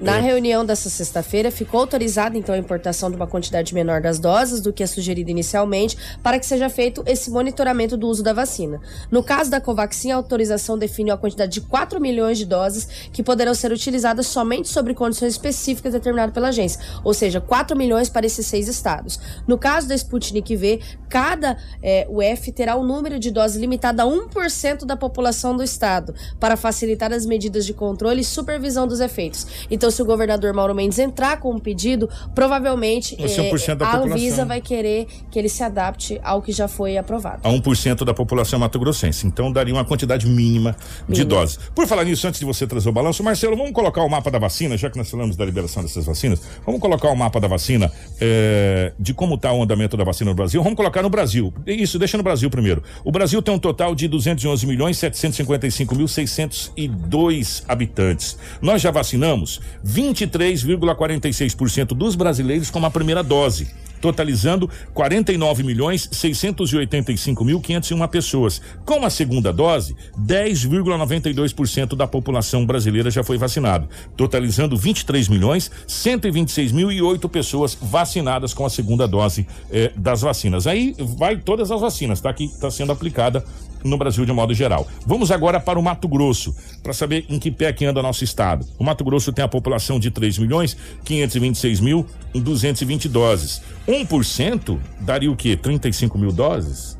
Na 0.00 0.16
É. 0.16 0.20
reunião 0.20 0.64
dessa 0.64 0.88
sexta-feira, 0.88 1.50
ficou 1.50 1.80
autorizada 1.80 2.38
então 2.38 2.54
a 2.54 2.58
importação 2.58 3.10
de 3.10 3.16
uma 3.16 3.26
quantidade 3.26 3.74
menor 3.74 4.00
das 4.00 4.18
doses 4.18 4.60
do 4.60 4.72
que 4.72 4.82
é 4.82 4.86
sugerido 4.86 5.30
inicialmente, 5.30 5.96
para 6.22 6.38
que 6.38 6.46
seja 6.46 6.70
feito 6.70 7.02
esse 7.06 7.30
monitoramento 7.30 7.98
do 7.98 8.08
uso 8.08 8.22
da 8.22 8.32
vacina. 8.32 8.80
No 9.10 9.22
caso 9.22 9.50
da 9.50 9.60
Covaxin, 9.60 10.12
a 10.12 10.16
autorização 10.16 10.78
define 10.78 11.10
a 11.10 11.18
quantidade 11.18 11.52
de 11.52 11.60
4 11.60 12.00
milhões 12.00 12.38
de 12.38 12.46
doses 12.46 12.88
que 13.12 13.22
poderão 13.22 13.52
ser 13.54 13.72
utilizadas 13.72 14.26
somente 14.26 14.68
sobre 14.68 14.94
condições 14.94 15.32
específicas 15.34 15.92
determinadas 15.92 16.32
pela 16.32 16.48
agência, 16.48 16.80
ou 17.04 17.12
seja, 17.12 17.38
4 17.38 17.76
milhões 17.76 18.08
para 18.08 18.24
esses 18.24 18.46
seis 18.46 18.68
estados. 18.68 19.20
No 19.46 19.58
caso 19.58 19.86
da 19.86 19.94
Sputnik 19.94 20.56
V, 20.56 20.80
cada 21.10 21.58
eh, 21.82 22.06
UF 22.08 22.52
terá 22.52 22.74
um 22.74 22.84
número 22.84 23.18
de 23.18 23.30
doses 23.30 23.60
limitado 23.60 24.00
a 24.00 24.06
1% 24.06 24.86
da 24.86 24.96
população 24.96 25.54
do 25.54 25.62
estado, 25.62 26.14
para 26.38 26.56
facilitar 26.56 27.12
as 27.12 27.26
medidas 27.26 27.66
de 27.66 27.74
controle 27.74 28.22
e 28.22 28.24
supervisão 28.24 28.86
dos 28.88 29.00
efeitos. 29.00 29.46
Então, 29.70 29.89
se 29.90 30.02
o 30.02 30.04
governador 30.04 30.52
Mauro 30.52 30.74
Mendes 30.74 30.98
entrar 30.98 31.38
com 31.38 31.52
um 31.52 31.58
pedido, 31.58 32.08
provavelmente 32.34 33.16
Vai 33.16 33.28
ser 33.28 33.42
1% 33.42 33.74
da 33.76 33.86
a. 33.86 33.96
Anvisa 33.98 34.44
vai 34.44 34.60
querer 34.60 35.06
que 35.30 35.38
ele 35.38 35.48
se 35.48 35.62
adapte 35.62 36.20
ao 36.22 36.40
que 36.42 36.52
já 36.52 36.66
foi 36.68 36.96
aprovado. 36.96 37.40
a 37.44 37.50
1% 37.50 38.04
da 38.04 38.14
população 38.14 38.58
mato-grossense. 38.58 39.26
Então 39.26 39.52
daria 39.52 39.74
uma 39.74 39.84
quantidade 39.84 40.26
mínima 40.26 40.76
de 41.08 41.20
Mínima. 41.20 41.28
doses. 41.28 41.58
Por 41.74 41.86
falar 41.86 42.04
nisso, 42.04 42.26
antes 42.26 42.40
de 42.40 42.46
você 42.46 42.66
trazer 42.66 42.88
o 42.88 42.92
balanço, 42.92 43.22
Marcelo, 43.22 43.56
vamos 43.56 43.72
colocar 43.72 44.02
o 44.02 44.08
mapa 44.08 44.30
da 44.30 44.38
vacina, 44.38 44.76
já 44.76 44.90
que 44.90 44.96
nós 44.98 45.10
falamos 45.10 45.36
da 45.36 45.44
liberação 45.44 45.82
dessas 45.82 46.04
vacinas, 46.06 46.40
vamos 46.64 46.80
colocar 46.80 47.08
o 47.10 47.16
mapa 47.16 47.40
da 47.40 47.48
vacina 47.48 47.90
eh, 48.20 48.92
de 48.98 49.12
como 49.14 49.34
está 49.34 49.52
o 49.52 49.62
andamento 49.62 49.96
da 49.96 50.04
vacina 50.04 50.30
no 50.30 50.36
Brasil. 50.36 50.62
Vamos 50.62 50.76
colocar 50.76 51.02
no 51.02 51.10
Brasil. 51.10 51.52
Isso, 51.66 51.98
deixa 51.98 52.16
no 52.16 52.22
Brasil 52.22 52.48
primeiro. 52.50 52.82
O 53.04 53.12
Brasil 53.12 53.40
tem 53.42 53.54
um 53.54 53.58
total 53.58 53.94
de 53.94 54.08
211 54.08 54.66
milhões 54.66 54.98
755 54.98 55.94
mil 55.94 56.08
602 56.08 57.64
habitantes. 57.68 58.38
Nós 58.60 58.82
já 58.82 58.90
vacinamos 58.90 59.60
23,46% 59.84 61.88
dos 61.88 62.14
brasileiros 62.14 62.70
com 62.70 62.84
a 62.84 62.90
primeira 62.90 63.22
dose 63.22 63.68
totalizando 64.00 64.68
49 64.94 65.62
milhões 65.62 66.08
685 66.10 67.44
mil 67.44 67.60
501 67.60 68.08
pessoas. 68.08 68.60
Com 68.84 69.04
a 69.04 69.10
segunda 69.10 69.52
dose, 69.52 69.94
10,92% 70.18 71.94
da 71.94 72.06
população 72.06 72.64
brasileira 72.64 73.10
já 73.10 73.22
foi 73.22 73.36
vacinado, 73.36 73.88
totalizando 74.16 74.76
23 74.76 75.28
milhões 75.28 75.70
126 75.86 76.72
mil 76.72 76.90
e 76.90 77.02
oito 77.02 77.28
pessoas 77.28 77.76
vacinadas 77.80 78.54
com 78.54 78.64
a 78.64 78.70
segunda 78.70 79.06
dose 79.06 79.46
eh, 79.70 79.92
das 79.94 80.22
vacinas. 80.22 80.66
Aí 80.66 80.94
vai 80.98 81.36
todas 81.36 81.70
as 81.70 81.80
vacinas, 81.80 82.20
tá? 82.20 82.32
Que 82.32 82.44
está 82.44 82.70
sendo 82.70 82.92
aplicada 82.92 83.44
no 83.84 83.96
Brasil 83.96 84.24
de 84.24 84.32
modo 84.32 84.54
geral. 84.54 84.86
Vamos 85.06 85.30
agora 85.30 85.60
para 85.60 85.78
o 85.78 85.82
Mato 85.82 86.08
Grosso, 86.08 86.54
para 86.82 86.92
saber 86.92 87.24
em 87.28 87.38
que 87.38 87.50
pé 87.50 87.72
que 87.72 87.84
anda 87.84 88.02
nosso 88.02 88.24
estado. 88.24 88.66
O 88.78 88.84
Mato 88.84 89.04
Grosso 89.04 89.32
tem 89.32 89.44
a 89.44 89.48
população 89.48 89.98
de 89.98 90.10
3 90.10 90.38
milhões 90.38 90.76
526 91.04 91.80
mil 91.80 92.06
220 92.34 93.08
doses. 93.08 93.62
1% 93.88 94.78
daria 95.00 95.30
o 95.30 95.36
quê? 95.36 95.56
35 95.56 96.18
mil 96.18 96.32
doses? 96.32 96.98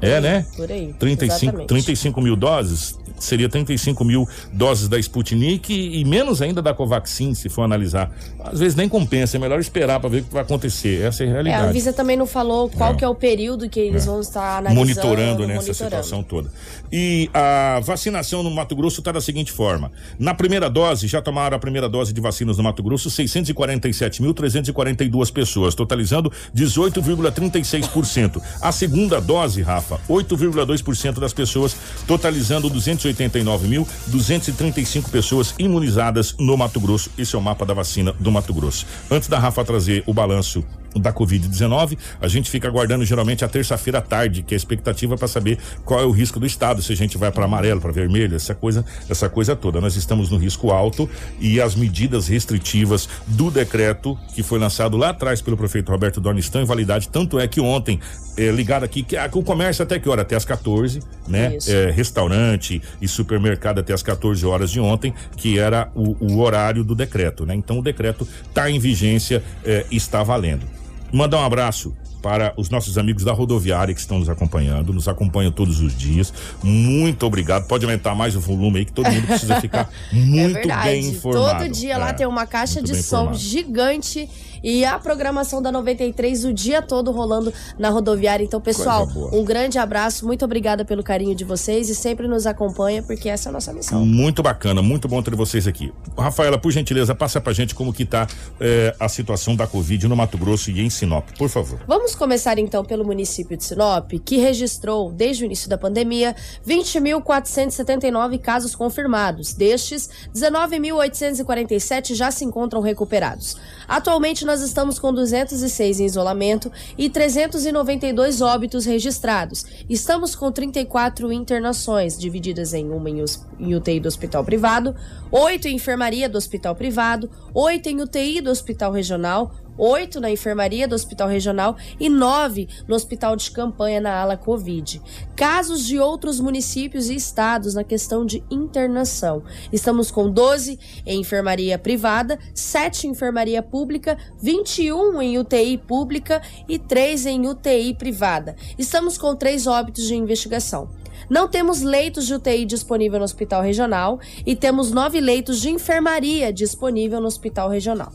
É, 0.00 0.20
né? 0.20 0.44
Por 0.56 0.70
aí. 0.70 0.92
35, 0.98 1.44
exatamente. 1.44 1.68
35 1.68 2.20
mil 2.20 2.34
doses, 2.34 2.98
seria 3.22 3.48
35 3.48 4.04
mil 4.04 4.28
doses 4.52 4.88
da 4.88 4.98
Sputnik 4.98 5.72
e, 5.72 6.00
e 6.00 6.04
menos 6.04 6.42
ainda 6.42 6.60
da 6.62 6.72
Covaxin, 6.74 7.34
se 7.34 7.48
for 7.48 7.62
analisar. 7.62 8.10
Às 8.40 8.58
vezes 8.60 8.74
nem 8.74 8.88
compensa, 8.88 9.36
é 9.36 9.40
melhor 9.40 9.60
esperar 9.60 10.00
para 10.00 10.08
ver 10.10 10.20
o 10.20 10.24
que 10.24 10.32
vai 10.32 10.42
acontecer. 10.42 11.02
Essa 11.02 11.22
é 11.24 11.26
a 11.26 11.30
É, 11.30 11.32
realidade. 11.32 11.64
a 11.64 11.68
Anvisa 11.68 11.92
também 11.92 12.16
não 12.16 12.26
falou 12.26 12.68
qual 12.68 12.92
É. 12.92 12.96
que 12.96 13.04
é 13.04 13.08
o 13.08 13.14
período 13.14 13.68
que 13.68 13.78
eles 13.80 14.04
vão 14.06 14.20
estar 14.20 14.58
analisando. 14.58 14.80
monitorando 14.80 15.46
né, 15.46 15.56
essa 15.56 15.72
situação 15.74 16.22
toda. 16.22 16.50
E 16.90 17.30
a 17.32 17.80
vacinação 17.82 18.42
no 18.42 18.50
Mato 18.50 18.74
Grosso 18.76 19.00
está 19.00 19.12
da 19.12 19.20
seguinte 19.20 19.52
forma: 19.52 19.90
na 20.18 20.34
primeira 20.34 20.68
dose, 20.68 21.06
já 21.06 21.22
tomaram 21.22 21.56
a 21.56 21.60
primeira 21.60 21.88
dose 21.88 22.12
de 22.12 22.20
vacinas 22.20 22.56
no 22.58 22.62
Mato 22.62 22.82
Grosso 22.82 23.08
647.342 23.10 25.32
pessoas, 25.32 25.74
totalizando 25.74 26.30
18,36%. 26.54 28.40
A 28.60 28.72
segunda 28.72 29.20
dose, 29.20 29.62
Rafa, 29.62 30.00
8,2% 30.08 31.20
das 31.20 31.32
pessoas, 31.32 31.76
totalizando 32.06 32.68
289.235 33.14 35.10
pessoas 35.10 35.54
imunizadas 35.58 36.34
no 36.38 36.56
Mato 36.56 36.80
Grosso. 36.80 37.10
Esse 37.16 37.34
é 37.34 37.38
o 37.38 37.42
mapa 37.42 37.64
da 37.64 37.74
vacina 37.74 38.12
do 38.18 38.30
Mato 38.30 38.52
Grosso. 38.54 38.86
Antes 39.10 39.28
da 39.28 39.38
Rafa 39.38 39.64
trazer 39.64 40.02
o 40.06 40.14
balanço 40.14 40.64
da 41.00 41.12
Covid-19, 41.12 41.98
a 42.20 42.28
gente 42.28 42.50
fica 42.50 42.68
aguardando 42.68 43.04
geralmente 43.04 43.44
a 43.44 43.48
terça-feira 43.48 43.98
à 43.98 44.02
tarde, 44.02 44.42
que 44.42 44.54
é 44.54 44.56
a 44.56 44.58
expectativa 44.58 45.16
para 45.16 45.28
saber 45.28 45.58
qual 45.84 46.00
é 46.00 46.04
o 46.04 46.10
risco 46.10 46.38
do 46.38 46.46
estado, 46.46 46.82
se 46.82 46.92
a 46.92 46.96
gente 46.96 47.16
vai 47.18 47.30
para 47.30 47.44
amarelo, 47.44 47.80
para 47.80 47.92
vermelho, 47.92 48.36
essa 48.36 48.54
coisa, 48.54 48.84
essa 49.08 49.28
coisa 49.28 49.54
toda. 49.56 49.80
Nós 49.80 49.96
estamos 49.96 50.30
no 50.30 50.36
risco 50.36 50.70
alto 50.70 51.08
e 51.40 51.60
as 51.60 51.74
medidas 51.74 52.28
restritivas 52.28 53.08
do 53.26 53.50
decreto 53.50 54.18
que 54.34 54.42
foi 54.42 54.58
lançado 54.58 54.96
lá 54.96 55.10
atrás 55.10 55.40
pelo 55.40 55.56
prefeito 55.56 55.90
Roberto 55.90 56.20
Dorn 56.20 56.38
estão 56.38 56.62
em 56.62 56.64
validade, 56.64 57.08
tanto 57.08 57.38
é 57.38 57.46
que 57.46 57.60
ontem, 57.60 58.00
é, 58.36 58.50
ligado 58.50 58.84
aqui, 58.84 59.02
que, 59.02 59.16
ah, 59.16 59.28
que 59.28 59.38
o 59.38 59.42
comércio 59.42 59.82
até 59.82 59.98
que 59.98 60.08
hora? 60.08 60.22
Até 60.22 60.36
as 60.36 60.44
14, 60.44 61.00
né? 61.28 61.58
É, 61.66 61.90
restaurante 61.90 62.80
e 63.00 63.08
supermercado 63.08 63.78
até 63.78 63.92
as 63.92 64.02
14 64.02 64.44
horas 64.46 64.70
de 64.70 64.80
ontem, 64.80 65.12
que 65.36 65.58
era 65.58 65.90
o, 65.94 66.16
o 66.20 66.40
horário 66.40 66.82
do 66.84 66.94
decreto, 66.94 67.44
né? 67.44 67.54
Então 67.54 67.78
o 67.78 67.82
decreto 67.82 68.26
está 68.48 68.70
em 68.70 68.78
vigência 68.78 69.42
é, 69.64 69.84
e 69.90 69.96
está 69.96 70.22
valendo. 70.22 70.81
Mandar 71.12 71.38
um 71.38 71.44
abraço 71.44 71.94
para 72.22 72.54
os 72.56 72.70
nossos 72.70 72.96
amigos 72.96 73.24
da 73.24 73.32
rodoviária 73.32 73.92
que 73.92 74.00
estão 74.00 74.18
nos 74.20 74.28
acompanhando, 74.28 74.92
nos 74.92 75.08
acompanham 75.08 75.50
todos 75.50 75.80
os 75.80 75.96
dias. 75.96 76.32
Muito 76.62 77.26
obrigado. 77.26 77.66
Pode 77.66 77.84
aumentar 77.84 78.14
mais 78.14 78.36
o 78.36 78.40
volume 78.40 78.78
aí, 78.78 78.84
que 78.84 78.92
todo 78.92 79.10
mundo 79.10 79.26
precisa 79.26 79.60
ficar 79.60 79.90
muito 80.12 80.70
é 80.70 80.82
bem 80.84 81.08
informado. 81.08 81.64
Todo 81.64 81.72
dia 81.72 81.94
É, 81.94 81.98
lá 81.98 82.14
tem 82.14 82.26
uma 82.26 82.46
caixa 82.46 82.80
de 82.80 82.94
som 83.02 83.16
informado. 83.24 83.38
gigante 83.38 84.30
e 84.62 84.84
a 84.84 84.98
programação 84.98 85.60
da 85.60 85.72
93 85.72 86.44
o 86.44 86.52
dia 86.52 86.80
todo 86.82 87.10
rolando 87.10 87.52
na 87.78 87.90
rodoviária. 87.90 88.44
Então, 88.44 88.60
pessoal, 88.60 89.08
um 89.32 89.44
grande 89.44 89.78
abraço, 89.78 90.26
muito 90.26 90.44
obrigada 90.44 90.84
pelo 90.84 91.02
carinho 91.02 91.34
de 91.34 91.44
vocês 91.44 91.88
e 91.88 91.94
sempre 91.94 92.28
nos 92.28 92.46
acompanha 92.46 93.02
porque 93.02 93.28
essa 93.28 93.48
é 93.48 93.50
a 93.50 93.52
nossa 93.52 93.72
missão. 93.72 94.04
Muito 94.04 94.42
bacana, 94.42 94.82
muito 94.82 95.08
bom 95.08 95.22
ter 95.22 95.34
vocês 95.34 95.66
aqui. 95.66 95.92
Rafaela, 96.16 96.58
por 96.58 96.70
gentileza, 96.70 97.14
passa 97.14 97.40
pra 97.40 97.52
gente 97.52 97.74
como 97.74 97.92
que 97.92 98.04
tá 98.04 98.26
eh, 98.60 98.94
a 98.98 99.08
situação 99.08 99.56
da 99.56 99.66
Covid 99.66 100.06
no 100.08 100.16
Mato 100.16 100.38
Grosso 100.38 100.70
e 100.70 100.80
em 100.80 100.90
Sinop, 100.90 101.28
por 101.36 101.48
favor. 101.48 101.80
Vamos 101.86 102.14
começar 102.14 102.58
então 102.58 102.84
pelo 102.84 103.04
município 103.04 103.56
de 103.56 103.64
Sinop, 103.64 104.12
que 104.24 104.36
registrou, 104.36 105.12
desde 105.12 105.44
o 105.44 105.46
início 105.46 105.68
da 105.68 105.78
pandemia, 105.78 106.34
20.479 106.66 108.38
casos 108.38 108.74
confirmados. 108.74 109.52
Destes, 109.52 110.08
19.847 110.34 112.14
já 112.14 112.30
se 112.30 112.44
encontram 112.44 112.80
recuperados. 112.80 113.56
Atualmente, 113.88 114.44
nós 114.52 114.60
estamos 114.60 114.98
com 114.98 115.14
206 115.14 116.00
em 116.00 116.04
isolamento 116.04 116.70
e 116.98 117.08
392 117.08 118.42
óbitos 118.42 118.84
registrados. 118.84 119.64
Estamos 119.88 120.34
com 120.34 120.52
34 120.52 121.32
internações, 121.32 122.18
divididas 122.18 122.74
em 122.74 122.90
uma 122.90 123.08
em, 123.08 123.74
UTI 123.74 123.98
do 123.98 124.08
hospital 124.08 124.44
privado, 124.44 124.94
8 125.30 125.68
em 125.68 125.76
enfermaria 125.76 126.28
do 126.28 126.36
hospital 126.36 126.74
privado, 126.74 127.30
8 127.54 127.88
em 127.88 128.02
UTI 128.02 128.42
do 128.42 128.50
hospital 128.50 128.92
regional, 128.92 129.54
oito 129.76 130.20
na 130.20 130.30
enfermaria 130.30 130.86
do 130.86 130.94
Hospital 130.94 131.28
Regional 131.28 131.76
e 131.98 132.08
nove 132.08 132.68
no 132.86 132.94
Hospital 132.94 133.36
de 133.36 133.50
Campanha 133.50 134.00
na 134.00 134.14
ala 134.20 134.36
Covid. 134.36 135.00
Casos 135.34 135.84
de 135.84 135.98
outros 135.98 136.40
municípios 136.40 137.08
e 137.08 137.14
estados 137.14 137.74
na 137.74 137.84
questão 137.84 138.24
de 138.24 138.42
internação. 138.50 139.42
Estamos 139.72 140.10
com 140.10 140.30
12 140.30 140.78
em 141.06 141.20
enfermaria 141.20 141.78
privada, 141.78 142.38
7 142.54 143.06
em 143.06 143.10
enfermaria 143.10 143.62
pública, 143.62 144.16
21 144.40 145.22
em 145.22 145.38
UTI 145.38 145.78
pública 145.78 146.42
e 146.68 146.78
3 146.78 147.26
em 147.26 147.46
UTI 147.46 147.94
privada. 147.94 148.56
Estamos 148.78 149.16
com 149.16 149.34
três 149.34 149.66
óbitos 149.66 150.04
de 150.04 150.14
investigação. 150.14 150.88
Não 151.30 151.48
temos 151.48 151.82
leitos 151.82 152.26
de 152.26 152.34
UTI 152.34 152.64
disponível 152.64 153.18
no 153.18 153.24
Hospital 153.24 153.62
Regional 153.62 154.20
e 154.44 154.54
temos 154.56 154.90
nove 154.90 155.20
leitos 155.20 155.60
de 155.60 155.70
enfermaria 155.70 156.52
disponível 156.52 157.20
no 157.20 157.26
Hospital 157.26 157.68
Regional. 157.68 158.12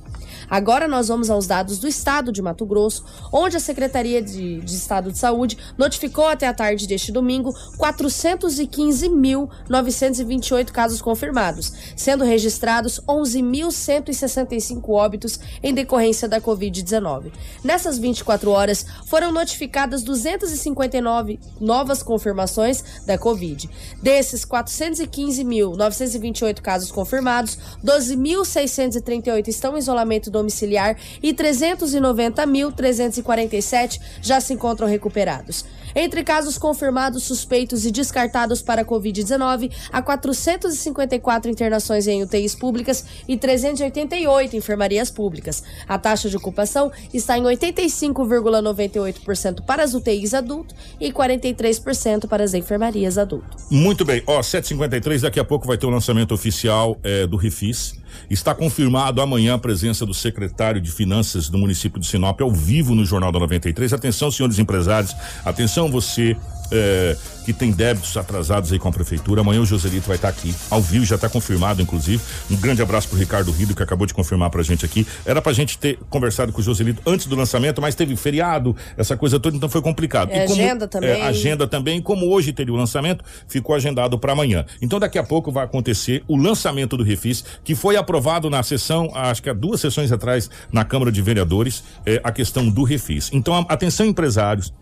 Agora 0.49 0.87
nós 0.87 1.09
vamos 1.09 1.29
aos 1.29 1.45
dados 1.45 1.77
do 1.77 1.87
estado 1.87 2.31
de 2.31 2.41
Mato 2.41 2.65
Grosso, 2.65 3.03
onde 3.33 3.57
a 3.57 3.59
Secretaria 3.59 4.21
de, 4.21 4.61
de 4.61 4.75
Estado 4.75 5.11
de 5.11 5.17
Saúde 5.17 5.57
notificou 5.77 6.25
até 6.27 6.47
a 6.47 6.53
tarde 6.53 6.87
deste 6.87 7.11
domingo 7.11 7.53
415.928 7.77 10.71
casos 10.71 11.01
confirmados, 11.01 11.73
sendo 11.95 12.23
registrados 12.23 13.01
11.165 13.01 14.87
óbitos 14.89 15.37
em 15.61 15.73
decorrência 15.73 16.29
da 16.29 16.39
Covid-19. 16.39 17.33
Nessas 17.63 17.97
24 17.97 18.51
horas 18.51 18.85
foram 19.05 19.33
notificadas 19.33 20.03
259 20.03 21.39
novas 21.59 22.01
confirmações 22.01 23.03
da 23.05 23.17
Covid. 23.17 23.69
Desses 24.01 24.45
415.928 24.45 26.61
casos 26.61 26.89
confirmados, 26.91 27.57
12.638 27.83 29.49
estão 29.49 29.75
em 29.75 29.79
isolamento 29.79 30.31
domiciliar 30.38 30.95
e 31.21 31.33
390.347 31.33 33.99
já 34.21 34.39
se 34.39 34.53
encontram 34.53 34.88
recuperados. 34.88 35.65
Entre 35.99 36.23
casos 36.23 36.59
confirmados, 36.59 37.23
suspeitos 37.23 37.83
e 37.83 37.91
descartados 37.91 38.61
para 38.61 38.83
a 38.83 38.85
Covid-19, 38.85 39.71
há 39.91 39.99
454 39.99 41.49
internações 41.49 42.07
em 42.07 42.21
UTIs 42.21 42.53
públicas 42.53 43.03
e 43.27 43.35
388 43.35 44.55
enfermarias 44.55 45.09
públicas. 45.09 45.63
A 45.88 45.97
taxa 45.97 46.29
de 46.29 46.38
ocupação 46.38 46.91
está 47.11 47.35
em 47.35 47.43
85,98% 47.43 49.65
para 49.65 49.83
as 49.83 49.95
UTIs 49.95 50.35
adulto 50.35 50.75
e 50.99 51.11
43% 51.11 52.27
para 52.27 52.43
as 52.43 52.53
enfermarias 52.53 53.17
adulto. 53.17 53.57
Muito 53.71 54.05
bem, 54.05 54.21
ó, 54.27 54.43
753, 54.43 55.23
daqui 55.23 55.39
a 55.39 55.45
pouco 55.45 55.65
vai 55.65 55.79
ter 55.79 55.88
o 55.88 55.89
lançamento 55.89 56.31
oficial 56.33 56.99
eh, 57.03 57.25
do 57.25 57.38
Refis. 57.38 57.95
Está 58.30 58.53
confirmado 58.53 59.21
amanhã 59.21 59.55
a 59.55 59.57
presença 59.57 60.05
do 60.05 60.13
secretário 60.13 60.82
de 60.82 60.91
Finanças 60.91 61.49
do 61.49 61.57
município 61.57 61.99
de 61.99 62.07
Sinop 62.07 62.41
ao 62.41 62.51
vivo 62.51 62.93
no 62.93 63.05
Jornal 63.05 63.32
da 63.32 63.39
93. 63.39 63.93
Atenção, 63.93 64.30
senhores 64.30 64.59
empresários, 64.59 65.15
atenção 65.45 65.89
você 65.89 66.36
eh, 66.72 67.15
que 67.47 67.53
tem 67.53 67.72
débitos 67.72 68.18
atrasados 68.18 68.74
aí 68.74 68.80
com 68.80 68.89
a 68.89 68.91
prefeitura. 68.91 69.39
Amanhã 69.39 69.61
o 69.61 69.65
Joselito 69.65 70.05
vai 70.05 70.18
estar 70.18 70.28
aqui, 70.28 70.53
ao 70.70 70.82
vivo, 70.82 71.05
já 71.05 71.15
está 71.15 71.30
confirmado, 71.30 71.82
inclusive. 71.82 72.22
Um 72.51 72.57
grande 72.57 72.82
abraço 72.82 73.07
pro 73.07 73.18
Ricardo 73.18 73.51
Rido, 73.51 73.74
que 73.74 73.82
acabou 73.82 74.05
de 74.05 74.13
confirmar 74.13 74.49
pra 74.49 74.61
gente 74.63 74.84
aqui. 74.84 75.07
Era 75.26 75.41
pra 75.41 75.53
gente 75.53 75.78
ter 75.78 75.97
conversado 76.09 76.51
com 76.51 76.59
o 76.59 76.63
Joselito 76.63 77.01
antes 77.05 77.26
do 77.26 77.38
lançamento, 77.38 77.82
mas 77.82 77.95
teve 77.95 78.18
feriado, 78.18 78.76
essa 78.97 79.15
coisa 79.15 79.39
toda, 79.39 79.55
então 79.55 79.70
foi 79.70 79.82
complicado. 79.82 80.30
É, 80.30 80.43
agenda 80.43 80.88
também. 80.89 81.09
É, 81.09 81.22
agenda 81.22 81.65
também, 81.65 82.01
como 82.01 82.28
hoje 82.28 82.51
teria 82.51 82.74
o 82.74 82.78
lançamento, 82.78 83.24
ficou 83.47 83.74
agendado 83.74 84.20
para 84.20 84.34
amanhã. 84.34 84.65
Então 84.82 84.99
daqui 84.99 85.18
a 85.18 85.24
pouco 85.24 85.49
vai 85.49 85.63
acontecer 85.63 86.24
o 86.28 86.36
lançamento 86.36 86.97
do 86.97 87.03
Refis, 87.03 87.45
que 87.63 87.76
foi 87.76 87.95
aprovado 87.95 88.49
na 88.49 88.61
sessão, 88.61 89.09
acho 89.15 89.41
que 89.41 89.49
há 89.49 89.53
duas 89.53 89.80
sessões 89.80 90.11
atrás, 90.11 90.49
na 90.70 90.84
Câmara 90.84 91.13
de 91.13 91.22
Vereadores, 91.22 91.82
é, 92.05 92.20
a 92.24 92.32
questão 92.32 92.70
do 92.70 92.84
Refis. 92.84 93.30
Então, 93.32 93.65
atenção 93.70 94.05
empresários, 94.05 94.74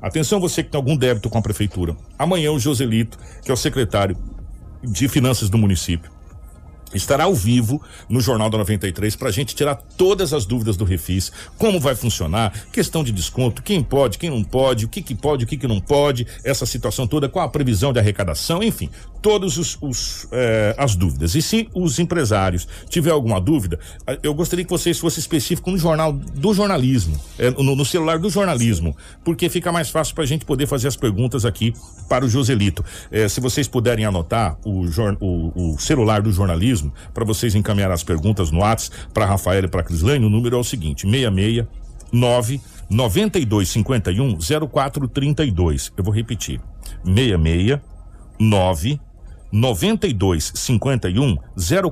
atenção 0.00 0.40
você 0.40 0.62
que 0.62 0.70
tem 0.70 0.78
algum 0.78 0.96
débito 0.96 1.28
com 1.28 1.38
a 1.38 1.42
prefeitura. 1.42 1.96
Amanhã 2.18 2.52
o 2.52 2.58
Joselito, 2.58 3.18
que 3.42 3.50
é 3.50 3.54
o 3.54 3.56
secretário 3.56 4.16
de 4.82 5.08
Finanças 5.08 5.50
do 5.50 5.58
município, 5.58 6.10
estará 6.94 7.24
ao 7.24 7.34
vivo 7.34 7.80
no 8.08 8.20
Jornal 8.20 8.50
da 8.50 8.58
93 8.58 9.14
para 9.16 9.28
a 9.28 9.32
gente 9.32 9.54
tirar 9.54 9.76
todas 9.76 10.32
as 10.32 10.44
dúvidas 10.44 10.76
do 10.76 10.84
Refis, 10.84 11.30
como 11.56 11.80
vai 11.80 11.94
funcionar, 11.94 12.52
questão 12.72 13.04
de 13.04 13.12
desconto, 13.12 13.62
quem 13.62 13.82
pode, 13.82 14.18
quem 14.18 14.30
não 14.30 14.42
pode, 14.42 14.84
o 14.84 14.88
que 14.88 15.02
que 15.02 15.14
pode, 15.14 15.44
o 15.44 15.46
que 15.46 15.56
que 15.56 15.68
não 15.68 15.80
pode, 15.80 16.26
essa 16.44 16.66
situação 16.66 17.06
toda, 17.06 17.28
qual 17.28 17.44
a 17.44 17.48
previsão 17.48 17.92
de 17.92 17.98
arrecadação, 17.98 18.62
enfim, 18.62 18.90
os 19.80 20.28
eh, 20.32 20.74
as 20.78 20.94
dúvidas. 20.94 21.34
E 21.34 21.42
se 21.42 21.68
os 21.74 21.98
empresários 21.98 22.66
tiver 22.88 23.10
alguma 23.10 23.40
dúvida, 23.40 23.78
eu 24.22 24.32
gostaria 24.32 24.64
que 24.64 24.70
vocês 24.70 24.98
fossem 24.98 25.20
específicos 25.20 25.72
no 25.72 25.78
jornal 25.78 26.12
do 26.12 26.54
jornalismo, 26.54 27.20
eh, 27.38 27.50
no, 27.50 27.76
no, 27.76 27.84
celular 27.84 28.18
do 28.18 28.30
jornalismo, 28.30 28.96
porque 29.24 29.48
fica 29.48 29.70
mais 29.70 29.90
fácil 29.90 30.14
para 30.14 30.24
a 30.24 30.26
gente 30.26 30.44
poder 30.44 30.66
fazer 30.66 30.88
as 30.88 30.96
perguntas 30.96 31.44
aqui 31.44 31.74
para 32.08 32.24
o 32.24 32.28
Joselito. 32.28 32.84
Eh, 33.10 33.28
se 33.28 33.40
vocês 33.40 33.68
puderem 33.68 34.04
anotar 34.04 34.56
o, 34.64 34.84
o, 35.20 35.74
o 35.74 35.78
celular 35.78 36.22
do 36.22 36.32
jornalismo 36.32 36.92
para 37.12 37.24
vocês 37.24 37.54
encaminhar 37.54 37.90
as 37.90 38.02
perguntas 38.02 38.50
no 38.50 38.60
WhatsApp 38.60 38.96
para 39.12 39.26
Rafael 39.26 39.64
e 39.64 39.68
para 39.68 39.82
Crislane. 39.82 40.24
O 40.24 40.30
número 40.30 40.56
é 40.56 40.58
o 40.58 40.64
seguinte: 40.64 41.02
66 41.02 41.66
9 42.12 42.60
9251 42.88 44.38
0432. 44.68 45.92
Eu 45.96 46.04
vou 46.04 46.12
repetir: 46.12 46.60
66 47.04 47.78
9 48.38 48.98
92 49.52 50.52
51 50.54 51.36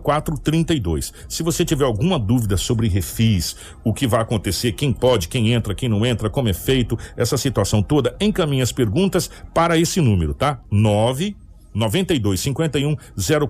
0432. 0.02 1.12
Se 1.28 1.42
você 1.42 1.64
tiver 1.64 1.84
alguma 1.84 2.18
dúvida 2.18 2.56
sobre 2.56 2.88
refis, 2.88 3.56
o 3.84 3.92
que 3.92 4.06
vai 4.06 4.20
acontecer, 4.20 4.72
quem 4.72 4.92
pode, 4.92 5.28
quem 5.28 5.52
entra, 5.52 5.74
quem 5.74 5.88
não 5.88 6.04
entra, 6.04 6.30
como 6.30 6.48
é 6.48 6.52
feito, 6.52 6.98
essa 7.16 7.36
situação 7.36 7.82
toda, 7.82 8.16
encaminhe 8.20 8.62
as 8.62 8.72
perguntas 8.72 9.30
para 9.54 9.78
esse 9.78 10.00
número, 10.00 10.34
tá? 10.34 10.60
9 10.70 11.36
92 11.78 12.40
51 12.40 12.96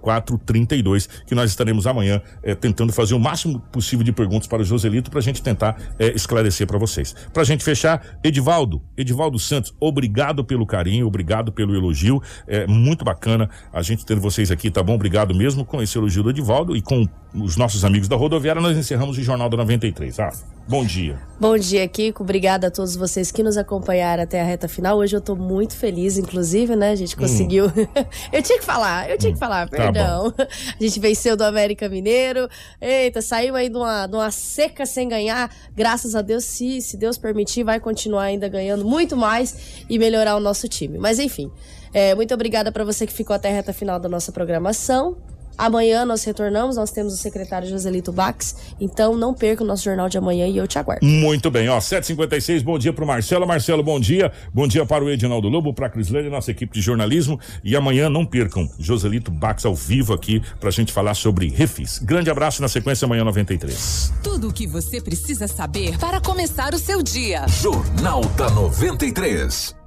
04 0.01 0.39
32, 0.39 1.09
que 1.27 1.35
nós 1.35 1.51
estaremos 1.51 1.87
amanhã 1.87 2.21
eh, 2.43 2.55
tentando 2.55 2.93
fazer 2.93 3.15
o 3.15 3.19
máximo 3.19 3.61
possível 3.73 4.05
de 4.05 4.13
perguntas 4.13 4.47
para 4.47 4.63
o 4.63 4.65
Joselito 4.65 5.11
para 5.11 5.21
a 5.21 5.23
gente 5.23 5.43
tentar 5.43 5.77
eh, 5.99 6.13
esclarecer 6.15 6.67
para 6.67 6.79
vocês. 6.79 7.15
Para 7.33 7.43
a 7.43 7.45
gente 7.45 7.65
fechar, 7.65 8.19
Edivaldo, 8.23 8.83
Edivaldo 8.97 9.39
Santos, 9.39 9.75
obrigado 9.81 10.45
pelo 10.45 10.67
carinho, 10.67 11.07
obrigado 11.07 11.51
pelo 11.53 11.75
elogio, 11.75 12.23
é 12.47 12.67
muito 12.67 13.05
bacana 13.05 13.49
a 13.73 13.83
gente 13.83 14.05
ter 14.05 14.19
vocês 14.19 14.51
aqui, 14.51 14.71
tá 14.71 14.83
bom? 14.83 14.95
Obrigado 14.95 15.35
mesmo 15.35 15.65
com 15.65 15.83
esse 15.83 15.97
elogio 15.97 16.23
do 16.23 16.31
Edivaldo 16.31 16.77
e 16.77 16.83
com 16.83 17.07
os 17.35 17.57
nossos 17.57 17.85
amigos 17.85 18.09
da 18.09 18.17
rodoviária, 18.17 18.61
nós 18.61 18.77
encerramos 18.77 19.19
o 19.19 19.23
Jornal 19.23 19.49
da 19.49 19.57
93. 19.57 20.21
Ah, 20.21 20.31
bom 20.69 20.85
dia. 20.85 21.19
Bom 21.41 21.57
dia, 21.57 21.89
Kiko. 21.89 22.23
Obrigada 22.23 22.67
a 22.67 22.71
todos 22.71 22.95
vocês 22.95 23.33
que 23.33 23.43
nos 23.43 23.57
acompanharam 23.57 24.23
até 24.23 24.41
a 24.41 24.45
reta 24.45 24.69
final. 24.69 24.99
Hoje 24.99 25.17
eu 25.17 25.21
tô 25.21 25.35
muito 25.35 25.75
feliz, 25.75 26.19
inclusive, 26.19 26.77
né? 26.77 26.91
A 26.91 26.95
gente 26.95 27.17
hum. 27.17 27.21
conseguiu. 27.21 27.67
Hum. 27.67 27.87
eu 28.31 28.43
tinha 28.43 28.59
que 28.59 28.65
falar, 28.65 29.09
eu 29.09 29.17
tinha 29.17 29.31
hum. 29.31 29.35
que 29.35 29.39
falar, 29.39 29.67
tá 29.69 29.77
perdão. 29.77 30.31
Tá 30.31 30.47
a 30.79 30.83
gente 30.83 31.01
venceu 31.01 31.37
do 31.37 31.45
América 31.45 31.89
Mineiro. 31.89 32.49
Eita, 32.81 33.23
saiu 33.23 33.57
aí 33.57 33.71
de 33.71 33.77
uma, 33.77 34.07
de 34.07 34.15
uma 34.15 34.31
seca 34.31 34.85
sem 34.85 35.09
ganhar. 35.09 35.51
Graças 35.75 36.15
a 36.15 36.21
Deus, 36.21 36.45
se, 36.45 36.83
se 36.83 36.99
Deus 36.99 37.17
permitir, 37.17 37.65
vai 37.65 37.81
continuar 37.81 38.25
ainda 38.25 38.47
ganhando 38.49 38.85
muito 38.85 39.17
mais 39.17 39.85
e 39.89 39.99
melhorar 39.99 40.37
o 40.37 40.41
nosso 40.41 40.69
time. 40.69 40.99
Mas 40.99 41.19
enfim, 41.19 41.51
é, 41.95 42.15
muito 42.15 42.35
obrigada 42.35 42.71
para 42.71 42.85
você 42.85 43.07
que 43.07 43.13
ficou 43.13 43.35
até 43.35 43.49
a 43.49 43.53
reta 43.53 43.73
final 43.73 43.99
da 43.99 44.09
nossa 44.09 44.33
programação. 44.33 45.17
Amanhã 45.59 46.05
nós 46.05 46.23
retornamos, 46.23 46.77
nós 46.77 46.93
temos 46.93 47.13
o 47.13 47.17
secretário 47.17 47.69
Joselito 47.69 48.13
Bax, 48.13 48.55
então 48.81 49.17
não 49.17 49.35
perca 49.35 49.65
o 49.65 49.67
nosso 49.67 49.83
jornal 49.83 50.09
de 50.09 50.17
amanhã 50.17 50.47
e 50.47 50.57
eu 50.57 50.69
te 50.69 50.79
aguardo. 50.79 51.05
Muito 51.05 51.51
bem, 51.51 51.69
ó, 51.69 51.81
756, 51.81 52.63
bom 52.63 52.79
dia 52.79 52.93
pro 52.93 53.05
Marcelo. 53.05 53.45
Marcelo, 53.45 53.83
bom 53.83 53.99
dia. 53.99 54.31
Bom 54.55 54.69
dia 54.69 54.87
para 54.87 55.05
o 55.05 55.11
Edinaldo 55.11 55.49
Lobo, 55.49 55.75
para 55.75 55.89
a 55.89 55.91
Crislane, 55.91 56.29
nossa 56.29 56.53
equipe 56.53 56.73
de 56.73 56.81
jornalismo. 56.81 57.41
E 57.65 57.75
amanhã 57.75 58.09
não 58.09 58.25
percam 58.25 58.71
Joselito 58.79 59.33
Bax 59.33 59.65
ao 59.65 59.75
vivo 59.75 60.15
aqui 60.15 60.41
pra 60.61 60.71
gente 60.71 60.93
falar 60.93 61.15
sobre 61.15 61.49
refis. 61.49 61.99
Grande 61.99 62.31
abraço 62.31 62.63
na 62.63 62.69
sequência 62.69 63.07
amanhã 63.07 63.25
93. 63.25 64.13
Tudo 64.23 64.49
o 64.49 64.53
que 64.53 64.67
você 64.67 65.01
precisa 65.01 65.49
saber 65.49 65.99
para 65.99 66.21
começar 66.21 66.73
o 66.73 66.79
seu 66.79 67.03
dia. 67.03 67.47
Jornal 67.49 68.21
da 68.37 68.49
93. 68.51 69.78